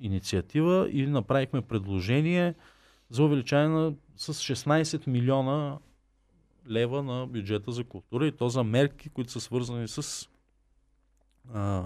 [0.00, 2.54] инициатива и направихме предложение
[3.10, 5.78] за увеличаване на, с 16 милиона
[6.70, 10.28] лева на бюджета за култура и то за мерки, които са свързани с
[11.54, 11.84] а,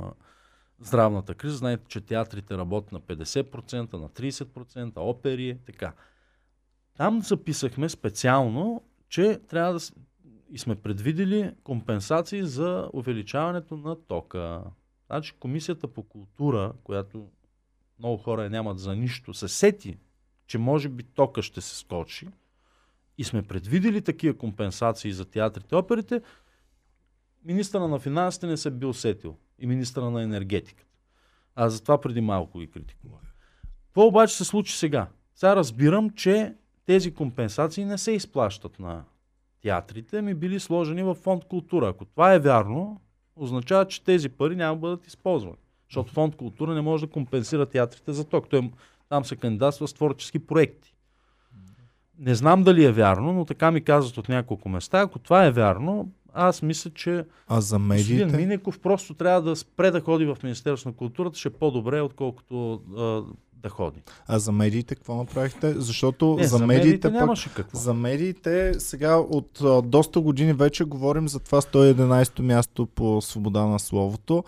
[0.82, 1.56] здравната криза.
[1.56, 5.92] Знаете, че театрите работят на 50%, на 30%, опери, така.
[6.96, 9.80] Там записахме специално, че трябва да
[10.52, 14.62] и сме предвидели компенсации за увеличаването на тока.
[15.06, 17.28] Значи Комисията по култура, която
[17.98, 19.98] много хора нямат за нищо, се сети,
[20.46, 22.28] че може би тока ще се скочи
[23.18, 26.22] и сме предвидели такива компенсации за театрите и оперите,
[27.44, 30.96] министъра на финансите не се бил сетил и министъра на енергетиката.
[31.54, 33.34] Аз затова преди малко ги критикувах.
[33.86, 35.06] Какво обаче се случи сега?
[35.34, 36.54] Сега разбирам, че
[36.86, 39.04] тези компенсации не се изплащат на
[39.62, 41.88] театрите, ми били сложени в фонд култура.
[41.88, 43.00] Ако това е вярно,
[43.36, 45.56] означава, че тези пари няма да бъдат използвани.
[45.88, 48.48] Защото фонд култура не може да компенсира театрите за ток.
[48.48, 48.70] Той,
[49.08, 50.94] там се кандидатства с творчески проекти.
[52.18, 55.00] Не знам дали е вярно, но така ми казват от няколко места.
[55.00, 58.36] Ако това е вярно, аз мисля, че А за Господин медиите?
[58.36, 62.80] Минеков просто трябва да спре да ходи в Министерството на културата, ще е по-добре, отколкото
[62.96, 63.22] а,
[63.62, 64.02] да ходи.
[64.26, 65.74] А за медиите какво направихте?
[65.74, 67.78] Защото Не, за, медиите, пък, нямаше какво.
[67.78, 73.66] за медиите сега от а, доста години вече говорим за това 111-то място по свобода
[73.66, 74.44] на словото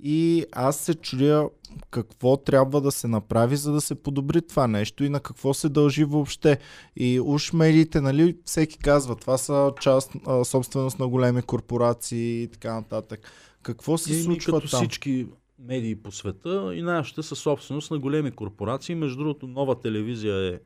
[0.00, 1.48] и аз се чудя
[1.90, 5.68] какво трябва да се направи, за да се подобри това нещо и на какво се
[5.68, 6.58] дължи въобще.
[6.96, 12.48] И уж медиите, нали, всеки казва, това са част, а, собственост на големи корпорации и
[12.48, 13.32] така нататък.
[13.62, 14.80] Какво се Еми, случва като там?
[14.80, 15.26] всички
[15.58, 18.94] медии по света и нашите са собственост на големи корпорации.
[18.94, 20.60] Между другото, нова телевизия е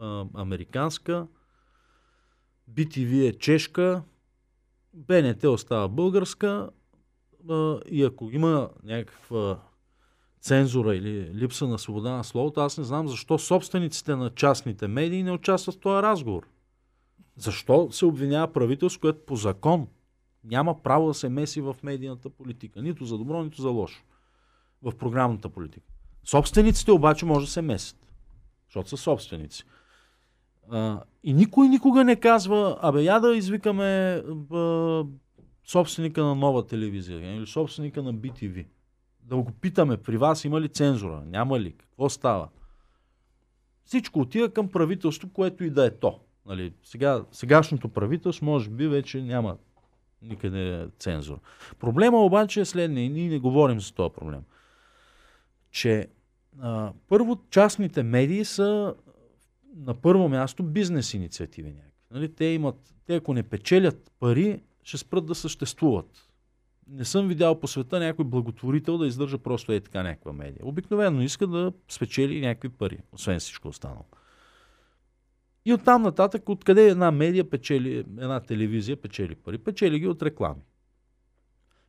[0.00, 1.26] а, американска,
[2.70, 4.02] BTV е чешка,
[4.94, 6.70] БНТ остава българска
[7.90, 9.58] и ако има някаква
[10.40, 15.22] цензура или липса на свобода на словото, аз не знам защо собствениците на частните медии
[15.22, 16.48] не участват в този разговор.
[17.36, 19.86] Защо се обвинява правителство, което по закон
[20.44, 22.82] няма право да се меси в медийната политика.
[22.82, 24.04] Нито за добро, нито за лошо.
[24.82, 25.86] В програмната политика.
[26.24, 27.98] Собствениците обаче може да се месят.
[28.66, 29.64] Защото са собственици.
[31.24, 34.22] И никой никога не казва, абе я да извикаме
[35.68, 38.66] собственика на нова телевизия или собственика на BTV.
[39.22, 41.22] Да го питаме, при вас има ли цензура?
[41.26, 41.72] Няма ли?
[41.72, 42.48] Какво става?
[43.84, 46.20] Всичко отива към правителство, което и да е то.
[46.46, 49.56] Нали, сега, сегашното правителство може би вече няма
[50.22, 51.38] никъде цензура.
[51.78, 54.42] Проблема обаче е следния и ние не говорим за този проблем.
[55.70, 56.08] Че
[56.60, 58.94] а, първо частните медии са
[59.76, 61.92] на първо място бизнес инициативи някакви.
[62.10, 66.28] Нали, те имат, те ако не печелят пари, ще спрат да съществуват.
[66.86, 70.60] Не съм видял по света някой благотворител да издържа просто е така някаква медия.
[70.62, 74.04] Обикновено иска да спечели някакви пари, освен всичко останало.
[75.64, 79.58] И оттам нататък, откъде една медия печели, една телевизия печели пари?
[79.58, 80.62] Печели ги от реклами.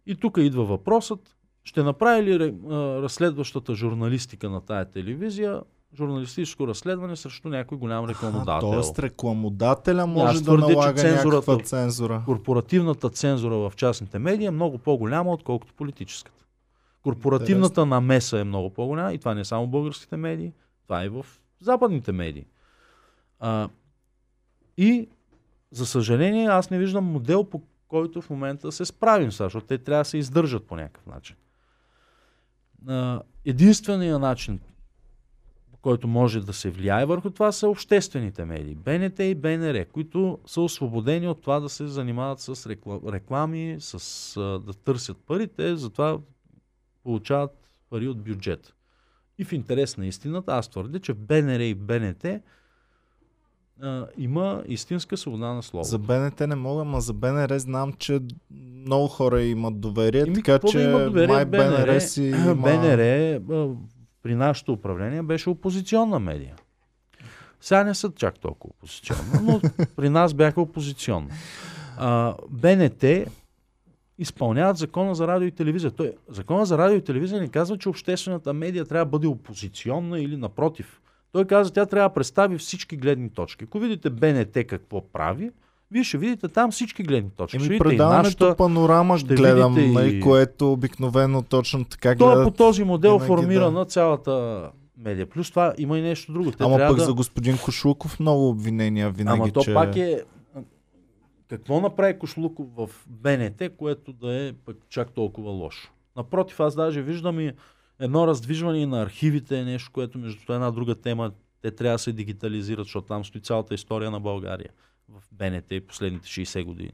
[0.06, 2.54] И тук идва въпросът, ще направи ли
[3.02, 5.62] разследващата журналистика на тая телевизия
[5.98, 8.72] журналистическо разследване срещу някой голям рекламодател?
[8.72, 12.22] Тоест рекламодателя може Аз да твърдя, че налага цензурата- някаква цензура.
[12.26, 16.46] Корпоративната цензура в частните медии е много по-голяма, отколкото политическата.
[17.04, 20.54] Корпоративната намеса е много по-голяма и това не е само в българските медии,
[20.84, 21.26] това е и в
[21.62, 22.46] западните медии.
[23.40, 23.70] А,
[24.78, 25.10] и,
[25.72, 30.02] за съжаление, аз не виждам модел, по който в момента се справим, защото те трябва
[30.02, 31.36] да се издържат по някакъв начин.
[33.46, 34.60] Единственият начин,
[35.82, 38.76] който може да се влияе върху това, са обществените медии.
[38.76, 44.34] БНТ и БНР, които са освободени от това да се занимават с рекла- реклами, с
[44.66, 45.48] да търсят пари.
[45.48, 46.18] Те затова
[47.04, 47.52] получават
[47.90, 48.74] пари от бюджет.
[49.38, 52.26] И в интерес на истината, аз твърдя, че в БНР и БНТ
[53.82, 55.84] а, има истинска свобода на слово.
[55.84, 58.20] За БНТ не мога, ма за БНР знам, че
[58.52, 62.24] много хора имат доверие, Еми, така какво да че има доверие май БНР, БНР си
[62.24, 62.56] има...
[62.56, 63.40] БНР
[64.24, 66.56] при нашето управление беше опозиционна медия.
[67.62, 69.62] Сега не са чак толкова опозиционна, но
[69.96, 71.30] при нас бяха опозиционна.
[71.98, 73.04] А, БНТ
[74.18, 75.92] изпълняват закона за радио и телевизия.
[75.92, 80.20] Той, закона за радио и телевизия не казва, че обществената медия трябва да бъде опозиционна
[80.20, 81.02] или напротив.
[81.32, 83.64] Той казва, тя трябва да представи всички гледни точки.
[83.64, 85.52] Ако видите БНТ какво прави,
[85.92, 87.60] вие ще видите там всички гледни точки.
[87.60, 92.16] ще Еми, и предаването нашата, панорама ще гледам, видите и- нали, което обикновено точно така
[92.16, 92.58] То е по гледат.
[92.58, 93.86] този модел формирана да.
[93.86, 95.30] цялата медия.
[95.30, 96.52] Плюс това има и нещо друго.
[96.52, 97.04] Те Ама пък да...
[97.04, 99.74] за господин Кошлуков много обвинения винаги, Ама то че...
[99.74, 100.24] пак е...
[101.48, 105.92] Какво направи Кошлуков в БНТ, което да е пък чак толкова лошо?
[106.16, 107.52] Напротив, аз даже виждам и
[108.00, 112.12] едно раздвижване на архивите, нещо, което между е една друга тема, те трябва да се
[112.12, 114.70] дигитализират, защото там стои цялата история на България
[115.10, 116.94] в БНТ последните 60 години.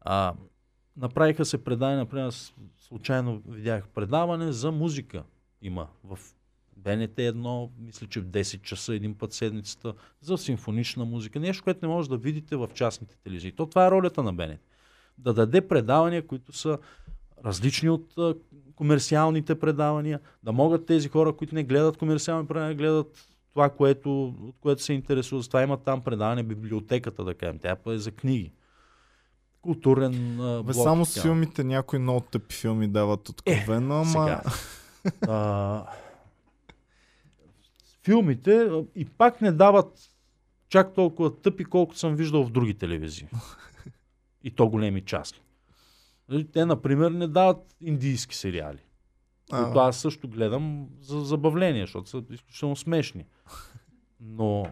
[0.00, 0.34] А,
[0.96, 2.32] направиха се предавания, например,
[2.76, 5.24] случайно видях предаване за музика
[5.62, 6.18] има в
[6.76, 11.40] БНТ едно, мисля, че в 10 часа един път седмицата за симфонична музика.
[11.40, 13.52] Нещо, което не може да видите в частните телевизии.
[13.52, 14.60] То това е ролята на БНТ.
[15.18, 16.78] Да даде предавания, които са
[17.44, 18.14] различни от
[18.74, 23.28] комерциалните предавания, да могат тези хора, които не гледат комерциални предавания, да гледат
[23.58, 25.42] това, което, от което се интересуват.
[25.42, 27.58] Затова има там предаване библиотеката, да кажем.
[27.58, 28.52] Тя е за книги.
[29.60, 30.84] Културен а, Бе, блок.
[30.84, 34.04] само и с филмите някои много тъпи филми дават откровено, ама...
[34.06, 34.42] Сега.
[35.28, 35.86] а,
[38.02, 40.10] филмите и пак не дават
[40.68, 43.28] чак толкова тъпи, колкото съм виждал в други телевизии.
[44.44, 45.42] И то големи части.
[46.28, 48.78] Нали, Те, например, не дават индийски сериали.
[49.52, 53.24] А, които аз също гледам за забавление, защото са изключително смешни.
[54.20, 54.66] Но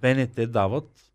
[0.00, 1.12] БНТ дават.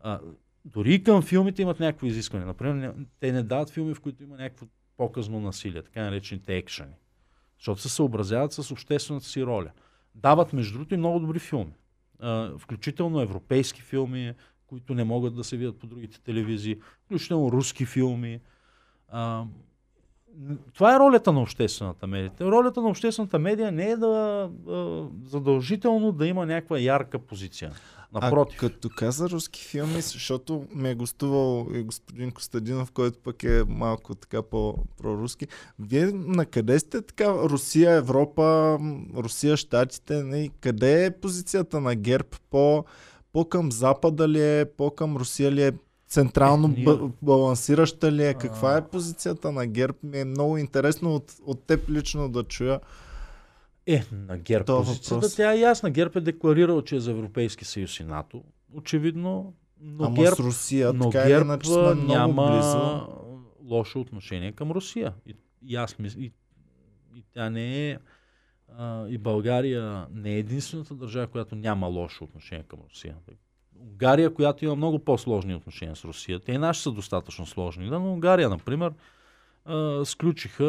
[0.00, 0.20] А,
[0.64, 2.44] дори към филмите имат някакво изискване.
[2.44, 6.94] Например, те не дават филми, в които има някакво показно насилие, така наречените екшени.
[7.58, 9.70] Защото се съобразяват с обществената си роля.
[10.14, 11.72] Дават, между другото, и много добри филми.
[12.18, 14.34] А, включително европейски филми,
[14.66, 18.40] които не могат да се видят по другите телевизии, включително руски филми.
[19.08, 19.44] А,
[20.74, 22.32] това е ролята на обществената медия.
[22.40, 27.72] Ролята на обществената медия не е да а, задължително да има някаква ярка позиция.
[28.12, 28.56] Напротив.
[28.56, 33.62] А като каза руски филми, защото ме е гостувал и господин Костадинов, който пък е
[33.68, 35.46] малко така по-проруски.
[35.78, 37.34] Вие на къде сте така?
[37.34, 38.78] Русия, Европа,
[39.16, 40.48] Русия, Штатите, не?
[40.60, 42.28] къде е позицията на ГЕРБ?
[42.50, 42.84] По,
[43.32, 44.64] по-към Запада ли е?
[44.76, 45.72] По-към Русия ли е?
[46.10, 48.34] Централно Е, б- балансираща ли е?
[48.34, 49.98] Каква е позицията на ГЕРБ?
[50.02, 52.80] Ми е много интересно от, от теб лично да чуя.
[53.86, 55.34] Е, на ГЕРБ Това позицията, въпрос.
[55.34, 55.90] тя е ясна.
[55.90, 58.44] ГЕРБ е декларирал, че е за Европейски съюз и НАТО.
[58.72, 59.54] Очевидно.
[59.80, 63.08] Но Ама ГЕРБ, с Русия, но така ГЕРБ иначе сме много няма близо.
[63.64, 65.14] лошо отношение към Русия.
[65.26, 66.32] И, и аз мисля, и,
[67.14, 67.98] и тя не е
[68.68, 73.16] а, и България не е единствената държава, която няма лошо отношение към Русия.
[73.82, 76.40] Унгария, която има много по-сложни отношения с Русия.
[76.40, 78.92] Те и наши са достатъчно сложни, да, но Унгария, например,
[79.64, 80.64] а, сключиха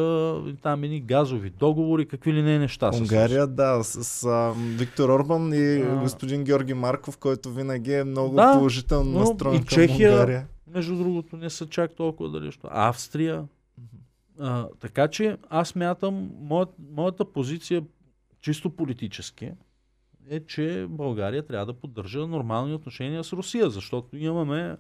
[0.62, 2.92] там едни газови договори, какви ли не неща.
[2.92, 5.96] с Унгария, да, с, с а, Виктор Орбан и А.
[5.96, 10.48] господин Георги Марков, който винаги е много Да, положително но настроен и към Чехия- Унгария.
[10.68, 12.60] Между другото, не са чак толкова далеч.
[12.64, 13.44] Австрия.
[14.40, 17.84] А, така че аз мятам, моят, моята позиция
[18.42, 19.52] чисто политически
[20.32, 24.78] е, че България трябва да поддържа нормални отношения с Русия, защото имаме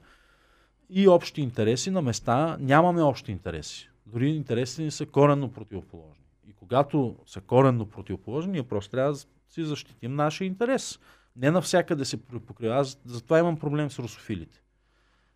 [0.89, 3.89] и общи интереси на места, нямаме общи интереси.
[4.05, 6.23] Дори интересите ни са коренно противоположни.
[6.49, 9.17] И когато са коренно противоположни, ние просто трябва да
[9.49, 10.99] си защитим нашия интерес.
[11.35, 12.75] Не навсякъде се препокрива.
[12.75, 14.61] Аз затова имам проблем с русофилите.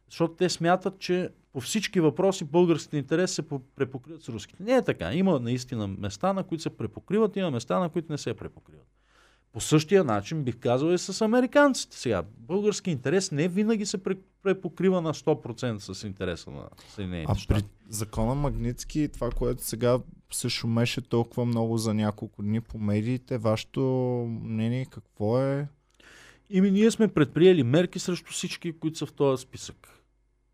[0.09, 3.43] Защото те смятат, че по всички въпроси българските интереси се
[3.75, 4.63] препокриват с руските.
[4.63, 5.13] Не е така.
[5.13, 8.94] Има наистина места, на които се препокриват, има места, на които не се препокриват.
[9.55, 12.23] По същия начин бих казал и с американците сега.
[12.37, 14.03] Български интерес не винаги се
[14.43, 19.99] препокрива на 100% с интереса на Съединените А при закона Магницки, това, което сега
[20.31, 23.81] се шумеше толкова много за няколко дни по медиите, вашето
[24.41, 25.67] мнение какво е?
[26.49, 29.89] Ими ние сме предприели мерки срещу всички, които са в този списък.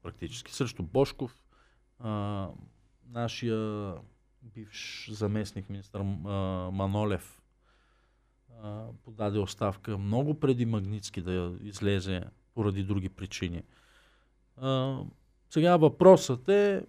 [0.03, 0.53] Практически.
[0.53, 1.36] Срещу Бошков,
[1.99, 2.48] а,
[3.10, 3.94] нашия
[4.44, 6.02] бивш заместник министър
[6.72, 7.41] Манолев
[8.64, 12.23] а, подаде оставка много преди Магницки да излезе
[12.53, 13.64] поради други причини.
[14.57, 14.99] А,
[15.49, 16.86] сега въпросът е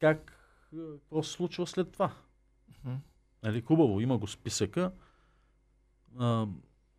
[0.00, 0.32] как,
[0.70, 2.12] какво се случва след това.
[3.42, 4.92] Нали, хубаво, има го списъка.
[6.18, 6.46] А,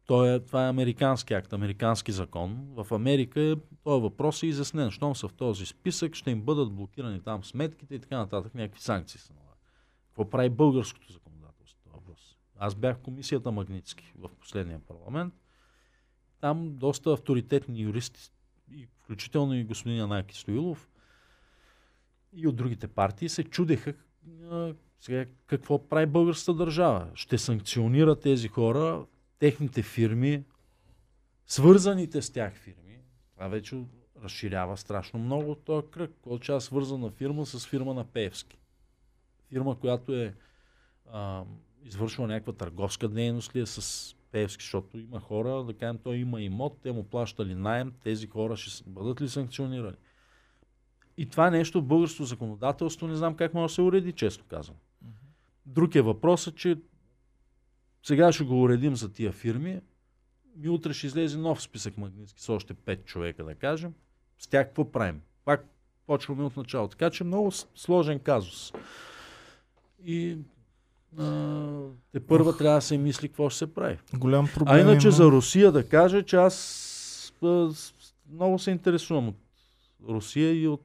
[0.06, 2.68] той е, това е американски акт, американски закон.
[2.70, 4.92] В Америка този въпрос е изяснен.
[4.92, 8.82] Щом са в този списък, ще им бъдат блокирани там сметките и така нататък, някакви
[8.82, 9.60] санкции са налагат.
[10.08, 11.31] Какво прави българското законодателство?
[12.64, 15.34] Аз бях в комисията Магницки в последния парламент.
[16.40, 18.32] Там доста авторитетни юристи,
[19.04, 20.90] включително и господин Янаки Стоилов,
[22.34, 23.94] и от другите партии се чудеха
[25.00, 27.08] сега какво прави българската държава.
[27.16, 29.06] Ще санкционира тези хора,
[29.40, 30.44] техните фирми,
[31.46, 33.00] свързаните с тях фирми.
[33.34, 33.84] Това вече
[34.24, 36.12] разширява страшно много този кръг.
[36.22, 38.58] Който е свързана фирма с фирма на Певски.
[39.50, 40.36] Фирма, която е
[41.12, 41.44] а,
[41.86, 46.42] извършва някаква търговска дейност ли е с Певски, защото има хора, да кажем, той има
[46.42, 49.98] имот, те му плащали найем, тези хора ще бъдат ли санкционирани?
[51.18, 54.78] И това нещо в българското законодателство не знам как може да се уреди, често казвам.
[55.66, 56.78] Друг е въпросът, че
[58.04, 59.82] сега ще го уредим за тия фирми.
[60.64, 63.94] И утре ще излезе нов списък магнитски с още 5 човека, да кажем.
[64.38, 65.22] С тях какво правим?
[65.46, 65.66] Пак
[66.08, 66.88] почваме от начало.
[66.88, 68.74] Така че много сложен казус.
[70.04, 70.38] И
[71.18, 71.82] а,
[72.12, 73.98] те първа трябва да се мисли какво ще се прави.
[74.14, 74.76] Голям проблем.
[74.76, 75.16] А иначе има...
[75.16, 77.72] за Русия да кажа, че аз а,
[78.32, 79.36] много се интересувам от
[80.10, 80.84] Русия и от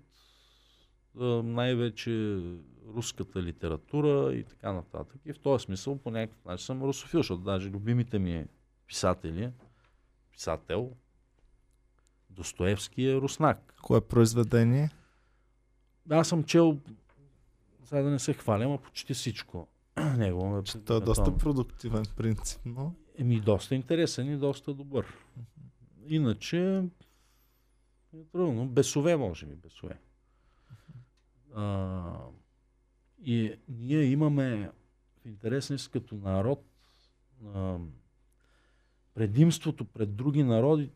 [1.44, 2.40] най-вече
[2.94, 5.20] руската литература и така нататък.
[5.26, 8.46] И в този смисъл по някакъв начин съм русофил, защото даже любимите ми
[8.86, 9.50] писатели,
[10.32, 10.92] писател,
[12.30, 13.74] Достоевски е руснак.
[13.82, 14.90] Кое произведение?
[16.10, 16.78] Аз съм чел,
[17.84, 19.68] сега да не се хвалям, а почти всичко.
[20.18, 22.94] Него, той е доста продуктивен принцип, но...
[23.18, 25.06] Еми, доста интересен и доста добър.
[26.06, 26.84] Иначе,
[28.14, 28.66] е трудно.
[28.66, 29.98] Бесове, може би, бесове.
[31.54, 32.18] А,
[33.24, 34.70] и ние имаме
[35.22, 36.64] в интерес като народ
[37.54, 37.78] а,
[39.14, 40.90] предимството пред други народи,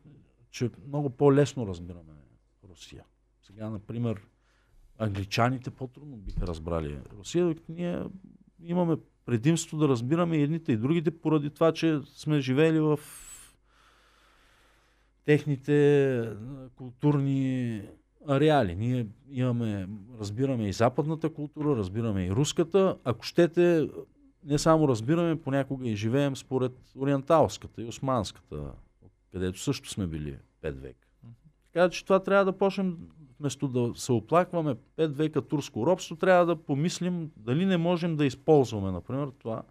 [0.50, 2.12] че много по-лесно разбираме
[2.68, 3.04] Русия.
[3.42, 4.26] Сега, например,
[4.98, 8.04] англичаните по-трудно биха разбрали Русия, ние
[8.64, 8.96] имаме
[9.26, 13.00] предимство да разбираме едните и другите, поради това, че сме живели в
[15.24, 16.28] техните
[16.76, 17.82] културни
[18.28, 18.74] ареали.
[18.74, 19.88] Ние имаме,
[20.20, 22.96] разбираме и западната култура, разбираме и руската.
[23.04, 23.88] Ако щете,
[24.44, 28.72] не само разбираме, понякога и живеем според ориенталската и османската,
[29.32, 31.06] където също сме били 5 века.
[31.72, 32.98] Така че това трябва да почнем,
[33.40, 38.26] вместо да се оплакваме 5 века турско робство, трябва да помислим дали не можем да
[38.26, 39.62] използваме, например, това,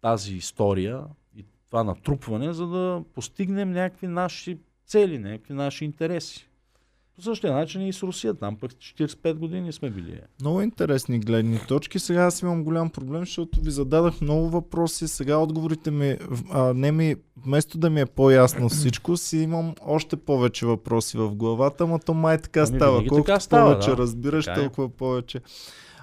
[0.00, 1.04] тази история
[1.36, 6.49] и това натрупване, за да постигнем някакви наши цели, някакви наши интереси.
[7.16, 8.34] По същия начин и с Русия.
[8.34, 10.20] Там пък 45 години сме били.
[10.40, 11.98] Много интересни гледни точки.
[11.98, 15.08] Сега аз имам голям проблем, защото ви зададах много въпроси.
[15.08, 16.16] Сега отговорите ми,
[16.50, 21.34] а, не ми, вместо да ми е по-ясно всичко, си имам още повече въпроси в
[21.34, 22.98] главата, но то май така ами, става.
[22.98, 23.96] Колкото така става, повече да.
[23.96, 24.62] разбираш, така е.
[24.62, 25.40] толкова повече.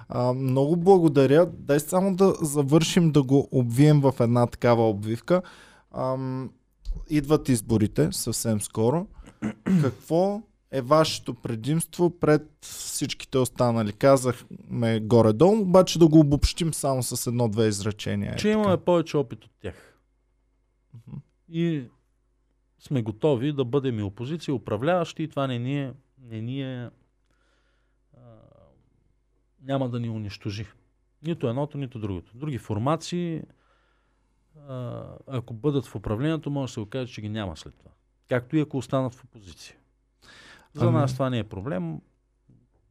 [0.08, 1.46] А, много благодаря.
[1.58, 5.42] Дай само да завършим да го обвием в една такава обвивка.
[5.96, 6.50] Ам,
[7.10, 9.06] идват изборите съвсем скоро.
[9.82, 13.92] Какво е вашето предимство пред всичките останали.
[13.92, 18.36] Казахме горе-долу, обаче да го обобщим само с едно-две изречения.
[18.36, 19.98] Че е имаме повече опит от тях.
[20.96, 21.20] Uh-huh.
[21.48, 21.84] И
[22.78, 25.92] сме готови да бъдем и опозиция, управляващи и това не ни е,
[26.22, 26.90] не ни е
[28.16, 28.20] а,
[29.62, 30.66] няма да ни унищожи.
[31.22, 32.32] Нито едното, нито другото.
[32.34, 33.42] Други формации,
[34.68, 37.90] а, ако бъдат в управлението, може да се окаже, че ги няма след това.
[38.28, 39.76] Както и ако останат в опозиция.
[40.74, 40.94] За ами...
[40.94, 42.00] нас това не е проблем,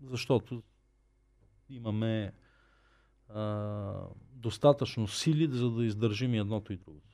[0.03, 0.63] защото
[1.69, 2.31] имаме
[3.29, 3.93] а,
[4.33, 7.07] достатъчно сили, за да издържим и едното и другото.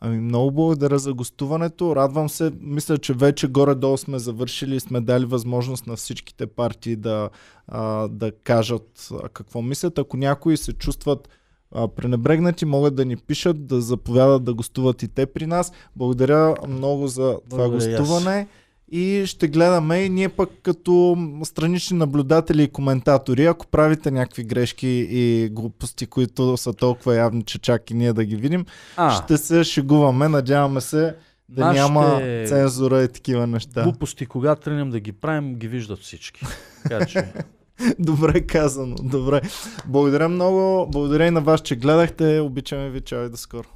[0.00, 1.96] Ами много благодаря за гостуването.
[1.96, 2.52] Радвам се.
[2.60, 7.30] Мисля, че вече горе-долу сме завършили и сме дали възможност на всичките партии да,
[7.68, 9.98] а, да кажат какво мислят.
[9.98, 11.28] Ако някои се чувстват
[11.70, 15.72] а, пренебрегнати, могат да ни пишат, да заповядат да гостуват и те при нас.
[15.96, 18.46] Благодаря много за това Благодаря и аз.
[18.94, 24.88] И ще гледаме и ние пък като странични наблюдатели и коментатори, ако правите някакви грешки
[25.10, 28.66] и глупости, които са толкова явни, че чак и ние да ги видим,
[28.96, 31.14] А, ще се шегуваме, надяваме се
[31.48, 33.82] да Нашите няма цензура и такива неща.
[33.82, 36.46] глупости, когато тръгнем да ги правим, ги виждат всички.
[36.82, 37.32] Така че,
[37.98, 39.40] Добре казано, добре.
[39.86, 42.40] Благодаря много, благодаря и на вас, че гледахте.
[42.40, 43.68] Обичаме ви, чао и до скоро.